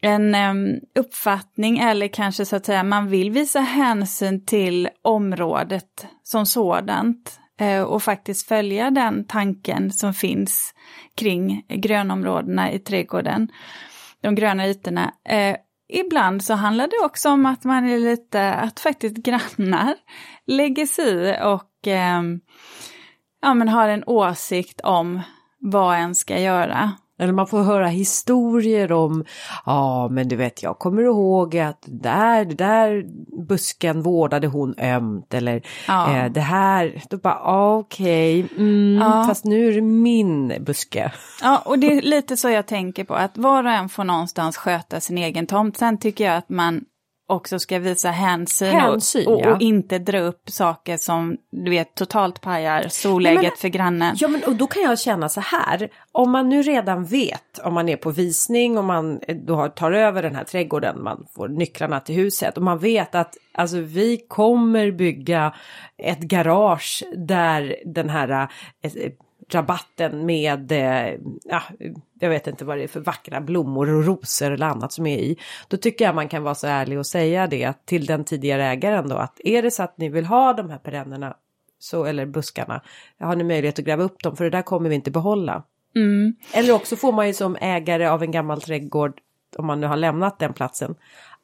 en 0.00 0.34
um, 0.34 0.80
uppfattning 0.98 1.78
eller 1.78 2.08
kanske 2.08 2.44
så 2.44 2.56
att 2.56 2.66
säga 2.66 2.82
man 2.82 3.08
vill 3.08 3.30
visa 3.30 3.60
hänsyn 3.60 4.46
till 4.46 4.88
området 5.02 6.06
som 6.22 6.46
sådant 6.46 7.40
eh, 7.60 7.82
och 7.82 8.02
faktiskt 8.02 8.48
följa 8.48 8.90
den 8.90 9.24
tanken 9.24 9.92
som 9.92 10.14
finns 10.14 10.74
kring 11.14 11.62
grönområdena 11.68 12.72
i 12.72 12.78
trädgården, 12.78 13.48
de 14.22 14.34
gröna 14.34 14.68
ytorna. 14.68 15.14
Eh, 15.24 15.56
ibland 15.88 16.44
så 16.44 16.54
handlar 16.54 16.86
det 16.86 17.04
också 17.04 17.30
om 17.30 17.46
att 17.46 17.64
man 17.64 17.88
är 17.88 17.98
lite, 17.98 18.52
att 18.52 18.80
faktiskt 18.80 19.16
grannar 19.16 19.94
lägger 20.46 20.86
sig 20.86 21.30
i 21.30 21.36
och 21.42 21.86
eh, 21.88 22.22
ja, 23.42 23.54
men 23.54 23.68
har 23.68 23.88
en 23.88 24.04
åsikt 24.06 24.80
om 24.80 25.20
vad 25.58 25.96
en 25.96 26.14
ska 26.14 26.40
göra. 26.40 26.92
Eller 27.18 27.32
man 27.32 27.46
får 27.46 27.62
höra 27.62 27.86
historier 27.86 28.92
om, 28.92 29.24
ja 29.66 30.08
men 30.08 30.28
du 30.28 30.36
vet 30.36 30.62
jag 30.62 30.78
kommer 30.78 31.02
ihåg 31.02 31.56
att 31.58 31.84
där, 31.86 32.44
där 32.44 33.04
busken 33.48 34.02
vårdade 34.02 34.46
hon 34.46 34.74
ömt 34.78 35.34
eller 35.34 35.62
ja. 35.88 36.16
eh, 36.16 36.32
det 36.32 36.40
här, 36.40 37.02
då 37.10 37.16
bara 37.16 37.40
okej, 37.78 38.44
okay, 38.44 38.56
mm, 38.58 39.02
ja. 39.02 39.24
fast 39.28 39.44
nu 39.44 39.68
är 39.68 39.72
det 39.72 39.80
min 39.80 40.64
buske. 40.64 41.12
Ja 41.42 41.62
och 41.64 41.78
det 41.78 41.86
är 41.86 42.02
lite 42.02 42.36
så 42.36 42.48
jag 42.48 42.66
tänker 42.66 43.04
på 43.04 43.14
att 43.14 43.38
var 43.38 43.64
och 43.64 43.70
en 43.70 43.88
får 43.88 44.04
någonstans 44.04 44.56
sköta 44.56 45.00
sin 45.00 45.18
egen 45.18 45.46
tomt. 45.46 45.76
Sen 45.76 45.98
tycker 45.98 46.24
jag 46.24 46.36
att 46.36 46.48
man 46.48 46.84
också 47.28 47.58
ska 47.58 47.78
visa 47.78 48.10
hänsyn, 48.10 48.68
hänsyn 48.68 49.26
och, 49.26 49.34
och, 49.34 49.40
ja. 49.44 49.54
och, 49.54 49.60
inte 49.60 49.98
dra 49.98 50.18
upp 50.18 50.50
saker 50.50 50.96
som 50.96 51.36
du 51.50 51.70
vet 51.70 51.94
totalt 51.94 52.40
pajar 52.40 52.88
solläget 52.88 53.42
men, 53.42 53.56
för 53.58 53.68
grannen. 53.68 54.16
Ja 54.18 54.28
men 54.28 54.44
och 54.44 54.54
då 54.54 54.66
kan 54.66 54.82
jag 54.82 54.98
känna 54.98 55.28
så 55.28 55.40
här, 55.40 55.88
om 56.12 56.30
man 56.30 56.48
nu 56.48 56.62
redan 56.62 57.04
vet, 57.04 57.58
om 57.64 57.74
man 57.74 57.88
är 57.88 57.96
på 57.96 58.10
visning 58.10 58.78
och 58.78 58.84
man 58.84 59.20
då 59.46 59.68
tar 59.68 59.92
över 59.92 60.22
den 60.22 60.34
här 60.34 60.44
trädgården, 60.44 61.02
man 61.02 61.26
får 61.34 61.48
nycklarna 61.48 62.00
till 62.00 62.14
huset 62.14 62.56
och 62.56 62.62
man 62.62 62.78
vet 62.78 63.14
att 63.14 63.36
alltså 63.54 63.76
vi 63.76 64.24
kommer 64.28 64.90
bygga 64.90 65.54
ett 65.98 66.20
garage 66.20 67.02
där 67.16 67.76
den 67.84 68.08
här 68.08 68.48
eh, 68.82 69.12
rabatten 69.54 70.26
med, 70.26 70.72
eh, 70.72 71.14
ja, 71.44 71.62
jag 72.20 72.30
vet 72.30 72.46
inte 72.46 72.64
vad 72.64 72.78
det 72.78 72.82
är 72.82 72.88
för 72.88 73.00
vackra 73.00 73.40
blommor 73.40 73.94
och 73.94 74.04
rosor 74.04 74.50
eller 74.50 74.66
annat 74.66 74.92
som 74.92 75.06
är 75.06 75.18
i. 75.18 75.36
Då 75.68 75.76
tycker 75.76 76.04
jag 76.04 76.14
man 76.14 76.28
kan 76.28 76.42
vara 76.42 76.54
så 76.54 76.66
ärlig 76.66 76.98
och 76.98 77.06
säga 77.06 77.46
det 77.46 77.86
till 77.86 78.06
den 78.06 78.24
tidigare 78.24 78.64
ägaren 78.64 79.08
då 79.08 79.16
att 79.16 79.40
är 79.44 79.62
det 79.62 79.70
så 79.70 79.82
att 79.82 79.98
ni 79.98 80.08
vill 80.08 80.24
ha 80.24 80.52
de 80.52 80.70
här 80.70 80.78
perennerna 80.78 81.36
så, 81.78 82.04
eller 82.04 82.26
buskarna, 82.26 82.82
har 83.20 83.36
ni 83.36 83.44
möjlighet 83.44 83.78
att 83.78 83.84
gräva 83.84 84.02
upp 84.02 84.22
dem 84.22 84.36
för 84.36 84.44
det 84.44 84.50
där 84.50 84.62
kommer 84.62 84.88
vi 84.88 84.94
inte 84.94 85.10
behålla. 85.10 85.62
Mm. 85.96 86.34
Eller 86.52 86.72
också 86.72 86.96
får 86.96 87.12
man 87.12 87.26
ju 87.26 87.34
som 87.34 87.56
ägare 87.60 88.06
av 88.06 88.22
en 88.22 88.30
gammal 88.30 88.60
trädgård, 88.60 89.20
om 89.56 89.66
man 89.66 89.80
nu 89.80 89.86
har 89.86 89.96
lämnat 89.96 90.38
den 90.38 90.52
platsen, 90.52 90.94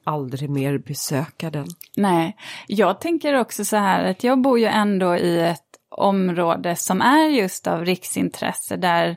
aldrig 0.05 0.51
mer 0.51 0.79
besöka 0.79 1.51
den. 1.51 1.67
Nej, 1.97 2.37
jag 2.67 3.01
tänker 3.01 3.41
också 3.41 3.65
så 3.65 3.77
här 3.77 4.11
att 4.11 4.25
jag 4.25 4.43
bor 4.43 4.59
ju 4.59 4.67
ändå 4.67 5.17
i 5.17 5.41
ett 5.41 5.64
område 5.95 6.77
som 6.77 7.01
är 7.01 7.29
just 7.29 7.67
av 7.67 7.85
riksintresse 7.85 8.77
där, 8.77 9.17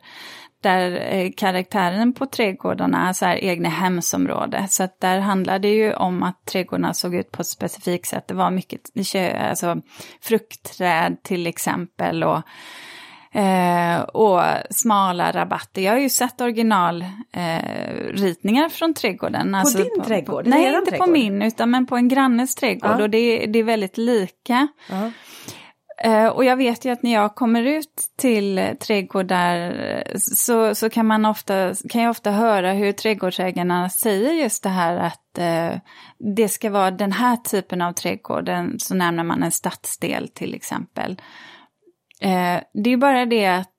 där 0.61 1.07
eh, 1.11 1.31
karaktären 1.37 2.13
på 2.13 2.25
trädgårdarna 2.25 3.09
är 3.09 3.13
så 3.13 3.25
här 3.25 3.35
egna 3.35 3.69
hemsområde. 3.69 4.67
Så 4.69 4.83
att 4.83 4.99
där 4.99 5.19
handlar 5.19 5.59
det 5.59 5.73
ju 5.73 5.93
om 5.93 6.23
att 6.23 6.45
trädgårdarna 6.45 6.93
såg 6.93 7.15
ut 7.15 7.31
på 7.31 7.41
ett 7.41 7.47
specifikt 7.47 8.07
sätt. 8.07 8.27
Det 8.27 8.33
var 8.33 8.51
mycket 8.51 8.81
alltså, 9.49 9.81
fruktträd 10.21 11.17
till 11.23 11.47
exempel 11.47 12.23
och 12.23 12.41
Eh, 13.37 14.01
och 14.01 14.41
smala 14.69 15.31
rabatter. 15.31 15.81
Jag 15.81 15.91
har 15.91 15.99
ju 15.99 16.09
sett 16.09 16.41
originalritningar 16.41 18.63
eh, 18.63 18.69
från 18.69 18.93
trädgården. 18.93 19.51
På 19.51 19.57
alltså 19.57 19.77
din 19.77 19.99
på, 19.99 20.05
trädgård? 20.05 20.43
På, 20.43 20.49
nej, 20.49 20.75
inte 20.75 20.91
trädgård. 20.91 21.07
på 21.07 21.11
min, 21.11 21.41
utan 21.41 21.71
men 21.71 21.85
på 21.85 21.95
en 21.95 22.07
grannes 22.07 22.55
trädgård. 22.55 22.97
Uh. 22.97 23.01
Och 23.01 23.09
det, 23.09 23.45
det, 23.45 23.59
är 23.59 23.63
väldigt 23.63 23.97
lika. 23.97 24.67
Uh. 24.91 25.07
Eh, 26.03 26.27
och 26.27 26.45
jag 26.45 26.57
vet 26.57 26.85
ju 26.85 26.89
att 26.89 27.03
när 27.03 27.13
jag 27.13 27.35
kommer 27.35 27.63
ut 27.63 28.09
till 28.17 28.75
trädgårdar 28.79 29.85
eh, 29.85 30.17
så, 30.17 30.75
så 30.75 30.89
kan, 30.89 31.05
man 31.05 31.25
ofta, 31.25 31.73
kan 31.89 32.01
jag 32.01 32.09
ofta 32.09 32.31
höra 32.31 32.71
hur 32.71 32.91
trädgårdsägarna 32.91 33.89
säger 33.89 34.33
just 34.33 34.63
det 34.63 34.69
här 34.69 34.97
att 34.97 35.37
eh, 35.37 35.79
det 36.35 36.49
ska 36.49 36.69
vara 36.69 36.91
den 36.91 37.11
här 37.11 37.37
typen 37.37 37.81
av 37.81 37.93
trädgård, 37.93 38.49
så 38.77 38.95
nämner 38.95 39.23
man 39.23 39.43
en 39.43 39.51
stadsdel 39.51 40.27
till 40.27 40.53
exempel. 40.53 41.21
Eh, 42.21 42.59
det 42.73 42.89
är 42.89 42.97
bara 42.97 43.25
det 43.25 43.45
att 43.45 43.73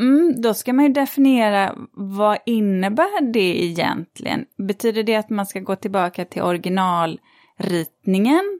Mm, 0.00 0.40
då 0.40 0.54
ska 0.54 0.72
man 0.72 0.84
ju 0.84 0.92
definiera 0.92 1.74
vad 1.92 2.38
innebär 2.46 3.32
det 3.32 3.64
egentligen? 3.64 4.44
Betyder 4.68 5.02
det 5.02 5.16
att 5.16 5.30
man 5.30 5.46
ska 5.46 5.60
gå 5.60 5.76
tillbaka 5.76 6.24
till 6.24 6.42
originalritningen? 6.42 8.59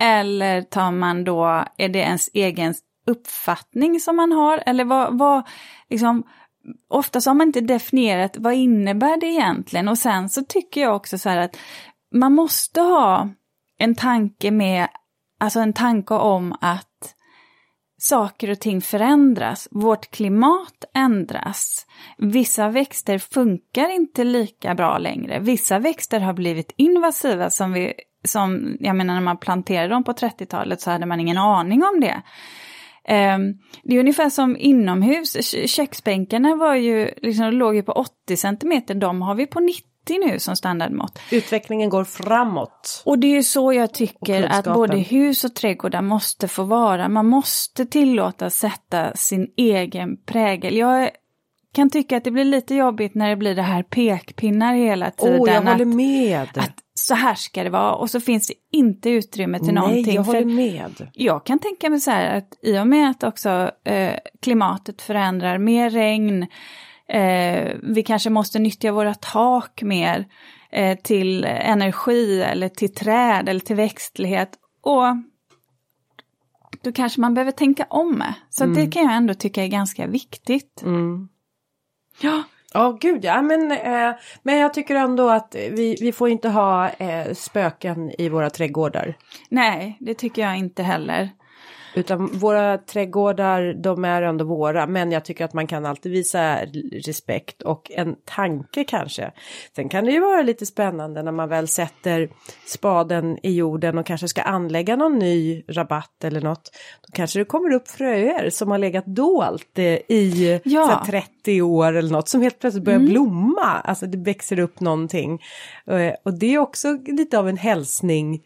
Eller 0.00 0.62
tar 0.62 0.92
man 0.92 1.24
då, 1.24 1.64
är 1.76 1.88
det 1.88 1.98
ens 1.98 2.30
egen 2.34 2.74
uppfattning 3.06 4.00
som 4.00 4.16
man 4.16 4.32
har? 4.32 4.62
Eller 4.66 4.84
vad, 4.84 5.18
vad 5.18 5.42
liksom, 5.90 6.24
ofta 6.88 7.20
så 7.20 7.30
har 7.30 7.34
man 7.34 7.46
inte 7.46 7.60
definierat 7.60 8.36
vad 8.38 8.54
innebär 8.54 9.20
det 9.20 9.26
egentligen? 9.26 9.88
Och 9.88 9.98
sen 9.98 10.28
så 10.28 10.42
tycker 10.44 10.80
jag 10.80 10.96
också 10.96 11.18
så 11.18 11.28
här 11.28 11.38
att 11.38 11.56
man 12.14 12.34
måste 12.34 12.80
ha 12.80 13.28
en 13.78 13.94
tanke 13.94 14.50
med, 14.50 14.88
alltså 15.40 15.60
en 15.60 15.72
tanke 15.72 16.14
om 16.14 16.56
att 16.60 17.14
saker 17.98 18.50
och 18.50 18.60
ting 18.60 18.80
förändras. 18.80 19.68
Vårt 19.70 20.10
klimat 20.10 20.84
ändras. 20.94 21.86
Vissa 22.18 22.68
växter 22.68 23.18
funkar 23.18 23.88
inte 23.88 24.24
lika 24.24 24.74
bra 24.74 24.98
längre. 24.98 25.38
Vissa 25.38 25.78
växter 25.78 26.20
har 26.20 26.32
blivit 26.32 26.74
invasiva 26.76 27.50
som 27.50 27.72
vi 27.72 27.94
som, 28.24 28.76
jag 28.80 28.96
menar 28.96 29.14
när 29.14 29.20
man 29.20 29.36
planterade 29.36 29.88
dem 29.88 30.04
på 30.04 30.12
30-talet 30.12 30.80
så 30.80 30.90
hade 30.90 31.06
man 31.06 31.20
ingen 31.20 31.38
aning 31.38 31.82
om 31.82 32.00
det. 32.00 32.22
Um, 33.08 33.58
det 33.82 33.96
är 33.96 34.00
ungefär 34.00 34.30
som 34.30 34.56
inomhus, 34.56 35.54
köksbänkarna 35.66 36.56
var 36.56 36.74
ju, 36.74 37.10
liksom, 37.16 37.52
låg 37.52 37.74
ju 37.74 37.82
på 37.82 37.92
80 37.92 38.36
cm, 38.36 38.82
de 39.00 39.22
har 39.22 39.34
vi 39.34 39.46
på 39.46 39.60
90 39.60 39.84
nu 40.08 40.38
som 40.38 40.56
standardmått. 40.56 41.18
Utvecklingen 41.30 41.90
går 41.90 42.04
framåt. 42.04 43.02
Och 43.06 43.18
det 43.18 43.26
är 43.26 43.34
ju 43.34 43.42
så 43.42 43.72
jag 43.72 43.94
tycker 43.94 44.42
att 44.42 44.64
både 44.64 44.96
hus 44.96 45.44
och 45.44 45.54
trädgårdar 45.54 46.02
måste 46.02 46.48
få 46.48 46.64
vara. 46.64 47.08
Man 47.08 47.26
måste 47.26 47.86
tillåta 47.86 48.50
sätta 48.50 49.16
sin 49.16 49.46
egen 49.56 50.16
prägel. 50.26 50.76
Jag 50.76 51.10
kan 51.74 51.90
tycka 51.90 52.16
att 52.16 52.24
det 52.24 52.30
blir 52.30 52.44
lite 52.44 52.74
jobbigt 52.74 53.14
när 53.14 53.28
det 53.28 53.36
blir 53.36 53.54
det 53.54 53.62
här 53.62 53.82
pekpinnar 53.82 54.74
hela 54.74 55.10
tiden. 55.10 55.40
Oh, 55.40 55.50
jag 55.50 55.62
håller 55.62 55.84
med. 55.84 56.48
Att, 56.56 56.79
så 56.94 57.14
här 57.14 57.34
ska 57.34 57.64
det 57.64 57.70
vara 57.70 57.94
och 57.94 58.10
så 58.10 58.20
finns 58.20 58.46
det 58.46 58.54
inte 58.72 59.10
utrymme 59.10 59.58
till 59.58 59.66
Nej, 59.66 59.74
någonting. 59.74 60.04
Nej, 60.06 60.14
jag 60.14 60.22
håller 60.22 60.44
med. 60.44 61.10
Jag 61.12 61.46
kan 61.46 61.58
tänka 61.58 61.90
mig 61.90 62.00
så 62.00 62.10
här 62.10 62.38
att 62.38 62.58
i 62.62 62.78
och 62.78 62.86
med 62.86 63.10
att 63.10 63.22
också 63.22 63.70
eh, 63.84 64.14
klimatet 64.42 65.02
förändrar, 65.02 65.58
mer 65.58 65.90
regn, 65.90 66.46
eh, 67.08 67.68
vi 67.82 68.02
kanske 68.06 68.30
måste 68.30 68.58
nyttja 68.58 68.92
våra 68.92 69.14
tak 69.14 69.82
mer 69.82 70.26
eh, 70.72 70.98
till 70.98 71.44
energi 71.44 72.42
eller 72.42 72.68
till 72.68 72.94
träd 72.94 73.48
eller 73.48 73.60
till 73.60 73.76
växtlighet. 73.76 74.50
Och 74.82 75.04
då 76.82 76.92
kanske 76.92 77.20
man 77.20 77.34
behöver 77.34 77.52
tänka 77.52 77.86
om. 77.90 78.24
Så 78.50 78.64
mm. 78.64 78.76
det 78.76 78.90
kan 78.90 79.02
jag 79.02 79.14
ändå 79.14 79.34
tycka 79.34 79.64
är 79.64 79.68
ganska 79.68 80.06
viktigt. 80.06 80.82
Mm. 80.82 81.28
Ja. 82.20 82.42
Ja, 82.74 82.88
oh, 82.88 82.98
gud 82.98 83.24
ja. 83.24 83.42
Men, 83.42 83.72
eh, 83.72 84.12
men 84.42 84.58
jag 84.58 84.74
tycker 84.74 84.94
ändå 84.94 85.30
att 85.30 85.54
vi, 85.54 85.96
vi 86.00 86.12
får 86.12 86.28
inte 86.28 86.48
ha 86.48 86.88
eh, 86.88 87.34
spöken 87.34 88.20
i 88.20 88.28
våra 88.28 88.50
trädgårdar. 88.50 89.16
Nej, 89.48 89.96
det 90.00 90.14
tycker 90.14 90.42
jag 90.42 90.58
inte 90.58 90.82
heller. 90.82 91.30
Utan 91.94 92.26
våra 92.26 92.78
trädgårdar, 92.78 93.74
de 93.82 94.04
är 94.04 94.22
ändå 94.22 94.44
våra. 94.44 94.86
Men 94.86 95.12
jag 95.12 95.24
tycker 95.24 95.44
att 95.44 95.52
man 95.52 95.66
kan 95.66 95.86
alltid 95.86 96.12
visa 96.12 96.56
respekt 97.06 97.62
och 97.62 97.90
en 97.94 98.16
tanke 98.24 98.84
kanske. 98.84 99.32
Sen 99.76 99.88
kan 99.88 100.04
det 100.04 100.12
ju 100.12 100.20
vara 100.20 100.42
lite 100.42 100.66
spännande 100.66 101.22
när 101.22 101.32
man 101.32 101.48
väl 101.48 101.68
sätter 101.68 102.28
spaden 102.66 103.38
i 103.42 103.54
jorden 103.54 103.98
och 103.98 104.06
kanske 104.06 104.28
ska 104.28 104.42
anlägga 104.42 104.96
någon 104.96 105.18
ny 105.18 105.62
rabatt 105.68 106.24
eller 106.24 106.40
något. 106.40 106.70
Då 107.06 107.12
kanske 107.12 107.38
det 107.38 107.44
kommer 107.44 107.72
upp 107.72 107.88
fröer 107.88 108.50
som 108.50 108.70
har 108.70 108.78
legat 108.78 109.06
dolt 109.06 109.78
eh, 109.78 109.84
i 109.84 110.60
ja. 110.64 111.04
30 111.06 111.62
år 111.62 111.92
eller 111.96 112.10
något 112.10 112.28
som 112.28 112.42
helt 112.42 112.58
plötsligt 112.58 112.84
börjar 112.84 112.98
mm. 112.98 113.10
blomma. 113.10 113.80
Alltså 113.84 114.06
det 114.06 114.18
växer 114.18 114.58
upp 114.58 114.80
någonting. 114.80 115.42
Eh, 115.86 116.14
och 116.22 116.38
det 116.38 116.54
är 116.54 116.58
också 116.58 116.98
lite 117.06 117.38
av 117.38 117.48
en 117.48 117.56
hälsning 117.56 118.42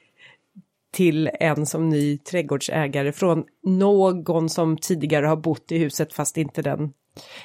till 0.95 1.30
en 1.40 1.66
som 1.66 1.88
ny 1.88 2.18
trädgårdsägare 2.18 3.12
från 3.12 3.45
någon 3.64 4.49
som 4.49 4.76
tidigare 4.76 5.26
har 5.26 5.36
bott 5.36 5.72
i 5.72 5.78
huset 5.78 6.12
fast 6.12 6.36
inte 6.36 6.62
den. 6.62 6.92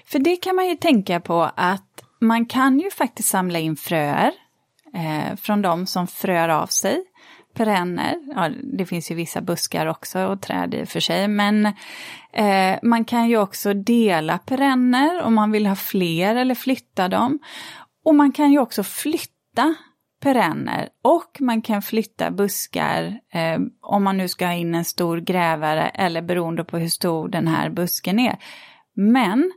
För 0.06 0.20
det 0.20 0.36
kan 0.36 0.56
man 0.56 0.68
ju 0.68 0.76
tänka 0.76 1.20
på 1.20 1.50
att 1.56 2.04
man 2.22 2.45
kan 2.45 2.80
ju 2.80 2.91
faktiskt 2.91 3.30
samla 3.30 3.60
in 3.60 3.76
fröer 3.76 4.32
eh, 4.93 5.36
från 5.36 5.62
de 5.62 5.86
som 5.86 6.08
fröar 6.08 6.50
av 6.50 6.68
sig. 6.68 7.04
Perenner, 7.54 8.16
ja, 8.36 8.50
det 8.78 8.86
finns 8.86 9.12
ju 9.12 9.16
vissa 9.16 9.41
buskar 9.41 9.86
också 9.86 10.26
och 10.26 10.41
träd 10.41 10.74
i 10.74 10.84
och 10.84 10.89
för 10.89 11.00
sig, 11.00 11.28
men 11.28 11.66
eh, 12.34 12.80
man 12.84 13.06
kan 13.06 13.30
ju 13.30 13.38
också 13.38 13.74
dela 13.74 14.38
perenner 14.38 15.22
om 15.22 15.34
man 15.34 15.52
vill 15.52 15.68
ha 15.68 15.76
fler 15.76 16.36
eller 16.36 16.56
flytta 16.56 17.08
dem. 17.08 17.39
Och 18.06 18.16
man 18.16 18.32
kan 18.32 18.52
ju 18.52 18.60
också 18.60 18.84
flytta 18.84 19.76
perenner 20.20 20.90
och 21.04 21.38
man 21.40 21.62
kan 21.62 21.82
flytta 21.82 22.32
buskar 22.32 23.20
eh, 23.34 23.60
om 23.82 24.04
man 24.04 24.18
nu 24.18 24.28
ska 24.28 24.46
ha 24.46 24.54
in 24.54 24.76
en 24.76 24.86
stor 24.86 25.18
grävare 25.18 25.90
eller 25.90 26.22
beroende 26.22 26.64
på 26.64 26.78
hur 26.78 26.88
stor 26.88 27.30
den 27.30 27.48
här 27.48 27.70
busken 27.70 28.20
är. 28.20 28.38
Men 28.96 29.52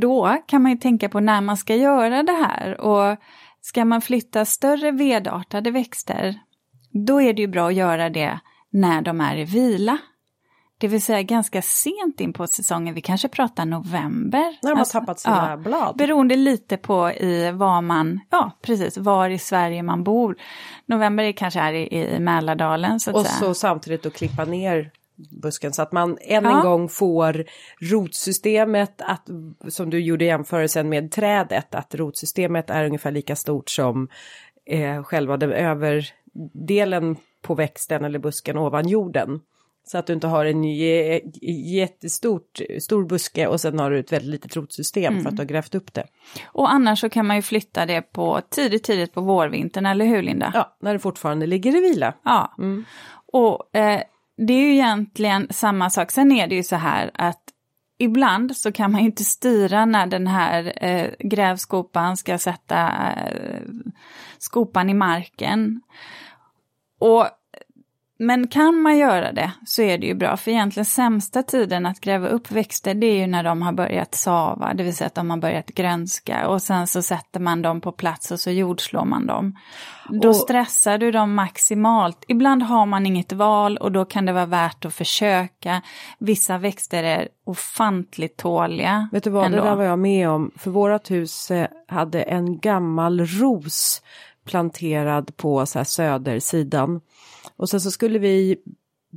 då 0.00 0.38
kan 0.46 0.62
man 0.62 0.72
ju 0.72 0.78
tänka 0.78 1.08
på 1.08 1.20
när 1.20 1.40
man 1.40 1.56
ska 1.56 1.76
göra 1.76 2.22
det 2.22 2.32
här 2.32 2.80
och 2.80 3.16
ska 3.60 3.84
man 3.84 4.00
flytta 4.00 4.44
större 4.44 4.90
vedartade 4.90 5.70
växter 5.70 6.38
då 6.94 7.20
är 7.20 7.32
det 7.32 7.42
ju 7.42 7.48
bra 7.48 7.68
att 7.68 7.74
göra 7.74 8.10
det 8.10 8.40
när 8.70 9.02
de 9.02 9.20
är 9.20 9.36
i 9.36 9.44
vila. 9.44 9.98
Det 10.84 10.88
vill 10.88 11.02
säga 11.02 11.22
ganska 11.22 11.62
sent 11.62 12.20
in 12.20 12.32
på 12.32 12.46
säsongen, 12.46 12.94
vi 12.94 13.00
kanske 13.00 13.28
pratar 13.28 13.64
november. 13.64 14.58
När 14.62 14.70
de 14.70 14.78
alltså, 14.78 14.98
har 14.98 15.00
tappat 15.00 15.20
sina 15.20 15.50
ja, 15.50 15.56
blad. 15.56 15.96
Beroende 15.96 16.36
lite 16.36 16.76
på 16.76 17.10
i 17.10 17.50
var 17.50 17.80
man, 17.80 18.20
ja 18.30 18.50
precis, 18.62 18.98
var 18.98 19.30
i 19.30 19.38
Sverige 19.38 19.82
man 19.82 20.04
bor. 20.04 20.36
November 20.86 21.24
är 21.24 21.32
kanske 21.32 21.60
är 21.60 21.72
i, 21.72 22.14
i 22.14 22.18
Mälardalen 22.18 23.00
så 23.00 23.10
att 23.10 23.16
Och 23.16 23.26
säga. 23.26 23.38
så 23.38 23.54
samtidigt 23.54 24.06
att 24.06 24.14
klippa 24.14 24.44
ner 24.44 24.90
busken 25.42 25.72
så 25.72 25.82
att 25.82 25.92
man 25.92 26.18
än 26.20 26.44
ja. 26.44 26.56
en 26.56 26.62
gång 26.62 26.88
får 26.88 27.44
rotsystemet 27.80 29.02
att, 29.02 29.28
som 29.68 29.90
du 29.90 30.00
gjorde 30.00 30.24
jämförelsen 30.24 30.88
med 30.88 31.12
trädet, 31.12 31.74
att 31.74 31.94
rotsystemet 31.94 32.70
är 32.70 32.84
ungefär 32.84 33.10
lika 33.10 33.36
stort 33.36 33.70
som 33.70 34.08
eh, 34.66 35.02
själva 35.02 35.36
den 35.36 35.52
överdelen 35.52 37.16
på 37.42 37.54
växten 37.54 38.04
eller 38.04 38.18
busken 38.18 38.58
ovan 38.58 38.88
jorden. 38.88 39.40
Så 39.86 39.98
att 39.98 40.06
du 40.06 40.12
inte 40.12 40.26
har 40.26 40.44
en 40.44 40.64
jättestort 41.74 42.60
stor 42.80 43.04
buske 43.04 43.46
och 43.46 43.60
sen 43.60 43.78
har 43.78 43.90
du 43.90 43.98
ett 43.98 44.12
väldigt 44.12 44.30
litet 44.30 44.56
rotsystem 44.56 45.12
mm. 45.12 45.22
för 45.22 45.30
att 45.30 45.36
du 45.36 45.40
har 45.40 45.48
grävt 45.48 45.74
upp 45.74 45.94
det. 45.94 46.06
Och 46.46 46.72
annars 46.72 47.00
så 47.00 47.08
kan 47.08 47.26
man 47.26 47.36
ju 47.36 47.42
flytta 47.42 47.86
det 47.86 48.02
på 48.02 48.40
tidigt, 48.50 48.84
tidigt 48.84 49.14
på 49.14 49.20
vårvintern, 49.20 49.86
eller 49.86 50.04
hur 50.04 50.22
Linda? 50.22 50.50
Ja, 50.54 50.76
när 50.80 50.92
det 50.92 50.98
fortfarande 50.98 51.46
ligger 51.46 51.76
i 51.76 51.80
vila. 51.80 52.14
Ja, 52.24 52.54
mm. 52.58 52.84
och 53.32 53.76
eh, 53.76 54.00
det 54.36 54.52
är 54.52 54.60
ju 54.60 54.72
egentligen 54.72 55.46
samma 55.50 55.90
sak. 55.90 56.10
Sen 56.10 56.32
är 56.32 56.46
det 56.46 56.54
ju 56.54 56.62
så 56.62 56.76
här 56.76 57.10
att 57.14 57.42
ibland 57.98 58.56
så 58.56 58.72
kan 58.72 58.92
man 58.92 59.00
ju 59.00 59.06
inte 59.06 59.24
styra 59.24 59.84
när 59.84 60.06
den 60.06 60.26
här 60.26 60.84
eh, 60.84 61.10
grävskopan 61.18 62.16
ska 62.16 62.38
sätta 62.38 63.12
eh, 63.12 63.62
skopan 64.38 64.90
i 64.90 64.94
marken. 64.94 65.80
Och 67.00 67.28
men 68.18 68.48
kan 68.48 68.82
man 68.82 68.98
göra 68.98 69.32
det 69.32 69.52
så 69.66 69.82
är 69.82 69.98
det 69.98 70.06
ju 70.06 70.14
bra, 70.14 70.36
för 70.36 70.50
egentligen 70.50 70.84
sämsta 70.84 71.42
tiden 71.42 71.86
att 71.86 72.00
gräva 72.00 72.28
upp 72.28 72.50
växter 72.50 72.94
det 72.94 73.06
är 73.06 73.16
ju 73.16 73.26
när 73.26 73.42
de 73.42 73.62
har 73.62 73.72
börjat 73.72 74.14
sava, 74.14 74.74
det 74.74 74.82
vill 74.82 74.96
säga 74.96 75.06
att 75.06 75.14
de 75.14 75.30
har 75.30 75.36
börjat 75.36 75.66
grönska 75.66 76.48
och 76.48 76.62
sen 76.62 76.86
så 76.86 77.02
sätter 77.02 77.40
man 77.40 77.62
dem 77.62 77.80
på 77.80 77.92
plats 77.92 78.30
och 78.30 78.40
så 78.40 78.50
jordslår 78.50 79.04
man 79.04 79.26
dem. 79.26 79.58
Då 80.08 80.28
och, 80.28 80.36
stressar 80.36 80.98
du 80.98 81.10
dem 81.10 81.34
maximalt. 81.34 82.24
Ibland 82.28 82.62
har 82.62 82.86
man 82.86 83.06
inget 83.06 83.32
val 83.32 83.76
och 83.76 83.92
då 83.92 84.04
kan 84.04 84.26
det 84.26 84.32
vara 84.32 84.46
värt 84.46 84.84
att 84.84 84.94
försöka. 84.94 85.82
Vissa 86.18 86.58
växter 86.58 87.04
är 87.04 87.28
ofantligt 87.44 88.36
tåliga. 88.36 89.08
Vet 89.12 89.24
du 89.24 89.30
vad, 89.30 89.46
ändå. 89.46 89.58
det 89.58 89.64
där 89.64 89.76
var 89.76 89.84
jag 89.84 89.98
med 89.98 90.28
om, 90.28 90.50
för 90.56 90.70
vårat 90.70 91.10
hus 91.10 91.50
eh, 91.50 91.68
hade 91.88 92.22
en 92.22 92.58
gammal 92.58 93.20
ros 93.20 94.02
planterad 94.44 95.36
på 95.36 95.66
så 95.66 95.78
här 95.78 95.84
södersidan. 95.84 97.00
Och 97.56 97.68
sen 97.68 97.80
så 97.80 97.90
skulle 97.90 98.18
vi 98.18 98.56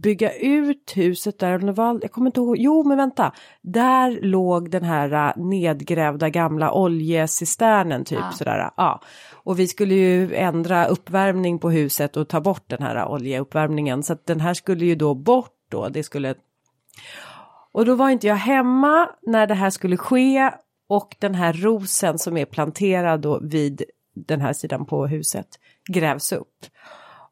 bygga 0.01 0.33
ut 0.33 0.93
huset 0.95 1.39
där, 1.39 1.59
det 1.59 1.71
var, 1.71 1.99
jag 2.01 2.11
kommer 2.11 2.27
inte 2.27 2.39
ihåg, 2.39 2.57
jo 2.57 2.83
men 2.83 2.97
vänta, 2.97 3.33
där 3.61 4.19
låg 4.21 4.69
den 4.69 4.83
här 4.83 5.27
äh, 5.27 5.43
nedgrävda 5.43 6.29
gamla 6.29 6.71
oljecisternen 6.71 8.05
typ 8.05 8.19
ja. 8.21 8.31
sådär. 8.31 8.71
Ja. 8.77 9.01
Och 9.33 9.59
vi 9.59 9.67
skulle 9.67 9.93
ju 9.93 10.35
ändra 10.35 10.85
uppvärmning 10.85 11.59
på 11.59 11.69
huset 11.69 12.17
och 12.17 12.27
ta 12.27 12.41
bort 12.41 12.63
den 12.67 12.81
här 12.81 12.95
äh, 12.95 13.11
oljeuppvärmningen 13.11 14.03
så 14.03 14.13
att 14.13 14.25
den 14.25 14.39
här 14.39 14.53
skulle 14.53 14.85
ju 14.85 14.95
då 14.95 15.13
bort 15.13 15.53
då, 15.69 15.89
det 15.89 16.03
skulle 16.03 16.35
och 17.71 17.85
då 17.85 17.95
var 17.95 18.09
inte 18.09 18.27
jag 18.27 18.35
hemma 18.35 19.09
när 19.21 19.47
det 19.47 19.53
här 19.53 19.69
skulle 19.69 19.97
ske 19.97 20.51
och 20.89 21.15
den 21.19 21.35
här 21.35 21.53
rosen 21.53 22.19
som 22.19 22.37
är 22.37 22.45
planterad 22.45 23.21
då 23.21 23.39
vid 23.39 23.83
den 24.27 24.41
här 24.41 24.53
sidan 24.53 24.85
på 24.85 25.07
huset 25.07 25.47
grävs 25.89 26.31
upp. 26.31 26.65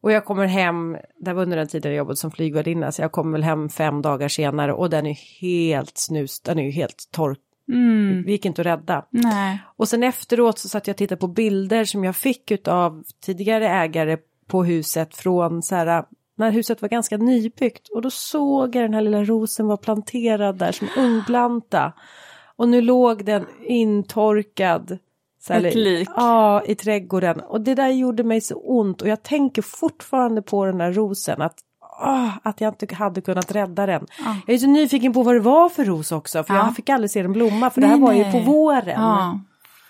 Och 0.02 0.12
jag 0.12 0.26
kommer 0.26 0.46
hem, 0.46 0.98
det 1.20 1.34
var 1.34 1.44
under 1.44 1.58
den 1.58 1.68
tiden 1.68 1.92
jag 1.92 1.98
jobbade 1.98 2.16
som 2.16 2.32
flygvärdinna, 2.32 2.92
så 2.92 3.02
jag 3.02 3.12
kommer 3.12 3.32
väl 3.32 3.44
hem 3.44 3.70
fem 3.70 4.02
dagar 4.02 4.28
senare 4.28 4.74
och 4.74 4.90
den 4.90 5.06
är 5.06 5.42
helt 5.42 5.98
snus, 5.98 6.42
den 6.42 6.60
är 6.60 6.64
ju 6.64 6.72
helt 6.72 7.10
torr. 7.12 7.36
Mm. 7.74 8.24
Det 8.26 8.32
gick 8.32 8.46
inte 8.46 8.62
att 8.62 8.66
rädda. 8.66 9.06
Nej. 9.10 9.60
Och 9.76 9.88
sen 9.88 10.04
efteråt 10.04 10.60
så 10.60 10.70
satt 10.70 10.88
jag 10.88 10.94
och 10.94 10.98
tittade 10.98 11.20
på 11.20 11.28
bilder 11.28 11.86
som 11.86 12.04
jag 12.04 12.16
fick 12.16 12.68
av 12.68 13.04
tidigare 13.26 13.70
ägare 13.70 14.18
på 14.48 14.64
huset 14.64 15.16
från 15.16 15.62
så 15.62 15.76
här 15.76 16.06
när 16.38 16.52
huset 16.52 16.82
var 16.82 16.90
ganska 16.90 17.18
nybyggt 17.18 17.90
och 17.90 18.02
då 18.02 18.10
såg 18.10 18.76
jag 18.76 18.84
den 18.84 18.94
här 18.94 19.02
lilla 19.02 19.24
rosen 19.24 19.68
var 19.68 19.78
planterad 19.78 20.58
där 20.58 20.72
som 20.72 20.88
ungplanta. 20.98 21.94
Och 22.56 22.70
nu 22.70 22.82
låg 22.82 23.26
den 23.26 23.46
intorkad 23.66 24.98
så 25.48 25.54
Ett 25.54 25.76
lik? 25.76 26.10
Ja, 26.16 26.64
i 26.66 26.76
trädgården. 26.76 27.40
Och 27.40 27.62
det 27.62 27.76
där 27.76 27.90
gjorde 27.90 28.24
mig 28.24 28.42
så 28.42 28.56
ont 28.56 29.02
och 29.02 29.08
jag 29.08 29.24
tänker 29.24 29.62
fortfarande 29.62 30.42
på 30.42 30.66
den 30.66 30.78
där 30.78 30.92
rosen. 30.92 31.42
Att, 31.42 31.56
åh, 32.02 32.30
att 32.44 32.62
jag 32.62 32.74
inte 32.74 32.96
hade 32.96 33.22
kunnat 33.22 33.52
rädda 33.52 33.86
den. 33.86 34.08
Ja. 34.26 34.36
Jag 34.48 34.54
är 34.54 34.58
så 34.58 34.68
nyfiken 34.68 35.14
på 35.14 35.24
vad 35.24 35.36
det 35.36 35.40
var 35.40 35.70
för 35.70 35.86
ros 35.86 36.12
också. 36.12 36.44
För 36.44 36.54
ja. 36.54 36.66
jag 36.66 36.76
fick 36.76 36.90
aldrig 36.90 37.12
se 37.12 37.22
den 37.22 37.34
blomma 37.34 37.70
för 37.70 37.82
nej, 37.82 37.90
det 37.90 37.96
här 37.96 38.02
var 38.02 38.14
nej. 38.14 38.26
ju 38.26 38.32
på 38.32 38.52
våren. 38.52 39.02
Ja. 39.02 39.40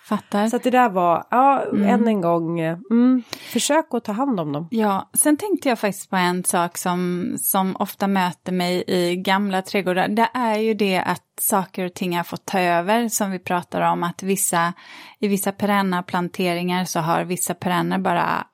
Fattar. 0.06 0.48
Så 0.48 0.56
att 0.56 0.64
det 0.64 0.70
där 0.70 0.90
var, 0.90 1.28
ja, 1.32 1.64
mm. 1.64 1.90
än 1.90 2.08
en 2.08 2.22
gång, 2.22 2.60
mm, 2.60 3.24
försök 3.54 3.86
att 3.92 4.04
ta 4.04 4.12
hand 4.12 4.40
om 4.40 4.52
dem. 4.52 4.68
Ja, 4.72 5.10
sen 5.14 5.38
tänkte 5.38 5.70
jag 5.70 5.80
faktiskt 5.80 6.10
på 6.10 6.16
en 6.16 6.44
sak 6.44 6.78
som, 6.78 7.32
som 7.38 7.76
ofta 7.76 8.08
möter 8.08 8.52
mig 8.52 8.84
i 8.88 9.16
gamla 9.16 9.62
trädgårdar. 9.62 10.08
Det 10.08 10.30
är 10.34 10.58
ju 10.58 10.74
det 10.74 10.98
att 10.98 11.24
saker 11.42 11.86
och 11.86 11.94
ting 11.94 12.18
har 12.18 12.24
fått 12.24 12.46
ta 12.46 12.60
över, 12.60 13.10
som 13.10 13.32
vi 13.32 13.40
pratar 13.40 13.82
om, 13.82 14.04
att 14.04 14.24
vissa, 14.24 14.74
i 15.20 15.28
vissa 15.28 15.52
perenna 15.52 16.04
planteringar 16.04 16.86
så 16.86 17.00
har 17.00 17.24
vissa 17.24 17.54
perenner 17.54 17.98
bara 17.98 18.48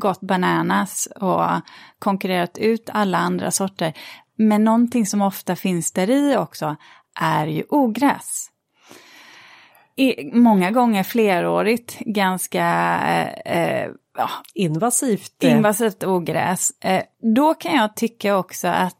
gått 0.00 0.20
bananas 0.20 1.08
och 1.20 1.46
konkurrerat 1.98 2.58
ut 2.58 2.90
alla 2.92 3.18
andra 3.18 3.50
sorter. 3.50 3.92
Men 4.36 4.64
någonting 4.64 5.06
som 5.06 5.22
ofta 5.22 5.56
finns 5.56 5.92
där 5.92 6.10
i 6.10 6.36
också 6.36 6.76
är 7.20 7.46
ju 7.46 7.64
ogräs. 7.68 8.50
I, 9.98 10.30
många 10.32 10.70
gånger 10.70 11.02
flerårigt, 11.02 11.98
ganska 11.98 12.64
eh, 13.44 13.90
ja, 14.18 14.30
invasivt. 14.54 15.42
invasivt 15.42 16.04
ogräs. 16.04 16.70
Eh, 16.80 17.02
då 17.34 17.54
kan 17.54 17.74
jag 17.74 17.96
tycka 17.96 18.36
också 18.36 18.68
att 18.68 18.96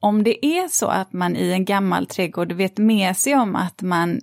om 0.00 0.24
det 0.24 0.46
är 0.46 0.68
så 0.68 0.86
att 0.86 1.12
man 1.12 1.36
i 1.36 1.52
en 1.52 1.64
gammal 1.64 2.06
trädgård 2.06 2.52
vet 2.52 2.78
med 2.78 3.16
sig 3.16 3.34
om 3.34 3.56
att 3.56 3.82
man 3.82 4.20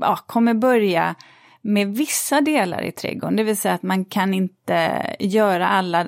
ja, 0.00 0.18
kommer 0.26 0.54
börja 0.54 1.14
med 1.62 1.96
vissa 1.96 2.40
delar 2.40 2.82
i 2.82 2.92
trädgården, 2.92 3.36
det 3.36 3.42
vill 3.42 3.56
säga 3.56 3.74
att 3.74 3.82
man 3.82 4.04
kan 4.04 4.34
inte 4.34 5.06
göra 5.18 5.68
alla, 5.68 6.00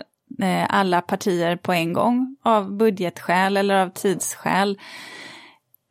eh, 0.43 0.67
alla 0.69 1.01
partier 1.01 1.57
på 1.57 1.73
en 1.73 1.93
gång 1.93 2.37
av 2.43 2.77
budgetskäl 2.77 3.57
eller 3.57 3.75
av 3.75 3.89
tidsskäl. 3.89 4.79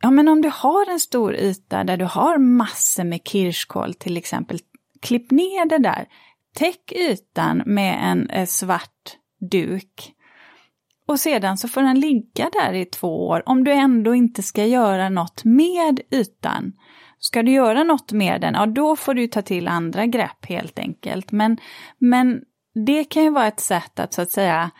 Ja, 0.05 0.11
men 0.11 0.27
om 0.27 0.41
du 0.41 0.49
har 0.53 0.91
en 0.91 0.99
stor 0.99 1.35
yta 1.35 1.83
där 1.83 1.97
du 1.97 2.05
har 2.05 2.37
massor 2.37 3.03
med 3.03 3.19
kirskål 3.27 3.93
till 3.93 4.17
exempel, 4.17 4.59
klipp 5.01 5.31
ner 5.31 5.69
det 5.69 5.77
där. 5.77 6.05
Täck 6.55 6.91
ytan 6.91 7.63
med 7.65 8.11
en 8.11 8.29
eh, 8.29 8.45
svart 8.45 9.17
duk. 9.51 10.13
Och 11.07 11.19
sedan 11.19 11.57
så 11.57 11.67
får 11.67 11.81
den 11.81 11.99
ligga 11.99 12.49
där 12.49 12.73
i 12.73 12.85
två 12.85 13.27
år 13.27 13.43
om 13.45 13.63
du 13.63 13.71
ändå 13.71 14.15
inte 14.15 14.43
ska 14.43 14.65
göra 14.65 15.09
något 15.09 15.43
med 15.43 15.99
ytan. 16.11 16.73
Ska 17.19 17.43
du 17.43 17.51
göra 17.51 17.83
något 17.83 18.11
med 18.11 18.41
den, 18.41 18.53
ja 18.53 18.65
då 18.65 18.95
får 18.95 19.13
du 19.13 19.27
ta 19.27 19.41
till 19.41 19.67
andra 19.67 20.05
grepp 20.05 20.45
helt 20.45 20.79
enkelt. 20.79 21.31
Men, 21.31 21.57
men 21.97 22.41
det 22.85 23.03
kan 23.03 23.23
ju 23.23 23.29
vara 23.29 23.47
ett 23.47 23.59
sätt 23.59 23.99
att 23.99 24.13
så 24.13 24.21
att 24.21 24.31
säga 24.31 24.71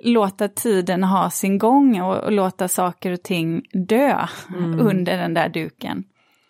låta 0.00 0.48
tiden 0.48 1.04
ha 1.04 1.30
sin 1.30 1.58
gång 1.58 2.00
och, 2.00 2.16
och 2.16 2.32
låta 2.32 2.68
saker 2.68 3.12
och 3.12 3.22
ting 3.22 3.62
dö 3.72 4.26
mm. 4.48 4.80
under 4.80 5.18
den 5.18 5.34
där 5.34 5.48
duken. 5.48 6.04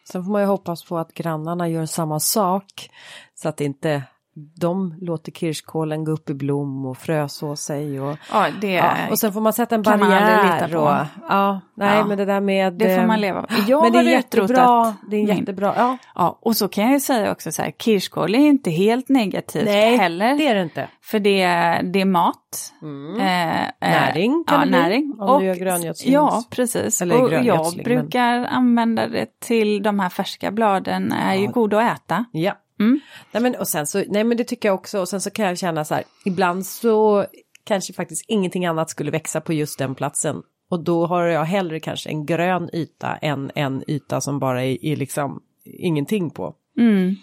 Sen 0.09 0.24
får 0.24 0.32
man 0.32 0.42
ju 0.42 0.47
hoppas 0.47 0.84
på 0.84 0.99
att 0.99 1.12
grannarna 1.12 1.68
gör 1.68 1.86
samma 1.86 2.20
sak 2.20 2.90
så 3.34 3.49
att 3.49 3.61
inte 3.61 4.03
de 4.37 4.95
låter 5.01 5.32
kirskålen 5.32 6.05
gå 6.05 6.12
upp 6.12 6.30
i 6.30 6.34
blom 6.34 6.87
och 6.87 6.99
fröså 6.99 7.57
sig. 7.57 8.01
Och, 8.01 8.16
ja, 8.32 8.47
det 8.61 8.72
ja, 8.72 8.93
och 9.11 9.18
sen 9.18 9.32
får 9.32 9.41
man 9.41 9.53
sätta 9.53 9.74
en 9.74 9.82
barriär. 9.82 10.76
Och, 10.76 10.97
ja, 11.28 11.61
nej, 11.74 11.97
ja, 11.97 12.07
men 12.07 12.18
det 12.18 12.24
där 12.24 12.41
med... 12.41 12.72
Det 12.72 12.97
får 12.97 13.07
man 13.07 13.20
leva 13.20 13.41
med. 13.41 13.51
Jag 13.68 13.82
men 13.82 13.93
det 13.93 13.99
är 13.99 14.03
jättebra. 14.03 14.95
Det 15.11 15.16
är 15.16 15.37
jättebra. 15.37 15.74
Ja. 15.76 15.99
ja, 16.14 16.39
och 16.43 16.57
så 16.57 16.68
kan 16.68 16.93
jag 16.93 17.03
säga 17.03 17.32
också 17.32 17.53
så 17.53 17.62
här, 17.62 17.70
kirskål 17.70 18.34
är 18.34 18.39
inte 18.39 18.70
helt 18.70 19.09
negativt 19.09 19.64
nej, 19.64 19.97
heller. 19.97 20.34
det 20.34 20.49
är 20.49 20.55
det 20.55 20.62
inte. 20.62 20.89
För 21.03 21.18
det, 21.18 21.47
det 21.93 22.01
är 22.01 22.05
mat. 22.05 22.72
Mm. 22.82 23.20
Eh, 23.20 23.62
eh 23.62 23.70
näring 23.80 24.45
kan 24.47 24.59
ja, 24.59 24.64
det 24.64 24.70
näring. 24.70 25.16
Om 25.18 25.28
och, 25.28 25.41
du 25.41 25.47
gör 25.47 25.55
gröngödsling. 25.55 26.14
Ja, 26.14 26.45
precis. 26.51 27.03
Eller 27.03 27.22
och 27.22 27.32
jag 27.32 27.74
brukar 27.84 28.41
men... 28.41 28.47
använda 28.47 29.07
det 29.07 29.41
till 29.41 29.82
de 29.82 30.01
här 30.01 30.09
färska 30.09 30.51
bladen, 30.51 31.12
är 31.12 31.34
ju 31.34 31.47
goda 31.47 31.80
att 31.80 31.99
äta. 31.99 32.24
Ja. 32.32 32.53
Mm. 32.81 33.01
Nej, 33.33 33.43
men, 33.43 33.55
och 33.55 33.68
sen 33.68 33.87
så, 33.87 34.05
nej 34.09 34.24
men 34.24 34.37
det 34.37 34.45
tycker 34.45 34.68
jag 34.68 34.74
också 34.74 35.01
och 35.01 35.09
sen 35.09 35.20
så 35.20 35.31
kan 35.31 35.47
jag 35.47 35.59
känna 35.59 35.85
så 35.85 35.95
här, 35.95 36.05
ibland 36.24 36.66
så 36.66 37.27
kanske 37.64 37.93
faktiskt 37.93 38.24
ingenting 38.29 38.66
annat 38.66 38.91
skulle 38.91 39.11
växa 39.11 39.41
på 39.41 39.53
just 39.53 39.79
den 39.79 39.95
platsen. 39.95 40.43
Och 40.70 40.85
då 40.85 41.07
har 41.07 41.22
jag 41.24 41.45
hellre 41.45 41.81
kanske 41.81 42.09
en 42.09 42.27
grön 42.27 42.70
yta 42.72 43.16
än 43.16 43.51
en 43.55 43.91
yta 43.91 44.20
som 44.20 44.39
bara 44.39 44.64
är, 44.64 44.85
är 44.85 44.97
liksom 44.97 45.43
ingenting 45.64 46.31
på. 46.31 46.55
Mm. 46.79 47.16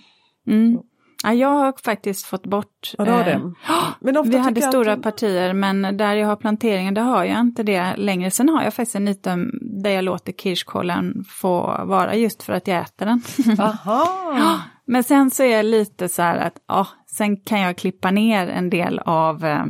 Mm. 0.47 0.79
Ja, 1.23 1.33
jag 1.33 1.49
har 1.49 1.73
faktiskt 1.83 2.25
fått 2.25 2.45
bort... 2.45 2.91
Ja, 2.97 3.05
det. 3.05 3.31
Eh, 3.31 3.41
men 3.99 4.29
vi 4.29 4.37
hade 4.37 4.61
stora 4.61 4.93
att... 4.93 5.01
partier 5.01 5.53
men 5.53 5.97
där 5.97 6.15
jag 6.15 6.27
har 6.27 6.35
planteringen 6.35 6.93
där 6.93 7.01
har 7.01 7.23
jag 7.23 7.39
inte 7.39 7.63
det 7.63 7.95
längre. 7.97 8.31
Sen 8.31 8.49
har 8.49 8.63
jag 8.63 8.73
faktiskt 8.73 8.95
en 8.95 9.07
yta 9.07 9.37
där 9.61 9.89
jag 9.89 10.03
låter 10.03 10.33
kirskålen 10.33 11.23
få 11.27 11.85
vara 11.85 12.15
just 12.15 12.43
för 12.43 12.53
att 12.53 12.67
jag 12.67 12.81
äter 12.81 13.05
den. 13.05 13.21
Aha. 13.59 14.61
Men 14.85 15.03
sen 15.03 15.31
så 15.31 15.43
är 15.43 15.55
jag 15.55 15.65
lite 15.65 16.09
så 16.09 16.21
här 16.21 16.37
att 16.37 16.55
ja, 16.67 16.87
sen 17.07 17.37
kan 17.37 17.59
jag 17.59 17.77
klippa 17.77 18.11
ner 18.11 18.47
en 18.47 18.69
del 18.69 18.99
av, 18.99 19.45
eh, 19.45 19.65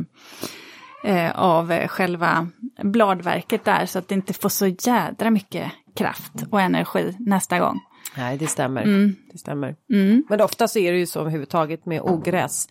eh, 1.04 1.38
av 1.38 1.86
själva 1.88 2.48
bladverket 2.82 3.64
där 3.64 3.86
så 3.86 3.98
att 3.98 4.08
det 4.08 4.14
inte 4.14 4.32
får 4.32 4.48
så 4.48 4.66
jädra 4.66 5.30
mycket 5.30 5.72
kraft 5.96 6.32
och 6.50 6.60
energi 6.60 7.16
nästa 7.18 7.58
gång. 7.58 7.80
Nej, 8.16 8.38
det 8.38 8.46
stämmer. 8.46 8.82
Mm. 8.82 9.16
Det 9.32 9.38
stämmer. 9.38 9.76
Mm. 9.92 10.24
Men 10.28 10.40
ofta 10.40 10.68
så 10.68 10.78
är 10.78 10.92
det 10.92 10.98
ju 10.98 11.06
så 11.06 11.20
överhuvudtaget 11.20 11.86
med 11.86 12.00
ogräs. 12.02 12.68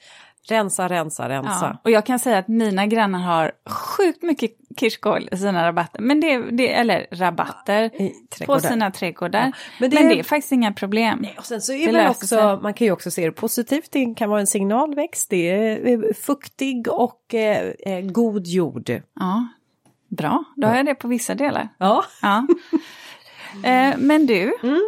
Rensa, 0.49 0.89
rensa, 0.89 1.29
rensa. 1.29 1.49
Ja, 1.61 1.77
och 1.83 1.91
jag 1.91 2.05
kan 2.05 2.19
säga 2.19 2.37
att 2.37 2.47
mina 2.47 2.85
grannar 2.85 3.19
har 3.19 3.51
sjukt 3.69 4.23
mycket 4.23 4.51
kirskål 4.77 5.29
i 5.31 5.37
sina 5.37 5.67
rabatter. 5.67 6.01
Men 6.01 6.19
det, 6.19 6.37
det, 6.51 6.73
eller 6.73 7.07
rabatter 7.11 7.91
ja, 8.39 8.45
på 8.45 8.59
sina 8.59 8.91
trädgårdar. 8.91 9.45
Ja, 9.45 9.51
men, 9.79 9.89
det, 9.89 9.99
men 9.99 10.09
det 10.09 10.19
är 10.19 10.23
faktiskt 10.23 10.51
inga 10.51 10.73
problem. 10.73 11.19
Nej, 11.21 11.35
och 11.37 11.45
sen 11.45 11.61
så 11.61 11.73
är 11.73 11.93
det 11.93 12.09
också, 12.09 12.59
man 12.63 12.73
kan 12.73 12.87
ju 12.87 12.91
också 12.91 13.11
se 13.11 13.25
det 13.25 13.31
positivt. 13.31 13.91
Det 13.91 14.13
kan 14.17 14.29
vara 14.29 14.39
en 14.39 14.47
signalväxt. 14.47 15.29
Det 15.29 15.49
är 15.49 16.13
fuktig 16.13 16.87
och 16.87 17.33
eh, 17.33 17.73
eh, 17.79 18.01
god 18.01 18.47
jord. 18.47 18.89
Ja, 19.19 19.47
bra. 20.09 20.43
Då 20.55 20.67
har 20.67 20.75
jag 20.75 20.85
det 20.85 20.95
på 20.95 21.07
vissa 21.07 21.35
delar. 21.35 21.69
Ja. 21.77 22.03
ja. 22.21 22.47
eh, 23.63 23.97
men 23.97 24.25
du, 24.25 24.53
mm. 24.63 24.81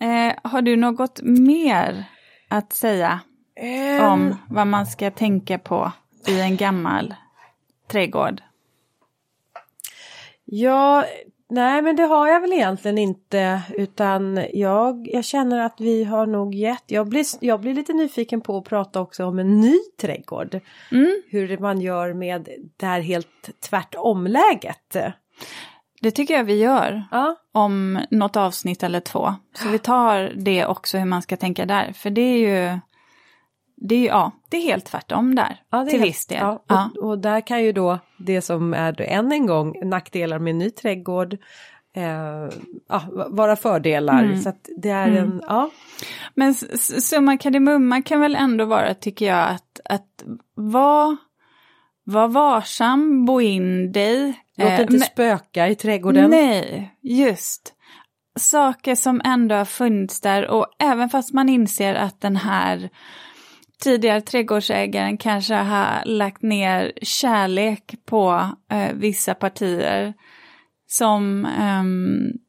eh, 0.00 0.50
har 0.50 0.62
du 0.62 0.76
något 0.76 1.20
mer 1.22 2.04
att 2.48 2.72
säga 2.72 3.20
Um, 3.60 4.00
om 4.00 4.36
vad 4.48 4.66
man 4.66 4.86
ska 4.86 5.10
tänka 5.10 5.58
på 5.58 5.92
i 6.26 6.40
en 6.40 6.56
gammal 6.56 7.14
trädgård? 7.88 8.42
Ja, 10.44 11.04
nej 11.50 11.82
men 11.82 11.96
det 11.96 12.02
har 12.02 12.28
jag 12.28 12.40
väl 12.40 12.52
egentligen 12.52 12.98
inte 12.98 13.62
utan 13.74 14.46
jag, 14.52 15.08
jag 15.12 15.24
känner 15.24 15.60
att 15.60 15.80
vi 15.80 16.04
har 16.04 16.26
nog 16.26 16.54
gett, 16.54 16.84
jag 16.86 17.08
blir, 17.08 17.24
jag 17.40 17.60
blir 17.60 17.74
lite 17.74 17.92
nyfiken 17.92 18.40
på 18.40 18.58
att 18.58 18.64
prata 18.64 19.00
också 19.00 19.24
om 19.24 19.38
en 19.38 19.60
ny 19.60 19.78
trädgård. 20.00 20.60
Mm. 20.92 21.22
Hur 21.28 21.58
man 21.58 21.80
gör 21.80 22.12
med 22.12 22.48
det 22.76 22.86
här 22.86 23.00
helt 23.00 23.60
tvärtomläget. 23.60 24.96
Det 26.00 26.10
tycker 26.10 26.34
jag 26.34 26.44
vi 26.44 26.58
gör. 26.58 27.04
Ja. 27.10 27.36
Om 27.52 28.00
något 28.10 28.36
avsnitt 28.36 28.82
eller 28.82 29.00
två. 29.00 29.34
Så 29.54 29.68
vi 29.68 29.78
tar 29.82 30.32
det 30.36 30.66
också 30.66 30.98
hur 30.98 31.04
man 31.04 31.22
ska 31.22 31.36
tänka 31.36 31.66
där. 31.66 31.92
För 31.92 32.10
det 32.10 32.20
är 32.20 32.38
ju 32.38 32.78
det 33.88 33.94
är, 33.94 34.06
ja, 34.06 34.32
det 34.48 34.56
är 34.56 34.62
helt 34.62 34.84
tvärtom 34.84 35.34
där, 35.34 35.62
ja, 35.70 35.84
till 35.84 35.98
helt, 35.98 36.10
viss 36.10 36.26
del. 36.26 36.38
Ja, 36.40 36.64
ja. 36.68 36.90
Och, 37.00 37.08
och, 37.08 37.18
där 37.18 37.40
kan 37.40 37.64
ju 37.64 37.72
då 37.72 37.98
det 38.18 38.40
som 38.40 38.74
är 38.74 39.00
än 39.00 39.32
en 39.32 39.46
gång 39.46 39.74
nackdelar 39.82 40.38
med 40.38 40.50
en 40.50 40.58
ny 40.58 40.70
trädgård 40.70 41.36
eh, 41.96 42.48
vara 43.28 43.56
fördelar. 43.56 44.24
Mm. 44.24 44.42
Så 44.42 44.52
det 44.76 44.90
är 44.90 45.08
mm. 45.08 45.24
en, 45.24 45.42
ja. 45.48 45.70
Men 46.34 46.54
summa 46.54 47.36
kardemumma 47.36 48.02
kan 48.02 48.20
väl 48.20 48.36
ändå 48.36 48.64
vara, 48.64 48.94
tycker 48.94 49.26
jag, 49.26 49.48
att, 49.50 49.80
att 49.84 50.24
vara 50.54 51.16
var 52.04 52.28
varsam, 52.28 53.24
bo 53.24 53.40
in 53.40 53.92
dig. 53.92 54.40
Låt 54.56 54.68
eh, 54.68 54.80
inte 54.80 54.98
spöka 54.98 55.68
i 55.68 55.74
trädgården. 55.74 56.30
Nej, 56.30 56.94
just. 57.02 57.74
Saker 58.36 58.94
som 58.94 59.20
ändå 59.24 59.54
har 59.54 59.64
funnits 59.64 60.20
där 60.20 60.46
och 60.46 60.66
även 60.78 61.08
fast 61.08 61.32
man 61.32 61.48
inser 61.48 61.94
att 61.94 62.20
den 62.20 62.36
här 62.36 62.90
tidigare 63.82 64.20
trädgårdsägaren 64.20 65.16
kanske 65.16 65.54
har 65.54 66.04
lagt 66.04 66.42
ner 66.42 66.92
kärlek 67.02 67.94
på 68.06 68.50
eh, 68.70 68.92
vissa 68.94 69.34
partier. 69.34 70.14
Som, 70.86 71.44
eh, 71.44 71.84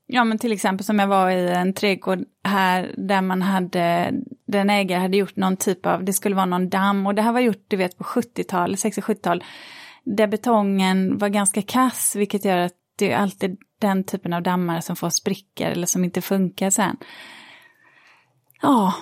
ja 0.08 0.24
men 0.24 0.38
till 0.38 0.52
exempel 0.52 0.86
som 0.86 1.00
jag 1.00 1.08
var 1.08 1.30
i 1.30 1.50
en 1.50 1.74
trädgård 1.74 2.20
här 2.44 2.94
där 2.98 3.22
man 3.22 3.42
hade, 3.42 4.12
den 4.48 4.70
ägare 4.70 5.00
hade 5.00 5.18
gjort 5.18 5.36
någon 5.36 5.58
typ 5.58 5.86
av, 5.86 6.04
det 6.04 6.14
skulle 6.14 6.36
vara 6.36 6.46
någon 6.46 6.70
damm 6.70 7.08
och 7.08 7.16
det 7.16 7.22
här 7.22 7.32
var 7.32 7.40
gjort 7.40 7.66
du 7.68 7.78
vet 7.78 7.98
på 7.98 8.04
70-tal, 8.04 8.76
60-70-tal. 8.76 9.44
Där 10.04 10.28
betongen 10.28 11.18
var 11.18 11.30
ganska 11.30 11.62
kass 11.62 12.16
vilket 12.16 12.46
gör 12.46 12.58
att 12.58 12.74
det 12.98 13.12
är 13.12 13.18
alltid 13.18 13.58
den 13.80 14.04
typen 14.04 14.34
av 14.34 14.44
dammar 14.44 14.82
som 14.82 14.96
får 14.96 15.10
sprickor 15.10 15.68
eller 15.68 15.88
som 15.88 16.04
inte 16.04 16.22
funkar 16.22 16.70
sen. 16.70 16.98
Ja, 18.62 18.94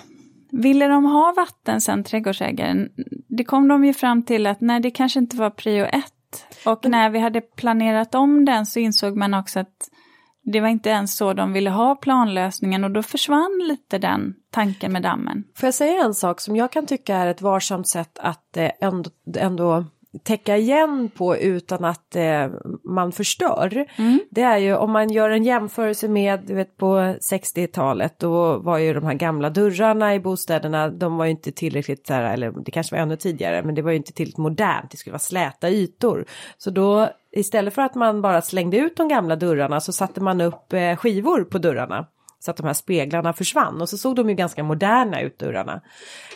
Ville 0.53 0.87
de 0.87 1.05
ha 1.05 1.33
vatten 1.37 1.81
sen, 1.81 2.03
trädgårdsägaren? 2.03 2.89
Det 3.29 3.43
kom 3.43 3.67
de 3.67 3.85
ju 3.85 3.93
fram 3.93 4.23
till 4.23 4.47
att 4.47 4.61
nej, 4.61 4.79
det 4.79 4.91
kanske 4.91 5.19
inte 5.19 5.37
var 5.37 5.49
prio 5.49 5.85
ett. 5.85 6.45
Och 6.65 6.89
när 6.89 7.09
vi 7.09 7.19
hade 7.19 7.41
planerat 7.41 8.15
om 8.15 8.45
den 8.45 8.65
så 8.65 8.79
insåg 8.79 9.17
man 9.17 9.33
också 9.33 9.59
att 9.59 9.89
det 10.43 10.59
var 10.59 10.67
inte 10.67 10.89
ens 10.89 11.17
så 11.17 11.33
de 11.33 11.53
ville 11.53 11.69
ha 11.69 11.95
planlösningen 11.95 12.83
och 12.83 12.91
då 12.91 13.03
försvann 13.03 13.63
lite 13.67 13.97
den 13.97 14.35
tanken 14.51 14.91
med 14.91 15.01
dammen. 15.01 15.43
Får 15.55 15.67
jag 15.67 15.73
säga 15.73 16.03
en 16.03 16.13
sak 16.13 16.41
som 16.41 16.55
jag 16.55 16.71
kan 16.71 16.85
tycka 16.85 17.15
är 17.15 17.27
ett 17.27 17.41
varsamt 17.41 17.87
sätt 17.87 18.19
att 18.19 18.57
eh, 18.57 18.71
ändå, 18.81 19.09
ändå 19.37 19.85
täcka 20.23 20.57
igen 20.57 21.09
på 21.17 21.37
utan 21.37 21.85
att 21.85 22.15
eh, 22.15 22.47
man 22.83 23.11
förstör. 23.11 23.85
Mm. 23.95 24.19
Det 24.31 24.41
är 24.41 24.57
ju 24.57 24.75
om 24.75 24.91
man 24.91 25.09
gör 25.09 25.29
en 25.29 25.43
jämförelse 25.43 26.07
med, 26.07 26.39
du 26.45 26.53
vet 26.53 26.77
på 26.77 26.95
60-talet 27.31 28.19
då 28.19 28.57
var 28.57 28.77
ju 28.77 28.93
de 28.93 29.05
här 29.05 29.13
gamla 29.13 29.49
dörrarna 29.49 30.15
i 30.15 30.19
bostäderna, 30.19 30.89
de 30.89 31.17
var 31.17 31.25
ju 31.25 31.31
inte 31.31 31.51
tillräckligt, 31.51 32.09
eller 32.09 32.51
det 32.51 32.71
kanske 32.71 32.95
var 32.95 33.01
ännu 33.01 33.15
tidigare, 33.15 33.63
men 33.63 33.75
det 33.75 33.81
var 33.81 33.91
ju 33.91 33.97
inte 33.97 34.13
tillräckligt 34.13 34.37
modernt, 34.37 34.91
det 34.91 34.97
skulle 34.97 35.11
vara 35.11 35.19
släta 35.19 35.69
ytor. 35.69 36.25
Så 36.57 36.69
då 36.69 37.09
istället 37.31 37.73
för 37.73 37.81
att 37.81 37.95
man 37.95 38.21
bara 38.21 38.41
slängde 38.41 38.77
ut 38.77 38.97
de 38.97 39.07
gamla 39.07 39.35
dörrarna 39.35 39.79
så 39.79 39.91
satte 39.91 40.21
man 40.21 40.41
upp 40.41 40.73
eh, 40.73 40.95
skivor 40.95 41.43
på 41.43 41.57
dörrarna 41.57 42.07
så 42.45 42.51
att 42.51 42.57
de 42.57 42.67
här 42.67 42.73
speglarna 42.73 43.33
försvann 43.33 43.81
och 43.81 43.89
så 43.89 43.97
såg 43.97 44.15
de 44.15 44.29
ju 44.29 44.35
ganska 44.35 44.63
moderna 44.63 45.21
ut 45.21 45.39
dörrarna. 45.39 45.81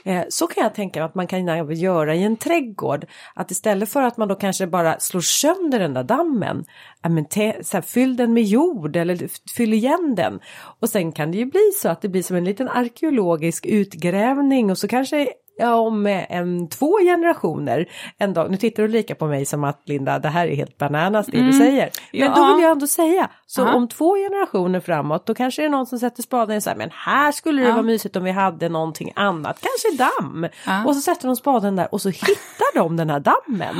Eh, 0.03 0.23
så 0.29 0.47
kan 0.47 0.63
jag 0.63 0.75
tänka 0.75 0.99
mig 0.99 1.05
att 1.05 1.15
man 1.15 1.27
kan 1.27 1.65
göra 1.75 2.15
i 2.15 2.23
en 2.23 2.37
trädgård. 2.37 3.05
Att 3.35 3.51
istället 3.51 3.89
för 3.89 4.01
att 4.01 4.17
man 4.17 4.27
då 4.27 4.35
kanske 4.35 4.67
bara 4.67 4.99
slår 4.99 5.21
sönder 5.21 5.79
den 5.79 5.93
där 5.93 6.03
dammen, 6.03 6.65
ja, 7.01 7.09
men 7.09 7.25
så 7.61 7.77
här, 7.77 7.81
fyll 7.81 8.15
den 8.15 8.33
med 8.33 8.43
jord 8.43 8.95
eller 8.95 9.29
fyll 9.55 9.73
igen 9.73 10.13
den. 10.17 10.39
Och 10.79 10.89
sen 10.89 11.11
kan 11.11 11.31
det 11.31 11.37
ju 11.37 11.45
bli 11.45 11.71
så 11.81 11.89
att 11.89 12.01
det 12.01 12.09
blir 12.09 12.23
som 12.23 12.35
en 12.35 12.45
liten 12.45 12.69
arkeologisk 12.69 13.65
utgrävning 13.65 14.71
och 14.71 14.77
så 14.77 14.87
kanske 14.87 15.27
ja, 15.57 15.75
om 15.75 16.05
en, 16.29 16.69
två 16.69 16.97
generationer 17.03 17.85
en 18.17 18.33
dag. 18.33 18.51
Nu 18.51 18.57
tittar 18.57 18.83
du 18.83 18.89
lika 18.89 19.15
på 19.15 19.27
mig 19.27 19.45
som 19.45 19.63
att 19.63 19.81
Linda, 19.85 20.19
det 20.19 20.29
här 20.29 20.47
är 20.47 20.55
helt 20.55 20.77
bananas 20.77 21.25
det 21.25 21.37
mm. 21.37 21.51
du 21.51 21.57
säger. 21.57 21.89
Men 22.11 22.21
ja. 22.21 22.35
då 22.35 22.53
vill 22.53 22.63
jag 22.63 22.71
ändå 22.71 22.87
säga, 22.87 23.29
så 23.45 23.61
Aha. 23.61 23.73
om 23.73 23.87
två 23.87 24.15
generationer 24.15 24.79
framåt 24.79 25.25
då 25.25 25.33
kanske 25.33 25.61
det 25.61 25.65
är 25.65 25.69
någon 25.69 25.85
som 25.85 25.99
sätter 25.99 26.23
spaden 26.23 26.57
och 26.57 26.63
säger 26.63 26.77
men 26.77 26.89
här 26.93 27.31
skulle 27.31 27.61
det 27.61 27.67
ja. 27.67 27.73
vara 27.73 27.83
mysigt 27.83 28.15
om 28.15 28.23
vi 28.23 28.31
hade 28.31 28.69
någonting 28.69 29.11
annat, 29.15 29.59
kanske 29.61 30.03
damm. 30.03 30.47
Ja. 30.65 30.85
Och 30.85 30.95
så 30.95 31.01
sätter 31.01 31.27
de 31.27 31.35
spaden 31.35 31.75
där 31.75 31.93
och 31.93 32.01
så 32.01 32.09
hittar 32.09 32.75
de 32.75 32.97
den 32.97 33.09
här 33.09 33.19
dammen. 33.19 33.75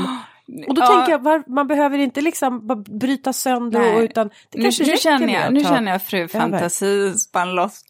Och 0.68 0.76
då 0.76 0.82
ja. 0.82 0.88
tänker 0.88 1.12
jag, 1.12 1.20
var, 1.20 1.44
man 1.48 1.68
behöver 1.68 1.98
inte 1.98 2.22
liksom 2.22 2.84
bryta 2.88 3.34
sönder 3.34 3.80
Nej. 3.80 4.04
utan 4.04 4.30
det 4.50 4.62
kanske 4.62 4.84
nu, 4.84 4.92
nu 4.92 4.98
känner 4.98 5.34
jag, 5.34 5.54
Nu 5.54 5.64
känner 5.64 5.92
jag 5.92 6.04
fru 6.04 6.28
fantasi 6.28 7.14
spann 7.14 7.56
loss 7.56 7.84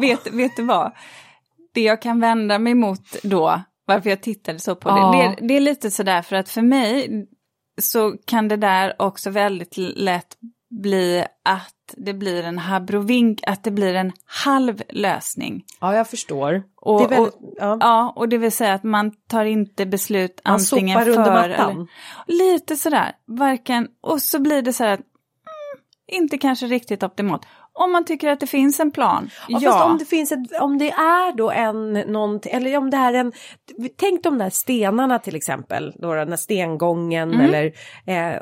vet, 0.00 0.26
vet 0.32 0.56
du 0.56 0.62
vad? 0.62 0.92
Det 1.72 1.82
jag 1.82 2.02
kan 2.02 2.20
vända 2.20 2.58
mig 2.58 2.74
mot 2.74 3.22
då, 3.22 3.60
varför 3.84 4.10
jag 4.10 4.22
tittade 4.22 4.58
så 4.58 4.74
på 4.74 4.88
ja. 4.88 5.12
det, 5.12 5.40
det, 5.40 5.46
det 5.48 5.56
är 5.56 5.60
lite 5.60 5.90
sådär 5.90 6.22
för 6.22 6.36
att 6.36 6.48
för 6.48 6.62
mig 6.62 7.26
så 7.80 8.14
kan 8.24 8.48
det 8.48 8.56
där 8.56 8.94
också 8.98 9.30
väldigt 9.30 9.76
lätt 9.76 10.36
bli 10.70 11.24
att 11.44 11.74
det 11.96 12.14
blir 12.14 12.42
en 12.42 12.58
habrovink, 12.58 13.40
att 13.46 13.64
det 13.64 13.70
blir 13.70 13.94
en 13.94 14.12
halv 14.24 14.82
lösning. 14.88 15.64
Ja, 15.80 15.94
jag 15.94 16.08
förstår. 16.08 16.62
Och, 16.76 17.00
väldigt, 17.00 17.34
och, 17.34 17.54
ja. 17.56 17.76
ja. 17.80 18.12
och 18.16 18.28
det 18.28 18.38
vill 18.38 18.52
säga 18.52 18.74
att 18.74 18.82
man 18.82 19.10
tar 19.10 19.44
inte 19.44 19.86
beslut 19.86 20.40
man 20.44 20.54
antingen 20.54 20.98
för... 20.98 21.08
under 21.08 21.32
mattan. 21.32 21.88
Eller, 22.28 22.52
lite 22.52 22.76
sådär, 22.76 23.12
varken, 23.26 23.88
och 24.00 24.22
så 24.22 24.38
blir 24.38 24.62
det 24.62 24.72
så 24.72 24.84
här 24.84 24.92
att 24.92 25.00
mm, 25.00 25.84
inte 26.22 26.38
kanske 26.38 26.66
riktigt 26.66 27.02
optimalt. 27.02 27.46
Om 27.80 27.92
man 27.92 28.04
tycker 28.04 28.28
att 28.28 28.40
det 28.40 28.46
finns 28.46 28.80
en 28.80 28.90
plan. 28.90 29.30
Ja, 29.48 29.58
ja. 29.62 29.72
Fast 29.72 29.84
om 29.84 29.98
det 29.98 30.04
finns 30.04 30.32
ett, 30.32 30.60
om 30.60 30.78
det 30.78 30.90
är 30.90 31.36
då 31.36 31.50
en, 31.50 31.92
någonting, 31.92 32.52
eller 32.52 32.76
om 32.76 32.90
det 32.90 32.96
är 32.96 33.14
en, 33.14 33.32
tänk 33.96 34.22
de 34.22 34.38
där 34.38 34.50
stenarna 34.50 35.18
till 35.18 35.36
exempel, 35.36 35.94
då 35.98 36.14
den 36.14 36.30
där 36.30 36.36
stengången 36.36 37.32
mm. 37.34 37.40
eller, 37.40 37.64
eh, 38.06 38.40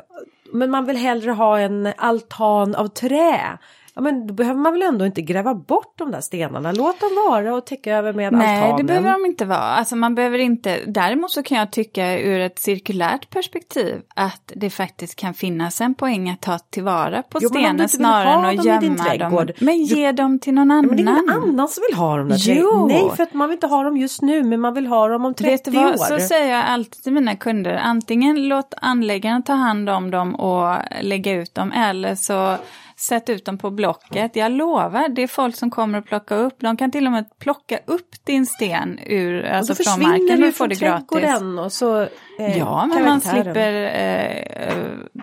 men 0.53 0.71
man 0.71 0.85
vill 0.85 0.97
hellre 0.97 1.31
ha 1.31 1.59
en 1.59 1.93
altan 1.97 2.75
av 2.75 2.87
trä 2.87 3.57
ja 3.99 4.03
men 4.03 4.27
då 4.27 4.33
behöver 4.33 4.59
man 4.59 4.73
väl 4.73 4.81
ändå 4.81 5.05
inte 5.05 5.21
gräva 5.21 5.55
bort 5.55 5.93
de 5.95 6.11
där 6.11 6.21
stenarna, 6.21 6.71
låt 6.71 6.99
dem 6.99 7.09
vara 7.29 7.55
och 7.55 7.65
täcka 7.65 7.95
över 7.97 8.13
med 8.13 8.33
Nej, 8.33 8.47
altanen. 8.47 8.69
Nej, 8.69 8.77
det 8.77 8.83
behöver 8.83 9.11
de 9.11 9.25
inte 9.25 9.45
vara. 9.45 9.59
Alltså 9.59 9.95
man 9.95 10.15
behöver 10.15 10.37
inte, 10.37 10.79
däremot 10.87 11.31
så 11.31 11.43
kan 11.43 11.57
jag 11.57 11.71
tycka 11.71 12.19
ur 12.19 12.39
ett 12.39 12.59
cirkulärt 12.59 13.29
perspektiv 13.29 14.01
att 14.15 14.51
det 14.55 14.69
faktiskt 14.69 15.15
kan 15.15 15.33
finnas 15.33 15.81
en 15.81 15.95
poäng 15.95 16.29
att 16.29 16.41
ta 16.41 16.59
tillvara 16.59 17.23
på 17.23 17.39
jo, 17.41 17.49
stenen 17.49 17.89
snarare 17.89 18.51
än 18.51 18.59
att 18.59 18.65
gömma 18.65 19.17
dem. 19.17 19.47
Men 19.59 19.83
ge 19.83 20.11
dem 20.11 20.39
till 20.39 20.53
någon 20.53 20.71
annan. 20.71 20.85
men 20.85 20.97
det 20.97 21.03
är 21.03 21.13
ingen 21.13 21.29
annan 21.29 21.67
som 21.67 21.83
vill 21.89 21.97
ha 21.97 22.17
dem 22.17 22.29
där 22.29 22.37
jo. 22.45 22.87
Nej, 22.87 23.11
för 23.15 23.23
att 23.23 23.33
man 23.33 23.49
vill 23.49 23.55
inte 23.55 23.67
ha 23.67 23.83
dem 23.83 23.97
just 23.97 24.21
nu, 24.21 24.43
men 24.43 24.59
man 24.59 24.73
vill 24.73 24.87
ha 24.87 25.07
dem 25.07 25.25
om 25.25 25.33
30 25.33 25.51
Vet 25.51 25.65
du 25.65 25.71
vad? 25.71 25.93
år. 25.93 26.19
Så 26.19 26.19
säger 26.19 26.55
jag 26.55 26.65
alltid 26.65 27.03
till 27.03 27.13
mina 27.13 27.35
kunder, 27.35 27.73
antingen 27.75 28.47
låt 28.47 28.73
anläggaren 28.81 29.43
ta 29.43 29.53
hand 29.53 29.89
om 29.89 30.11
dem 30.11 30.35
och 30.35 30.75
lägga 31.01 31.33
ut 31.33 31.55
dem, 31.55 31.71
eller 31.71 32.15
så 32.15 32.55
Sätt 32.99 33.29
ut 33.29 33.45
dem 33.45 33.57
på 33.57 33.71
Blocket. 33.71 34.35
Jag 34.35 34.51
lovar, 34.51 35.09
det 35.09 35.21
är 35.21 35.27
folk 35.27 35.55
som 35.55 35.71
kommer 35.71 35.97
att 35.97 36.05
plocka 36.05 36.35
upp. 36.35 36.55
De 36.59 36.77
kan 36.77 36.91
till 36.91 37.05
och 37.05 37.11
med 37.11 37.39
plocka 37.39 37.79
upp 37.85 38.25
din 38.25 38.45
sten 38.45 38.99
ur, 38.99 39.45
alltså 39.45 39.75
från 39.75 40.03
marken. 40.03 40.41
Du 40.41 40.51
får 40.51 40.67
det 40.67 40.75
gratis. 40.75 41.41
Och 41.59 41.71
så, 41.71 42.01
eh, 42.39 42.57
ja, 42.57 42.85
men 42.85 43.05
man 43.05 43.21
slipper 43.21 43.73
eh, 43.73 44.73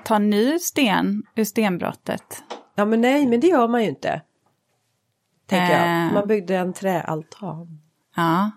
ta 0.04 0.18
ny 0.18 0.58
sten 0.58 1.22
ur 1.34 1.44
stenbrottet. 1.44 2.42
Ja, 2.74 2.84
men 2.84 3.00
nej, 3.00 3.26
men 3.26 3.40
det 3.40 3.46
gör 3.46 3.68
man 3.68 3.82
ju 3.82 3.88
inte. 3.88 4.22
Tänker 5.46 5.74
eh. 5.74 6.04
jag. 6.04 6.12
Man 6.12 6.28
byggde 6.28 6.56
en 6.56 6.72
träaltan. 6.72 7.80
Ja. 8.16 8.50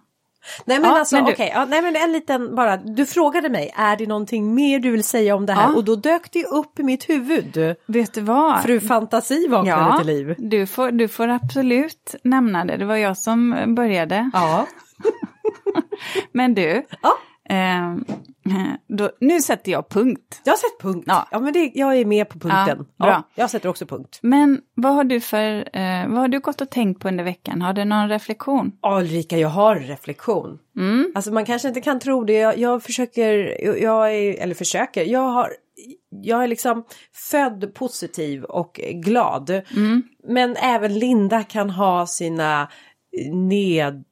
Nej 0.66 0.80
men 0.80 0.90
ja, 0.90 1.00
alltså 1.00 1.18
okej, 1.20 1.34
okay. 1.34 1.50
ja, 1.54 1.66
nej 1.66 1.82
men 1.82 1.96
en 1.96 2.12
liten 2.12 2.56
bara, 2.56 2.78
du 2.78 3.06
frågade 3.06 3.50
mig, 3.50 3.74
är 3.76 3.98
det 3.98 4.08
någonting 4.08 4.56
mer 4.56 4.80
du 4.80 4.92
vill 4.92 5.04
säga 5.04 5.36
om 5.36 5.46
det 5.46 5.54
här? 5.54 5.70
Ja. 5.70 5.76
Och 5.76 5.84
då 5.84 5.96
dök 5.96 6.32
det 6.32 6.46
upp 6.46 6.80
i 6.80 6.84
mitt 6.84 7.10
huvud. 7.10 7.76
Vet 7.86 8.14
du 8.14 8.22
vad? 8.22 8.64
Fru 8.64 8.80
Fantasi 8.80 9.48
vaknade 9.48 9.92
ja, 9.92 9.98
till 9.98 10.08
liv. 10.08 10.36
Du 10.38 10.68
får, 10.68 10.92
du 10.92 11.08
får 11.08 11.28
absolut 11.28 12.16
nämna 12.24 12.66
det, 12.66 12.78
det 12.78 12.86
var 12.86 12.96
jag 12.96 13.18
som 13.18 13.76
började. 13.76 14.30
Ja. 14.34 14.68
men 16.32 16.56
du, 16.56 16.86
ja. 17.02 17.18
Eh, 17.50 17.96
då, 18.88 19.12
nu 19.20 19.42
sätter 19.42 19.72
jag 19.72 19.90
punkt. 19.90 20.42
Jag 20.44 20.54
har 20.54 20.58
sett 20.58 20.82
punkt. 20.82 21.04
Ja, 21.08 21.28
ja 21.32 21.40
men 21.40 21.54
det, 21.54 21.72
jag 21.74 21.96
är 21.96 22.06
med 22.06 22.30
på 22.30 22.40
punkten. 22.40 22.86
Ja, 22.98 23.06
bra. 23.06 23.24
jag 23.36 23.50
sätter 23.50 23.70
också 23.70 23.86
punkt. 23.86 24.20
Men 24.22 24.62
vad 24.76 24.94
har 24.94 25.04
du 25.04 25.20
för, 25.20 25.78
eh, 25.78 26.08
vad 26.08 26.18
har 26.18 26.28
du 26.28 26.40
gått 26.40 26.62
och 26.62 26.70
tänkt 26.70 27.02
på 27.02 27.08
under 27.08 27.24
veckan? 27.24 27.62
Har 27.62 27.74
du 27.74 27.86
någon 27.86 28.10
reflektion? 28.10 28.72
Ja 28.82 29.00
Ulrika, 29.00 29.38
jag 29.38 29.50
har 29.50 29.76
reflektion. 29.76 30.60
Mm. 30.78 31.12
Alltså 31.16 31.32
man 31.32 31.46
kanske 31.46 31.68
inte 31.68 31.82
kan 31.82 32.00
tro 32.00 32.24
det. 32.24 32.34
Jag, 32.34 32.58
jag 32.58 32.84
försöker, 32.84 33.58
jag 33.84 34.16
är, 34.16 34.42
eller 34.42 34.56
försöker, 34.56 35.04
jag 35.04 35.30
har 35.30 35.50
jag 36.12 36.44
är 36.44 36.48
liksom 36.48 36.84
född 37.14 37.74
positiv 37.74 38.44
och 38.44 38.80
glad. 38.94 39.50
Mm. 39.50 40.04
Men 40.28 40.56
även 40.56 41.00
Linda 41.00 41.44
kan 41.44 41.70
ha 41.70 42.08
sina 42.08 42.70
ned, 43.32 44.04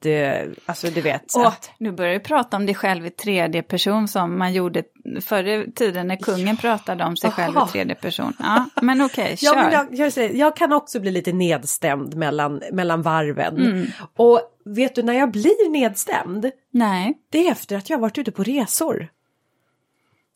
alltså 0.66 0.88
du 0.88 1.02
vet. 1.02 1.36
Och 1.36 1.48
att... 1.48 1.72
nu 1.78 1.92
börjar 1.92 2.14
du 2.14 2.20
prata 2.20 2.58
om 2.58 2.66
dig 2.66 2.76
själv 2.76 3.06
i 3.06 3.10
tredje 3.10 3.64
person 3.64 4.08
som 4.08 4.38
man 4.38 4.54
gjorde 4.54 4.84
förr 5.22 5.48
i 5.48 5.72
tiden 5.72 6.08
när 6.08 6.16
kungen 6.16 6.48
ja. 6.48 6.56
pratade 6.62 7.04
om 7.04 7.18
sig 7.18 7.28
Aha. 7.28 7.36
själv 7.36 7.56
i 7.70 7.72
tredje 7.72 7.96
person. 7.96 8.34
Ja, 8.40 8.70
men 8.82 9.02
okej, 9.02 9.24
okay, 9.24 9.38
kör. 9.38 9.56
Ja, 9.56 9.64
men 9.64 9.98
jag, 9.98 10.12
jag, 10.18 10.36
jag, 10.36 10.56
kan 10.56 10.74
också 10.74 11.00
bli 11.00 11.12
lite 11.12 11.34
nedstämd 11.34 12.16
mellan, 12.16 12.62
mellan 12.72 13.02
varven. 13.02 13.58
Mm. 13.58 13.88
Och 14.16 14.42
vet 14.66 14.96
du 14.96 15.04
när 15.04 15.14
jag 15.14 15.32
blir 15.32 15.70
nedstämd? 15.70 16.52
Nej. 16.72 17.14
Det 17.32 17.48
är 17.48 17.52
efter 17.52 17.78
att 17.78 17.90
jag 17.90 18.00
varit 18.00 18.18
ute 18.18 18.32
på 18.32 18.44
resor. 18.44 19.08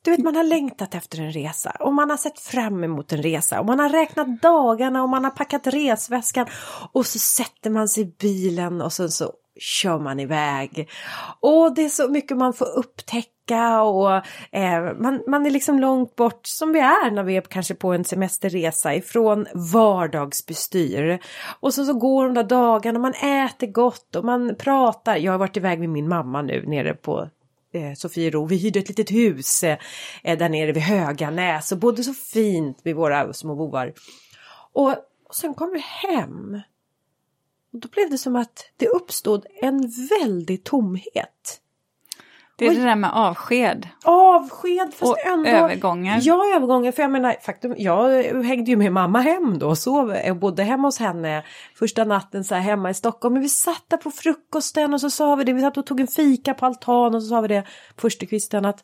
Du 0.03 0.11
vet 0.11 0.19
man 0.19 0.35
har 0.35 0.43
längtat 0.43 0.95
efter 0.95 1.19
en 1.19 1.31
resa 1.31 1.71
och 1.79 1.93
man 1.93 2.09
har 2.09 2.17
sett 2.17 2.39
fram 2.39 2.83
emot 2.83 3.13
en 3.13 3.23
resa 3.23 3.59
och 3.59 3.65
man 3.65 3.79
har 3.79 3.89
räknat 3.89 4.41
dagarna 4.41 5.03
och 5.03 5.09
man 5.09 5.23
har 5.23 5.31
packat 5.31 5.67
resväskan 5.67 6.47
och 6.91 7.05
så 7.05 7.19
sätter 7.19 7.69
man 7.69 7.87
sig 7.87 8.03
i 8.03 8.15
bilen 8.19 8.81
och 8.81 8.93
sen 8.93 9.09
så 9.09 9.33
kör 9.59 9.99
man 9.99 10.19
iväg. 10.19 10.89
Och 11.39 11.75
det 11.75 11.85
är 11.85 11.89
så 11.89 12.07
mycket 12.07 12.37
man 12.37 12.53
får 12.53 12.77
upptäcka 12.77 13.81
och 13.81 14.15
eh, 14.51 14.93
man, 14.99 15.23
man 15.27 15.45
är 15.45 15.49
liksom 15.49 15.79
långt 15.79 16.15
bort 16.15 16.41
som 16.47 16.73
vi 16.73 16.79
är 16.79 17.11
när 17.11 17.23
vi 17.23 17.37
är 17.37 17.41
kanske 17.41 17.75
på 17.75 17.93
en 17.93 18.05
semesterresa 18.05 18.95
ifrån 18.95 19.47
vardagsbestyr. 19.73 21.19
Och 21.59 21.73
så, 21.73 21.85
så 21.85 21.93
går 21.93 22.25
de 22.25 22.33
där 22.33 22.43
dagarna, 22.43 22.99
man 22.99 23.13
äter 23.13 23.67
gott 23.67 24.15
och 24.15 24.25
man 24.25 24.55
pratar. 24.55 25.17
Jag 25.17 25.31
har 25.31 25.39
varit 25.39 25.57
iväg 25.57 25.79
med 25.79 25.89
min 25.89 26.09
mamma 26.09 26.41
nu 26.41 26.65
nere 26.67 26.93
på 26.93 27.29
eh, 27.71 27.93
Sofiero. 27.93 28.45
Vi 28.45 28.57
hyrde 28.57 28.79
ett 28.79 28.89
litet 28.89 29.11
hus 29.11 29.63
eh, 29.63 29.77
eh, 30.23 30.37
där 30.37 30.49
nere 30.49 30.71
vid 30.71 30.83
Höganäs 30.83 31.71
och 31.71 31.77
bodde 31.77 32.03
så 32.03 32.13
fint 32.13 32.85
med 32.85 32.95
våra 32.95 33.33
små 33.33 33.55
bovar. 33.55 33.93
Och, 34.73 34.89
och 35.27 35.35
sen 35.35 35.53
kom 35.53 35.71
vi 35.73 35.79
hem. 35.79 36.61
Och 37.73 37.79
då 37.79 37.87
blev 37.87 38.09
det 38.09 38.17
som 38.17 38.35
att 38.35 38.71
det 38.77 38.87
uppstod 38.87 39.45
en 39.61 39.91
väldig 40.09 40.63
tomhet. 40.63 41.60
Det 42.61 42.67
är 42.67 42.75
det 42.75 42.83
där 42.83 42.95
med 42.95 43.11
avsked. 43.13 43.87
Avsked 44.03 44.93
fast 44.93 45.11
och 45.11 45.25
ändå. 45.25 45.49
övergångar. 45.49 46.19
Ja, 46.21 46.55
övergångar. 46.55 46.91
För 46.91 47.01
jag 47.01 47.11
menar, 47.11 47.35
faktum, 47.41 47.75
jag 47.77 48.23
hängde 48.43 48.71
ju 48.71 48.77
med 48.77 48.93
mamma 48.93 49.21
hem 49.21 49.59
då 49.59 49.67
och 49.67 49.77
sov 49.77 50.15
och 50.29 50.35
bodde 50.35 50.63
hemma 50.63 50.87
hos 50.87 50.99
henne 50.99 51.43
första 51.75 52.03
natten 52.03 52.43
så 52.43 52.55
här 52.55 52.61
hemma 52.61 52.89
i 52.89 52.93
Stockholm. 52.93 53.33
Men 53.33 53.43
vi 53.43 53.49
satt 53.49 53.83
där 53.87 53.97
på 53.97 54.11
frukosten 54.11 54.93
och 54.93 55.01
så 55.01 55.09
sa 55.09 55.35
vi 55.35 55.43
det. 55.43 55.53
Vi 55.53 55.61
satt 55.61 55.77
och 55.77 55.85
tog 55.85 55.99
en 55.99 56.07
fika 56.07 56.53
på 56.53 56.65
altan 56.65 57.15
och 57.15 57.23
så 57.23 57.29
sa 57.29 57.41
vi 57.41 57.47
det, 57.47 57.63
förstekvisten 57.97 58.65
att 58.65 58.83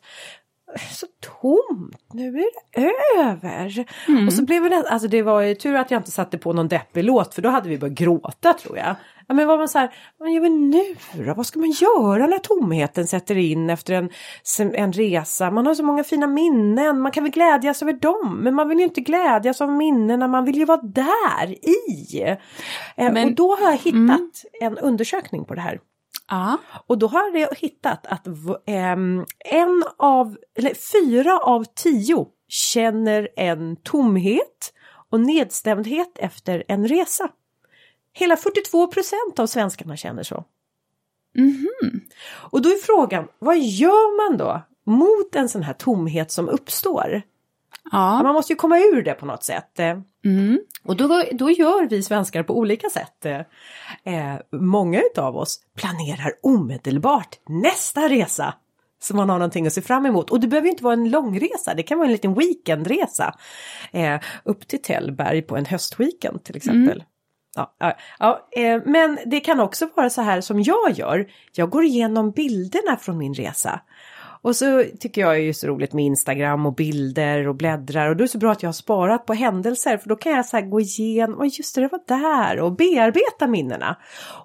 så 0.76 1.06
tomt, 1.20 2.02
nu 2.12 2.28
är 2.28 2.32
det 2.32 2.80
över. 3.20 3.86
Mm. 4.08 4.26
Och 4.26 4.32
så 4.32 4.44
blev 4.44 4.70
det, 4.70 4.84
alltså 4.88 5.08
det 5.08 5.22
var 5.22 5.40
ju 5.40 5.54
tur 5.54 5.74
att 5.74 5.90
jag 5.90 5.98
inte 5.98 6.10
satte 6.10 6.38
på 6.38 6.52
någon 6.52 6.68
deppig 6.68 7.04
låt 7.04 7.34
för 7.34 7.42
då 7.42 7.48
hade 7.48 7.68
vi 7.68 7.78
börjat 7.78 7.98
gråta 7.98 8.52
tror 8.52 8.78
jag. 8.78 8.96
Ja, 9.28 9.34
men 9.34 9.46
var 9.46 9.58
man 9.58 9.68
så 9.68 9.78
här, 9.78 9.94
vad 10.18 10.32
gör 10.32 10.40
vi 10.40 10.48
nu 10.48 10.96
då? 11.26 11.34
Vad 11.34 11.46
ska 11.46 11.58
man 11.58 11.70
göra 11.70 12.26
när 12.26 12.38
tomheten 12.38 13.06
sätter 13.06 13.36
in 13.36 13.70
efter 13.70 13.94
en, 13.94 14.10
en 14.74 14.92
resa? 14.92 15.50
Man 15.50 15.66
har 15.66 15.74
så 15.74 15.84
många 15.84 16.04
fina 16.04 16.26
minnen, 16.26 17.00
man 17.00 17.12
kan 17.12 17.24
väl 17.24 17.32
glädjas 17.32 17.82
över 17.82 17.92
dem, 17.92 18.38
men 18.42 18.54
man 18.54 18.68
vill 18.68 18.78
ju 18.78 18.84
inte 18.84 19.00
glädjas 19.00 19.60
av 19.60 19.72
minnena, 19.72 20.28
man 20.28 20.44
vill 20.44 20.56
ju 20.56 20.64
vara 20.64 20.82
där 20.82 21.68
i. 21.68 22.36
Eh, 22.96 23.12
men, 23.12 23.28
och 23.28 23.34
då 23.34 23.56
har 23.56 23.70
jag 23.70 23.78
hittat 23.78 23.94
mm. 23.94 24.22
en 24.60 24.78
undersökning 24.78 25.44
på 25.44 25.54
det 25.54 25.60
här. 25.60 25.80
Ja. 26.28 26.58
Och 26.86 26.98
då 26.98 27.06
har 27.06 27.36
jag 27.36 27.56
hittat 27.56 28.06
att 28.06 28.26
um, 28.26 29.26
en 29.38 29.84
av, 29.96 30.36
eller 30.54 30.74
fyra 30.74 31.38
av 31.38 31.64
tio 31.74 32.26
känner 32.48 33.28
en 33.36 33.76
tomhet 33.76 34.72
och 35.10 35.20
nedstämdhet 35.20 36.18
efter 36.18 36.64
en 36.68 36.88
resa. 36.88 37.30
Hela 38.12 38.36
42 38.36 38.86
procent 38.86 39.38
av 39.38 39.46
svenskarna 39.46 39.96
känner 39.96 40.22
så. 40.22 40.44
Mm 41.36 41.50
-hmm. 41.50 42.00
Och 42.28 42.62
då 42.62 42.68
är 42.68 42.76
frågan, 42.76 43.28
vad 43.38 43.58
gör 43.58 44.28
man 44.28 44.38
då 44.38 44.62
mot 44.84 45.34
en 45.34 45.48
sån 45.48 45.62
här 45.62 45.72
tomhet 45.72 46.30
som 46.30 46.48
uppstår? 46.48 47.22
Ja. 47.92 48.22
Man 48.22 48.34
måste 48.34 48.52
ju 48.52 48.56
komma 48.56 48.78
ur 48.78 49.02
det 49.02 49.14
på 49.14 49.26
något 49.26 49.44
sätt. 49.44 49.78
Mm. 50.24 50.60
Och 50.84 50.96
då, 50.96 51.22
då 51.32 51.50
gör 51.50 51.88
vi 51.88 52.02
svenskar 52.02 52.42
på 52.42 52.58
olika 52.58 52.90
sätt. 52.90 53.26
Eh, 54.04 54.34
många 54.52 55.00
utav 55.00 55.36
oss 55.36 55.60
planerar 55.76 56.32
omedelbart 56.42 57.38
nästa 57.48 58.08
resa. 58.08 58.54
Så 59.00 59.16
man 59.16 59.28
har 59.30 59.38
någonting 59.38 59.66
att 59.66 59.72
se 59.72 59.82
fram 59.82 60.06
emot. 60.06 60.30
Och 60.30 60.40
det 60.40 60.48
behöver 60.48 60.68
inte 60.68 60.84
vara 60.84 60.94
en 60.94 61.10
långresa, 61.10 61.74
det 61.74 61.82
kan 61.82 61.98
vara 61.98 62.06
en 62.06 62.12
liten 62.12 62.34
weekendresa. 62.34 63.34
Eh, 63.92 64.20
upp 64.44 64.68
till 64.68 64.82
Tällberg 64.82 65.42
på 65.42 65.56
en 65.56 65.66
höstweekend 65.66 66.44
till 66.44 66.56
exempel. 66.56 66.96
Mm. 66.96 67.06
Ja, 67.56 67.74
ja, 67.78 67.96
ja 68.18 68.48
eh, 68.62 68.82
men 68.84 69.18
det 69.26 69.40
kan 69.40 69.60
också 69.60 69.88
vara 69.94 70.10
så 70.10 70.22
här 70.22 70.40
som 70.40 70.62
jag 70.62 70.90
gör. 70.90 71.30
Jag 71.52 71.70
går 71.70 71.84
igenom 71.84 72.30
bilderna 72.30 72.96
från 72.96 73.18
min 73.18 73.34
resa. 73.34 73.80
Och 74.42 74.56
så 74.56 74.84
tycker 75.00 75.20
jag 75.20 75.34
är 75.34 75.40
ju 75.40 75.54
så 75.54 75.66
roligt 75.66 75.92
med 75.92 76.04
Instagram 76.04 76.66
och 76.66 76.74
bilder 76.74 77.48
och 77.48 77.54
bläddrar 77.54 78.08
och 78.08 78.16
då 78.16 78.22
är 78.22 78.26
det 78.26 78.32
så 78.32 78.38
bra 78.38 78.52
att 78.52 78.62
jag 78.62 78.68
har 78.68 78.72
sparat 78.72 79.26
på 79.26 79.34
händelser 79.34 79.98
för 79.98 80.08
då 80.08 80.16
kan 80.16 80.32
jag 80.32 80.46
så 80.46 80.60
gå 80.60 80.80
igenom, 80.80 81.38
och 81.38 81.46
just 81.46 81.74
det, 81.74 81.80
det 81.80 81.88
var 81.88 82.00
där 82.18 82.60
och 82.60 82.72
bearbeta 82.72 83.46
minnena. 83.46 83.96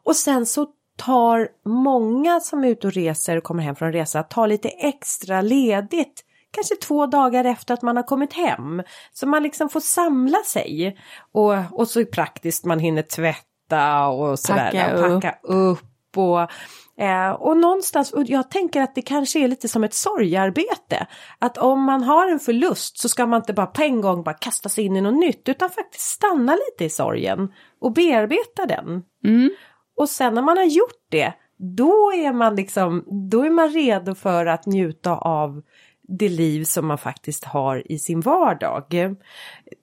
Och 0.03 0.15
sen 0.15 0.45
så 0.45 0.67
tar 0.97 1.47
många 1.65 2.39
som 2.39 2.63
är 2.63 2.67
ute 2.67 2.87
och 2.87 2.93
reser 2.93 3.37
och 3.37 3.43
kommer 3.43 3.63
hem 3.63 3.75
från 3.75 3.93
resa, 3.93 4.23
tar 4.23 4.47
lite 4.47 4.69
extra 4.69 5.41
ledigt 5.41 6.23
kanske 6.53 6.75
två 6.75 7.05
dagar 7.05 7.45
efter 7.45 7.73
att 7.73 7.81
man 7.81 7.95
har 7.95 8.03
kommit 8.03 8.33
hem. 8.33 8.83
Så 9.13 9.27
man 9.27 9.43
liksom 9.43 9.69
får 9.69 9.79
samla 9.79 10.37
sig. 10.45 10.97
Och, 11.31 11.55
och 11.71 11.87
så 11.87 12.05
praktiskt 12.05 12.65
man 12.65 12.79
hinner 12.79 13.01
tvätta 13.01 14.07
och 14.07 14.39
sådär. 14.39 14.71
Packa, 14.71 15.15
packa 15.15 15.37
upp. 15.43 15.79
upp 16.13 16.17
och 16.17 16.51
Eh, 16.97 17.31
och 17.31 17.57
någonstans, 17.57 18.11
och 18.11 18.23
jag 18.25 18.51
tänker 18.51 18.81
att 18.81 18.95
det 18.95 19.01
kanske 19.01 19.39
är 19.39 19.47
lite 19.47 19.67
som 19.67 19.83
ett 19.83 19.93
sorgarbete. 19.93 21.07
Att 21.39 21.57
om 21.57 21.83
man 21.83 22.03
har 22.03 22.27
en 22.27 22.39
förlust 22.39 22.97
så 22.97 23.09
ska 23.09 23.25
man 23.25 23.41
inte 23.41 23.53
bara 23.53 23.65
på 23.65 23.81
en 23.81 24.01
gång 24.01 24.23
bara 24.23 24.35
kasta 24.35 24.69
sig 24.69 24.83
in 24.83 24.95
i 24.95 25.01
något 25.01 25.19
nytt 25.19 25.49
utan 25.49 25.69
faktiskt 25.69 26.09
stanna 26.09 26.55
lite 26.55 26.85
i 26.85 26.89
sorgen 26.89 27.53
och 27.79 27.93
bearbeta 27.93 28.65
den. 28.65 29.03
Mm. 29.25 29.49
Och 29.97 30.09
sen 30.09 30.33
när 30.33 30.41
man 30.41 30.57
har 30.57 30.65
gjort 30.65 31.05
det, 31.09 31.33
då 31.57 32.13
är 32.13 32.33
man 32.33 32.55
liksom, 32.55 33.05
då 33.31 33.45
är 33.45 33.49
man 33.49 33.69
redo 33.69 34.15
för 34.15 34.45
att 34.45 34.65
njuta 34.65 35.17
av 35.17 35.61
det 36.07 36.29
liv 36.29 36.63
som 36.63 36.87
man 36.87 36.97
faktiskt 36.97 37.43
har 37.43 37.91
i 37.91 37.99
sin 37.99 38.21
vardag. 38.21 39.15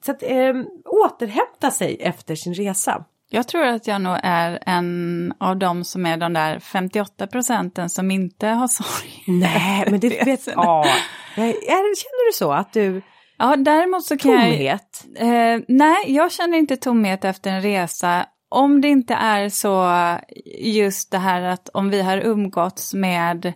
Så 0.05 0.13
att 0.13 0.23
eh, 0.23 0.55
återhämta 0.85 1.71
sig 1.71 1.97
efter 2.01 2.35
sin 2.35 2.55
resa. 2.55 3.05
Jag 3.33 3.49
tror 3.49 3.65
att 3.65 3.87
jag 3.87 4.01
nog 4.01 4.17
är 4.23 4.59
en 4.67 5.35
av 5.41 5.57
dem 5.57 5.85
som 5.85 6.07
är 6.07 6.17
de 6.17 6.33
där 6.33 6.59
58 6.59 7.27
procenten 7.27 7.91
som 7.91 8.11
inte 8.11 8.47
har 8.47 8.69
sorg. 8.69 9.25
Nej, 9.27 9.85
men 9.91 10.01
det 10.01 10.09
vet 10.09 10.47
ja. 10.47 10.85
Känner 11.35 12.29
du 12.31 12.33
så 12.33 12.53
att 12.53 12.73
du... 12.73 13.03
Ja, 13.39 13.57
däremot 13.57 14.05
så 14.05 14.17
kan 14.17 14.33
tomhet? 14.33 15.05
jag... 15.15 15.55
Eh, 15.55 15.61
nej, 15.69 15.97
jag 16.07 16.33
känner 16.33 16.59
inte 16.59 16.77
tomhet 16.77 17.25
efter 17.25 17.51
en 17.51 17.63
resa. 17.63 18.27
Om 18.49 18.81
det 18.81 18.89
inte 18.89 19.15
är 19.15 19.49
så 19.49 19.91
just 20.59 21.11
det 21.11 21.19
här 21.19 21.43
att 21.43 21.69
om 21.69 21.91
vi 21.91 22.03
har 22.03 22.19
umgåtts 22.19 22.95
med 22.95 23.53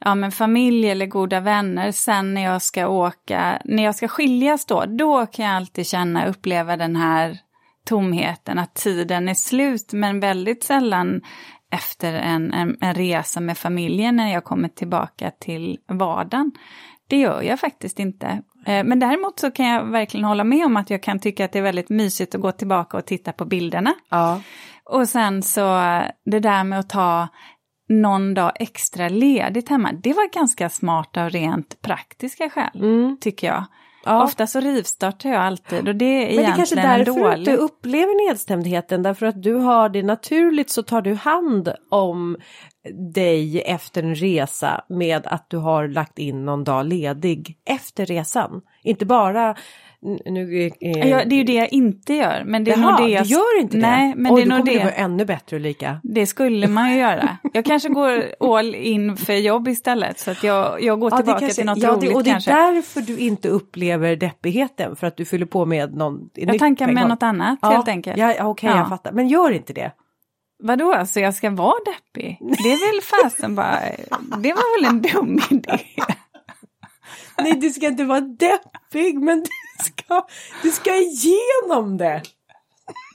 ja, 0.00 0.14
men 0.14 0.32
familj 0.32 0.90
eller 0.90 1.06
goda 1.06 1.40
vänner 1.40 1.92
sen 1.92 2.34
när 2.34 2.44
jag 2.44 2.62
ska 2.62 2.88
åka, 2.88 3.62
när 3.64 3.84
jag 3.84 3.94
ska 3.94 4.08
skiljas 4.08 4.66
då, 4.66 4.84
då 4.86 5.26
kan 5.26 5.44
jag 5.44 5.54
alltid 5.54 5.86
känna, 5.86 6.26
uppleva 6.26 6.76
den 6.76 6.96
här 6.96 7.38
tomheten, 7.84 8.58
att 8.58 8.74
tiden 8.74 9.28
är 9.28 9.34
slut, 9.34 9.92
men 9.92 10.20
väldigt 10.20 10.64
sällan 10.64 11.20
efter 11.72 12.14
en, 12.14 12.52
en, 12.52 12.76
en, 12.80 12.94
resa 12.94 13.40
med 13.40 13.58
familjen 13.58 14.16
när 14.16 14.32
jag 14.32 14.44
kommer 14.44 14.68
tillbaka 14.68 15.30
till 15.30 15.78
vardagen. 15.88 16.52
Det 17.08 17.16
gör 17.16 17.42
jag 17.42 17.60
faktiskt 17.60 17.98
inte. 17.98 18.26
Eh, 18.66 18.84
men 18.84 18.98
däremot 18.98 19.38
så 19.38 19.50
kan 19.50 19.66
jag 19.66 19.84
verkligen 19.84 20.24
hålla 20.24 20.44
med 20.44 20.66
om 20.66 20.76
att 20.76 20.90
jag 20.90 21.02
kan 21.02 21.18
tycka 21.18 21.44
att 21.44 21.52
det 21.52 21.58
är 21.58 21.62
väldigt 21.62 21.88
mysigt 21.88 22.34
att 22.34 22.40
gå 22.40 22.52
tillbaka 22.52 22.96
och 22.96 23.06
titta 23.06 23.32
på 23.32 23.44
bilderna. 23.44 23.94
Ja. 24.10 24.40
Och 24.84 25.08
sen 25.08 25.42
så 25.42 25.62
det 26.24 26.40
där 26.40 26.64
med 26.64 26.78
att 26.78 26.88
ta 26.88 27.28
någon 27.88 28.34
dag 28.34 28.52
extra 28.54 29.08
ledigt 29.08 29.68
hemma, 29.68 29.92
det 29.92 30.12
var 30.12 30.34
ganska 30.34 30.68
smart 30.68 31.16
av 31.16 31.30
rent 31.30 31.82
praktiska 31.82 32.50
skäl, 32.50 32.70
mm. 32.74 33.16
tycker 33.20 33.46
jag. 33.46 33.64
Ja. 34.04 34.24
Ofta 34.24 34.46
så 34.46 34.60
rivstartar 34.60 35.30
jag 35.30 35.40
alltid 35.40 35.88
och 35.88 35.96
det 35.96 36.04
är 36.04 36.08
egentligen 36.08 36.36
Men 36.36 36.44
det 36.44 36.52
är 36.52 36.56
kanske 36.56 36.74
därför 36.74 37.34
du 37.34 37.38
inte 37.38 37.56
upplever 37.56 38.28
nedstämdheten 38.28 39.02
därför 39.02 39.26
att 39.26 39.42
du 39.42 39.54
har 39.54 39.88
det 39.88 40.02
naturligt 40.02 40.70
så 40.70 40.82
tar 40.82 41.02
du 41.02 41.14
hand 41.14 41.72
om 41.88 42.36
dig 42.92 43.62
efter 43.62 44.02
en 44.02 44.14
resa 44.14 44.84
med 44.88 45.26
att 45.26 45.50
du 45.50 45.56
har 45.56 45.88
lagt 45.88 46.18
in 46.18 46.44
någon 46.44 46.64
dag 46.64 46.86
ledig 46.86 47.58
efter 47.64 48.06
resan. 48.06 48.60
Inte 48.82 49.06
bara 49.06 49.56
nu, 50.26 50.70
eh, 50.80 51.08
ja, 51.08 51.24
det 51.24 51.34
är 51.34 51.36
ju 51.36 51.44
det 51.44 51.54
jag 51.54 51.72
inte 51.72 52.14
gör. 52.14 52.42
Men 52.46 52.64
det 52.64 52.70
är 52.70 52.78
Jaha, 52.78 52.90
nog 52.90 53.08
det 53.08 53.12
jag... 53.12 53.24
du 53.24 53.28
gör 53.28 53.60
inte 53.60 53.76
Nej, 53.76 54.08
det? 54.08 54.20
Men 54.20 54.32
Oj, 54.32 54.40
det 54.40 54.46
är 54.46 54.48
nog 54.48 54.58
kommer 54.58 54.72
det. 54.72 54.84
vara 54.84 54.94
ännu 54.94 55.24
bättre 55.24 55.56
Ulrika. 55.56 56.00
Det 56.02 56.26
skulle 56.26 56.68
man 56.68 56.90
ju 56.90 56.96
göra. 56.96 57.38
Jag 57.52 57.64
kanske 57.64 57.88
går 57.88 58.24
all 58.40 58.74
in 58.74 59.16
för 59.16 59.32
jobb 59.32 59.68
istället 59.68 60.18
så 60.18 60.30
att 60.30 60.42
jag, 60.42 60.82
jag 60.82 61.00
går 61.00 61.10
tillbaka 61.10 61.38
kanske, 61.40 61.54
till 61.56 61.66
något 61.66 61.78
ja, 61.78 61.90
roligt 61.90 62.00
det, 62.00 62.14
Och 62.14 62.24
det 62.24 62.30
är 62.30 62.32
kanske. 62.32 62.50
därför 62.50 63.00
du 63.00 63.18
inte 63.18 63.48
upplever 63.48 64.16
deppigheten 64.16 64.96
för 64.96 65.06
att 65.06 65.16
du 65.16 65.24
fyller 65.24 65.46
på 65.46 65.66
med 65.66 65.94
någon 65.94 66.30
Jag 66.34 66.58
tankar 66.58 66.92
med 66.92 67.08
något 67.08 67.22
annat 67.22 67.58
ja, 67.62 67.68
helt 67.68 67.88
enkelt. 67.88 68.16
Ja, 68.16 68.30
Okej, 68.30 68.44
okay, 68.44 68.70
ja. 68.70 68.76
jag 68.76 68.88
fattar. 68.88 69.12
Men 69.12 69.28
gör 69.28 69.50
inte 69.50 69.72
det. 69.72 69.92
Vadå, 70.62 70.92
så 70.92 70.98
alltså 70.98 71.20
jag 71.20 71.34
ska 71.34 71.50
vara 71.50 71.84
deppig? 71.84 72.38
Det 72.40 72.72
är 72.72 72.92
väl 72.92 73.02
fasen 73.02 73.54
bara, 73.54 73.80
det 74.38 74.52
var 74.52 74.80
väl 74.80 74.90
en 74.90 75.02
dum 75.02 75.40
idé. 75.50 75.78
Nej, 77.38 77.52
du 77.52 77.70
ska 77.70 77.86
inte 77.86 78.04
vara 78.04 78.20
deppig, 78.20 79.18
men 79.18 79.40
du 79.40 79.84
ska, 79.84 80.26
du 80.62 80.70
ska 80.70 80.94
igenom 80.94 81.96
det. 81.96 82.22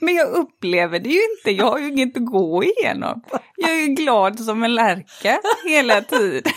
Men 0.00 0.14
jag 0.14 0.28
upplever 0.28 0.98
det 0.98 1.08
ju 1.08 1.20
inte, 1.22 1.50
jag 1.50 1.70
har 1.70 1.78
ju 1.78 1.88
inget 1.88 2.16
att 2.16 2.26
gå 2.26 2.64
igenom. 2.64 3.22
Jag 3.56 3.70
är 3.70 3.74
ju 3.76 3.86
glad 3.86 4.40
som 4.40 4.62
en 4.62 4.74
lärka 4.74 5.40
hela 5.64 6.00
tiden. 6.00 6.52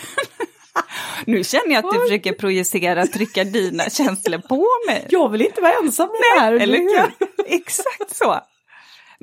Nu 1.24 1.44
känner 1.44 1.74
jag 1.74 1.84
att 1.84 1.94
du 1.94 2.00
försöker 2.00 2.32
projicera, 2.32 3.06
trycka 3.06 3.44
dina 3.44 3.90
känslor 3.90 4.38
på 4.38 4.66
mig. 4.86 5.06
Jag 5.10 5.28
vill 5.28 5.42
inte 5.42 5.60
vara 5.60 5.72
ensam 5.72 6.08
med 6.08 6.20
det 6.34 6.40
här. 6.40 6.52
Eller 6.52 6.78
hur? 6.78 7.14
Exakt 7.46 8.16
så. 8.16 8.40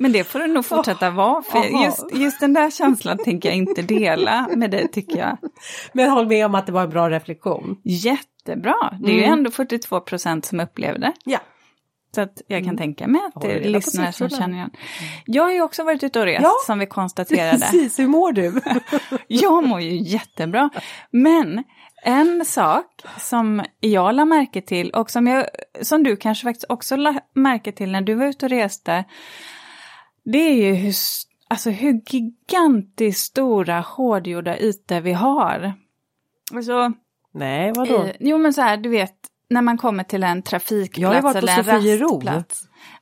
Men 0.02 0.12
det 0.12 0.24
får 0.24 0.38
du 0.38 0.46
nog 0.46 0.64
fortsätta 0.64 1.08
oh, 1.08 1.14
vara, 1.14 1.42
för 1.42 1.84
just, 1.84 2.06
just 2.12 2.40
den 2.40 2.52
där 2.52 2.70
känslan 2.70 3.18
tänker 3.18 3.48
jag 3.48 3.56
inte 3.56 3.82
dela 3.82 4.48
med 4.56 4.70
dig 4.70 4.88
tycker 4.88 5.18
jag. 5.18 5.38
Men 5.92 6.10
håll 6.10 6.26
med 6.26 6.46
om 6.46 6.54
att 6.54 6.66
det 6.66 6.72
var 6.72 6.82
en 6.82 6.90
bra 6.90 7.10
reflektion. 7.10 7.76
Jättebra, 7.84 8.98
det 9.00 9.10
är 9.10 9.14
mm. 9.14 9.16
ju 9.16 9.24
ändå 9.24 9.50
42 9.50 10.00
procent 10.00 10.44
som 10.44 10.60
upplevde. 10.60 11.12
Ja. 11.24 11.38
Så 12.14 12.20
att 12.20 12.42
jag 12.46 12.60
kan 12.60 12.68
mm. 12.68 12.76
tänka 12.76 13.06
mig 13.06 13.20
att 13.34 13.42
det 13.42 13.52
är 13.52 13.68
lyssnare 13.68 14.12
som 14.12 14.28
känner 14.28 14.56
igen. 14.56 14.70
Jag 15.26 15.42
har 15.42 15.52
ju 15.52 15.62
också 15.62 15.84
varit 15.84 16.02
ute 16.02 16.20
och 16.20 16.26
rest 16.26 16.42
ja, 16.42 16.52
som 16.66 16.78
vi 16.78 16.86
konstaterade. 16.86 17.58
Precis, 17.58 17.98
hur 17.98 18.08
mår 18.08 18.32
du? 18.32 18.60
jag 19.28 19.64
mår 19.64 19.80
ju 19.80 19.96
jättebra. 19.96 20.70
Men 21.10 21.64
en 22.04 22.44
sak 22.44 23.02
som 23.18 23.64
jag 23.80 24.14
la 24.14 24.24
märke 24.24 24.60
till 24.60 24.90
och 24.90 25.10
som, 25.10 25.26
jag, 25.26 25.46
som 25.82 26.02
du 26.02 26.16
kanske 26.16 26.44
faktiskt 26.44 26.66
också 26.68 26.96
la 26.96 27.20
märke 27.34 27.72
till 27.72 27.92
när 27.92 28.00
du 28.00 28.14
var 28.14 28.26
ute 28.26 28.46
och 28.46 28.50
reste 28.50 29.04
det 30.24 30.38
är 30.38 30.54
ju 30.54 30.74
hur, 30.74 30.94
alltså 31.48 31.70
hur 31.70 32.00
gigantiskt 32.06 33.20
stora 33.20 33.80
hårdgjorda 33.80 34.58
ytor 34.58 35.00
vi 35.00 35.12
har. 35.12 35.72
Alltså, 36.54 36.92
Nej, 37.34 37.72
vadå? 37.76 38.06
I, 38.06 38.16
jo 38.20 38.38
men 38.38 38.52
så 38.52 38.60
här, 38.60 38.76
du 38.76 38.88
vet, 38.88 39.14
när 39.50 39.62
man 39.62 39.78
kommer 39.78 40.04
till 40.04 40.22
en 40.22 40.42
trafikplats 40.42 40.96
eller 40.96 41.16
en 41.16 41.22
rastplats. 41.22 41.46
Jag 41.46 41.64
har 41.64 41.72
varit 41.72 41.76
på 41.76 41.80
Sofiero. 41.80 42.22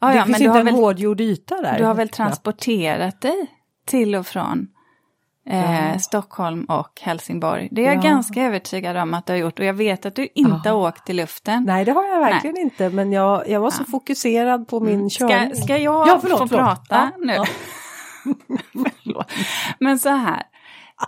Ja, 0.00 0.08
det 0.08 0.16
ja, 0.16 0.24
finns 0.24 0.38
men 0.38 0.46
inte 0.46 0.58
en 0.58 0.66
väl, 0.66 0.74
hårdgjord 0.74 1.20
yta 1.20 1.62
där. 1.62 1.78
Du 1.78 1.84
har 1.84 1.94
väl 1.94 2.08
transporterat 2.08 3.20
dig 3.20 3.46
till 3.86 4.14
och 4.14 4.26
från 4.26 4.68
Eh, 5.46 5.98
Stockholm 5.98 6.64
och 6.64 7.00
Helsingborg. 7.00 7.68
Det 7.70 7.82
är 7.82 7.86
jag 7.86 7.96
ja. 7.96 8.10
ganska 8.10 8.42
övertygad 8.42 8.96
om 8.96 9.14
att 9.14 9.26
du 9.26 9.32
har 9.32 9.38
gjort 9.38 9.58
och 9.58 9.64
jag 9.64 9.74
vet 9.74 10.06
att 10.06 10.14
du 10.14 10.28
inte 10.34 10.70
har 10.70 10.76
åkt 10.76 11.10
i 11.10 11.12
luften. 11.12 11.64
Nej 11.64 11.84
det 11.84 11.92
har 11.92 12.08
jag 12.08 12.20
verkligen 12.20 12.54
Nej. 12.54 12.62
inte 12.62 12.90
men 12.90 13.12
jag, 13.12 13.48
jag 13.48 13.60
var 13.60 13.70
så 13.70 13.82
ja. 13.82 13.90
fokuserad 13.90 14.68
på 14.68 14.80
min 14.80 14.94
mm. 14.94 15.10
körning. 15.10 15.54
Ska, 15.54 15.62
ska 15.64 15.78
jag 15.78 16.08
ja, 16.08 16.18
förlåt, 16.22 16.38
få 16.38 16.48
förlåt. 16.48 16.66
prata 16.66 17.12
nu? 17.18 17.36
men 19.78 19.98
så 19.98 20.08
här. 20.08 20.42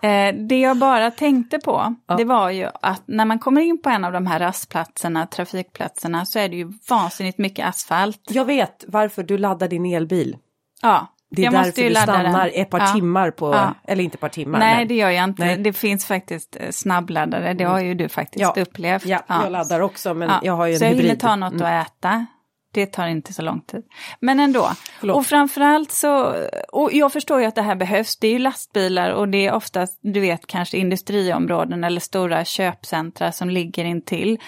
Eh, 0.03 0.35
det 0.35 0.61
jag 0.61 0.77
bara 0.77 1.11
tänkte 1.11 1.59
på, 1.59 1.95
ja. 2.07 2.17
det 2.17 2.25
var 2.25 2.51
ju 2.51 2.69
att 2.83 3.03
när 3.07 3.25
man 3.25 3.39
kommer 3.39 3.61
in 3.61 3.83
på 3.83 3.91
en 3.91 4.05
av 4.05 4.13
de 4.13 4.27
här 4.27 4.41
rastplatserna, 4.41 5.27
trafikplatserna, 5.27 6.27
så 6.27 6.39
är 6.39 6.49
det 6.49 6.57
ju 6.57 6.73
vansinnigt 6.91 7.39
mycket 7.39 7.69
asfalt. 7.69 8.21
Jag 8.31 8.45
vet 8.45 8.85
varför 8.89 9.23
du 9.23 9.39
laddar 9.39 9.69
din 9.69 9.87
elbil. 9.87 10.37
Ja, 10.83 11.07
det 11.37 11.43
är 11.43 11.45
jag 11.45 11.53
därför 11.53 11.83
du 11.83 11.95
stannar 11.95 12.45
den. 12.45 12.63
ett 12.63 12.71
par 12.71 12.81
ja. 12.81 12.87
timmar 12.87 13.31
på, 13.31 13.53
ja. 13.55 13.75
eller 13.85 14.05
inte 14.05 14.15
ett 14.15 14.21
par 14.21 14.29
timmar. 14.29 14.59
Nej, 14.59 14.77
men... 14.77 14.89
det 14.89 14.95
gör 14.95 15.11
jag 15.11 15.25
inte. 15.25 15.45
Nej. 15.45 15.57
Det 15.57 15.73
finns 15.73 16.07
faktiskt 16.07 16.57
eh, 16.61 16.71
snabbladdare, 16.71 17.55
det 17.55 17.65
har 17.65 17.81
ju 17.81 17.95
du 17.95 18.09
faktiskt 18.09 18.41
ja. 18.41 18.63
upplevt. 18.63 19.07
Ja, 19.07 19.21
jag 19.29 19.53
laddar 19.53 19.81
också, 19.81 20.15
men 20.15 20.31
jag 20.43 20.53
har 20.53 20.67
ju 20.67 20.73
en 20.73 20.79
Så 20.79 20.85
hybrid. 20.85 20.99
Så 20.99 21.03
jag 21.03 21.09
hinner 21.09 21.21
ta 21.21 21.37
något 21.37 21.53
mm. 21.53 21.81
att 21.81 21.87
äta. 21.87 22.27
Det 22.75 22.87
tar 22.87 23.07
inte 23.07 23.33
så 23.33 23.43
lång 23.43 23.61
tid. 23.61 23.83
Men 24.21 24.41
ändå. 24.41 24.71
Förlåt. 25.01 25.17
Och 25.17 25.27
framförallt 25.27 25.93
så, 25.93 26.35
och 26.73 26.93
jag 26.93 27.13
förstår 27.13 27.41
ju 27.41 27.47
att 27.47 27.55
det 27.55 27.63
här 27.63 27.75
behövs, 27.75 28.19
det 28.19 28.27
är 28.27 28.33
ju 28.33 28.39
lastbilar 28.39 29.11
och 29.11 29.29
det 29.29 29.47
är 29.47 29.53
oftast, 29.53 29.99
du 30.03 30.21
vet, 30.21 30.47
kanske 30.47 30.79
industriområden 30.79 31.85
eller 31.85 32.01
stora 32.01 32.45
köpcentra 32.45 33.33
som 33.33 33.51
ligger 33.51 33.85
intill. 33.85 34.41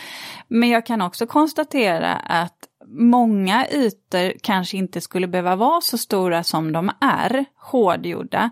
Men 0.48 0.68
jag 0.68 0.86
kan 0.86 1.02
också 1.02 1.26
konstatera 1.26 2.14
att 2.14 2.58
många 2.94 3.66
ytor 3.68 4.32
kanske 4.42 4.76
inte 4.76 5.00
skulle 5.00 5.26
behöva 5.26 5.56
vara 5.56 5.80
så 5.80 5.98
stora 5.98 6.42
som 6.42 6.72
de 6.72 6.90
är, 7.00 7.44
hårdgjorda. 7.56 8.50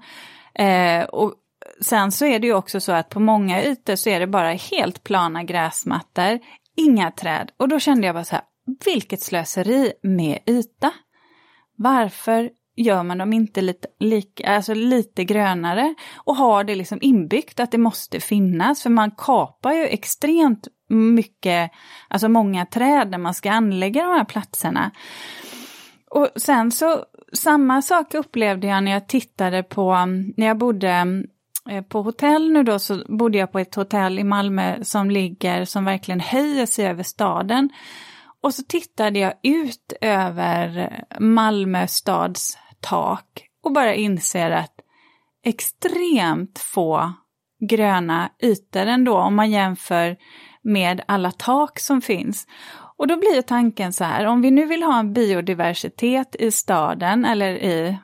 Eh, 0.55 1.05
och 1.05 1.34
sen 1.80 2.12
så 2.12 2.24
är 2.24 2.38
det 2.38 2.47
ju 2.47 2.55
också 2.55 2.80
så 2.80 2.93
att 2.93 3.09
på 3.09 3.20
många 3.20 3.64
ytor 3.64 3.97
så 3.97 4.11
är 4.11 4.20
det 4.20 4.26
bara 4.26 4.53
helt 4.53 5.05
plana 5.05 5.43
gräsmattor, 5.43 6.38
inga 6.76 7.11
träd. 7.11 7.51
Och 7.57 7.68
då 7.68 7.78
kände 7.78 8.07
jag 8.07 8.14
bara 8.14 8.24
så 8.24 8.34
här, 8.34 8.45
vilket 8.84 9.20
slöseri 9.20 9.93
med 10.03 10.38
yta. 10.47 10.93
Varför 11.76 12.51
gör 12.76 13.03
man 13.03 13.18
dem 13.18 13.32
inte 13.32 13.61
lite, 13.61 13.88
lika, 13.99 14.57
alltså 14.57 14.74
lite 14.74 15.24
grönare 15.24 15.95
och 16.16 16.36
har 16.36 16.64
det 16.64 16.74
liksom 16.74 16.99
inbyggt 17.01 17.61
att 17.61 17.70
det 17.70 17.78
måste 17.78 18.20
finnas? 18.20 18.82
För 18.82 18.90
man 18.90 19.11
kapar 19.11 19.72
ju 19.72 19.84
extremt 19.86 20.68
mycket, 20.93 21.70
alltså 22.09 22.28
många 22.28 22.66
träd 22.66 23.11
när 23.11 23.18
man 23.18 23.34
ska 23.34 23.51
anlägga 23.51 24.03
de 24.03 24.12
här 24.12 24.24
platserna. 24.24 24.90
Och 26.11 26.28
sen 26.36 26.70
så, 26.70 27.05
samma 27.32 27.82
sak 27.82 28.14
upplevde 28.14 28.66
jag 28.66 28.84
när 28.84 28.93
jag 28.93 29.09
tittade 29.09 29.62
på, 29.62 30.07
när 30.36 30.47
jag 30.47 30.59
bodde 30.59 31.22
eh, 31.70 31.82
på 31.82 32.03
hotell 32.03 32.53
nu 32.53 32.62
då 32.62 32.78
så 32.78 33.03
bodde 33.09 33.38
jag 33.38 33.53
på 33.53 33.59
ett 33.59 33.74
hotell 33.74 34.18
i 34.18 34.24
Malmö 34.24 34.84
som 34.84 35.11
ligger, 35.11 35.64
som 35.64 35.84
verkligen 35.84 36.20
höjer 36.20 36.66
sig 36.66 36.86
över 36.86 37.03
staden. 37.03 37.70
Och 38.43 38.55
så 38.55 38.62
tittade 38.62 39.18
jag 39.18 39.32
ut 39.43 39.93
över 40.01 40.99
Malmö 41.20 41.86
stads 41.86 42.59
tak 42.80 43.47
och 43.64 43.72
bara 43.72 43.95
inser 43.95 44.51
att 44.51 44.74
extremt 45.45 46.59
få 46.59 47.12
gröna 47.68 48.30
ytor 48.43 48.86
ändå 48.86 49.16
om 49.16 49.34
man 49.34 49.51
jämför 49.51 50.16
med 50.63 51.01
alla 51.07 51.31
tak 51.31 51.81
som 51.81 52.01
finns. 52.01 52.47
Och 52.97 53.07
då 53.07 53.17
blir 53.17 53.43
tanken 53.43 53.93
så 53.93 54.05
här, 54.05 54.27
om 54.27 54.43
vi 54.43 54.51
nu 54.51 54.67
vill 54.67 54.83
ha 54.83 54.99
en 54.99 55.13
biodiversitet 55.13 56.37
i 56.39 56.51
staden 56.51 57.25
eller 57.25 57.53
i, 57.53 57.99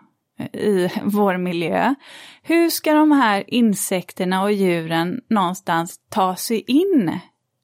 i 0.52 0.90
vår 1.02 1.36
miljö, 1.36 1.94
hur 2.42 2.70
ska 2.70 2.92
de 2.92 3.12
här 3.12 3.44
insekterna 3.46 4.42
och 4.42 4.52
djuren 4.52 5.20
någonstans 5.30 6.00
ta 6.10 6.36
sig 6.36 6.64
in 6.66 7.18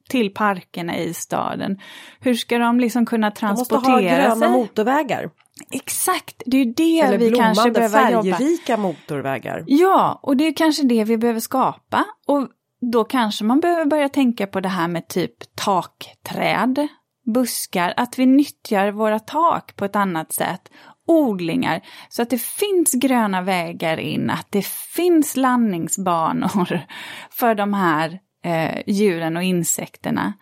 till 0.09 0.35
parkerna 0.35 0.97
i 0.97 1.15
staden? 1.15 1.79
Hur 2.21 2.35
ska 2.35 2.59
de 2.59 2.81
liksom 2.81 3.07
kunna 3.07 3.31
transportera 3.31 3.81
sig? 3.81 4.01
De 4.01 4.01
måste 4.01 4.13
ha 4.13 4.29
gröna 4.29 4.37
sig? 4.37 4.51
motorvägar. 4.51 5.31
Exakt, 5.71 6.43
det 6.47 6.57
är 6.57 6.65
ju 6.65 6.73
det 6.73 7.01
Eller 7.01 7.19
vi 7.19 7.31
kanske 7.31 7.71
behöver 7.71 8.11
jobba. 8.11 8.27
Eller 8.27 8.37
färgrika 8.37 8.77
motorvägar. 8.77 9.65
Ja, 9.67 10.21
och 10.23 10.37
det 10.37 10.45
är 10.45 10.53
kanske 10.53 10.83
det 10.83 11.05
vi 11.05 11.17
behöver 11.17 11.41
skapa. 11.41 12.05
Och 12.27 12.49
då 12.91 13.05
kanske 13.05 13.45
man 13.45 13.61
behöver 13.61 13.85
börja 13.85 14.09
tänka 14.09 14.47
på 14.47 14.61
det 14.61 14.69
här 14.69 14.89
med 14.89 15.09
typ 15.09 15.35
takträd, 15.55 16.89
buskar, 17.35 17.95
att 17.97 18.19
vi 18.19 18.27
nyttjar 18.27 18.91
våra 18.91 19.19
tak 19.19 19.77
på 19.77 19.85
ett 19.85 19.97
annat 19.97 20.33
sätt. 20.33 20.71
Odlingar, 21.07 21.81
så 22.09 22.23
att 22.23 22.31
det 22.31 22.43
finns 22.43 22.93
gröna 22.93 23.43
vägar 23.43 23.97
in, 23.97 24.31
att 24.31 24.47
det 24.51 24.67
finns 24.67 25.37
landningsbanor 25.37 26.81
för 27.31 27.55
de 27.55 27.75
här 27.75 28.19
eh, 28.45 28.83
djuren 28.87 29.37
och 29.37 29.43
insekterna. 29.43 30.33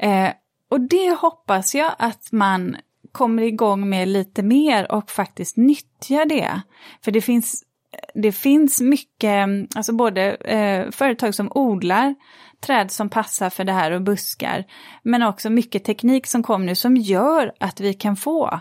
Eh, 0.00 0.30
och 0.70 0.80
det 0.80 1.10
hoppas 1.20 1.74
jag 1.74 1.92
att 1.98 2.32
man 2.32 2.76
kommer 3.12 3.42
igång 3.42 3.88
med 3.88 4.08
lite 4.08 4.42
mer 4.42 4.92
och 4.92 5.10
faktiskt 5.10 5.56
nyttjar 5.56 6.24
det. 6.24 6.60
För 7.04 7.10
det 7.10 7.20
finns 7.20 7.65
det 8.14 8.32
finns 8.32 8.80
mycket, 8.80 9.48
alltså 9.76 9.92
både 9.92 10.34
eh, 10.34 10.90
företag 10.90 11.34
som 11.34 11.52
odlar 11.54 12.14
träd 12.60 12.90
som 12.90 13.08
passar 13.08 13.50
för 13.50 13.64
det 13.64 13.72
här 13.72 13.90
och 13.90 14.02
buskar, 14.02 14.64
men 15.02 15.22
också 15.22 15.50
mycket 15.50 15.84
teknik 15.84 16.26
som 16.26 16.42
kommer 16.42 16.66
nu 16.66 16.74
som 16.74 16.96
gör 16.96 17.52
att 17.60 17.80
vi 17.80 17.94
kan 17.94 18.16
få 18.16 18.60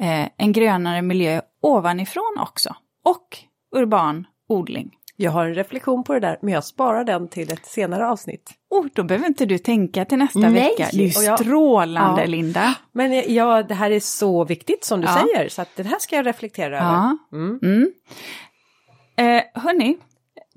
eh, 0.00 0.28
en 0.36 0.52
grönare 0.52 1.02
miljö 1.02 1.40
ovanifrån 1.62 2.36
också. 2.40 2.76
Och 3.04 3.38
urban 3.76 4.26
odling. 4.48 4.94
Jag 5.20 5.30
har 5.30 5.46
en 5.46 5.54
reflektion 5.54 6.04
på 6.04 6.14
det 6.14 6.20
där, 6.20 6.38
men 6.42 6.54
jag 6.54 6.64
sparar 6.64 7.04
den 7.04 7.28
till 7.28 7.52
ett 7.52 7.66
senare 7.66 8.08
avsnitt. 8.08 8.50
Oh, 8.70 8.86
då 8.92 9.02
behöver 9.02 9.26
inte 9.26 9.46
du 9.46 9.58
tänka 9.58 10.04
till 10.04 10.18
nästa 10.18 10.38
Nej. 10.38 10.52
vecka. 10.52 10.88
Det 10.92 10.98
är 10.98 11.20
ju 11.20 11.24
jag, 11.24 11.40
strålande, 11.40 12.20
ja. 12.20 12.26
Linda. 12.26 12.74
Men 12.92 13.34
ja, 13.34 13.62
det 13.62 13.74
här 13.74 13.90
är 13.90 14.00
så 14.00 14.44
viktigt 14.44 14.84
som 14.84 15.00
du 15.00 15.06
ja. 15.06 15.14
säger, 15.14 15.48
så 15.48 15.62
att 15.62 15.76
det 15.76 15.82
här 15.82 15.98
ska 15.98 16.16
jag 16.16 16.26
reflektera 16.26 16.76
ja. 16.76 16.82
över. 16.82 17.18
Mm. 17.32 17.58
Mm. 17.62 17.90
Eh, 19.18 19.42
hörni, 19.54 19.96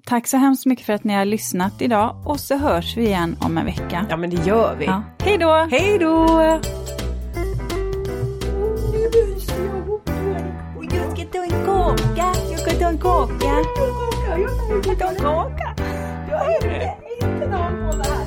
tack 0.06 0.28
så 0.28 0.38
hemskt 0.38 0.66
mycket 0.66 0.86
för 0.86 0.94
att 0.94 1.04
ni 1.04 1.14
har 1.14 1.26
lyssnat 1.26 1.82
idag 1.82 2.16
och 2.26 2.40
så 2.40 2.58
hörs 2.58 2.98
vi 2.98 3.06
igen 3.06 3.38
om 3.40 3.58
en 3.58 3.66
vecka. 3.66 4.06
Ja, 4.10 4.18
men 4.18 4.30
det 4.30 4.46
gör 4.46 4.76
vi. 4.76 4.86
Ja. 4.86 5.04
Hej 5.24 5.38
då! 5.38 5.68
Hej 5.72 5.98
då! 6.00 6.60
Jag 10.94 11.18
ska 11.18 11.26
ta 11.26 11.44
en 11.44 12.94
en 12.94 12.98
kaka. 12.98 13.56
Jag 14.30 14.84
ska 14.84 14.92
inte 17.32 17.48
någon 17.48 17.92
på 17.92 17.98
det 17.98 18.10
här. 18.10 18.21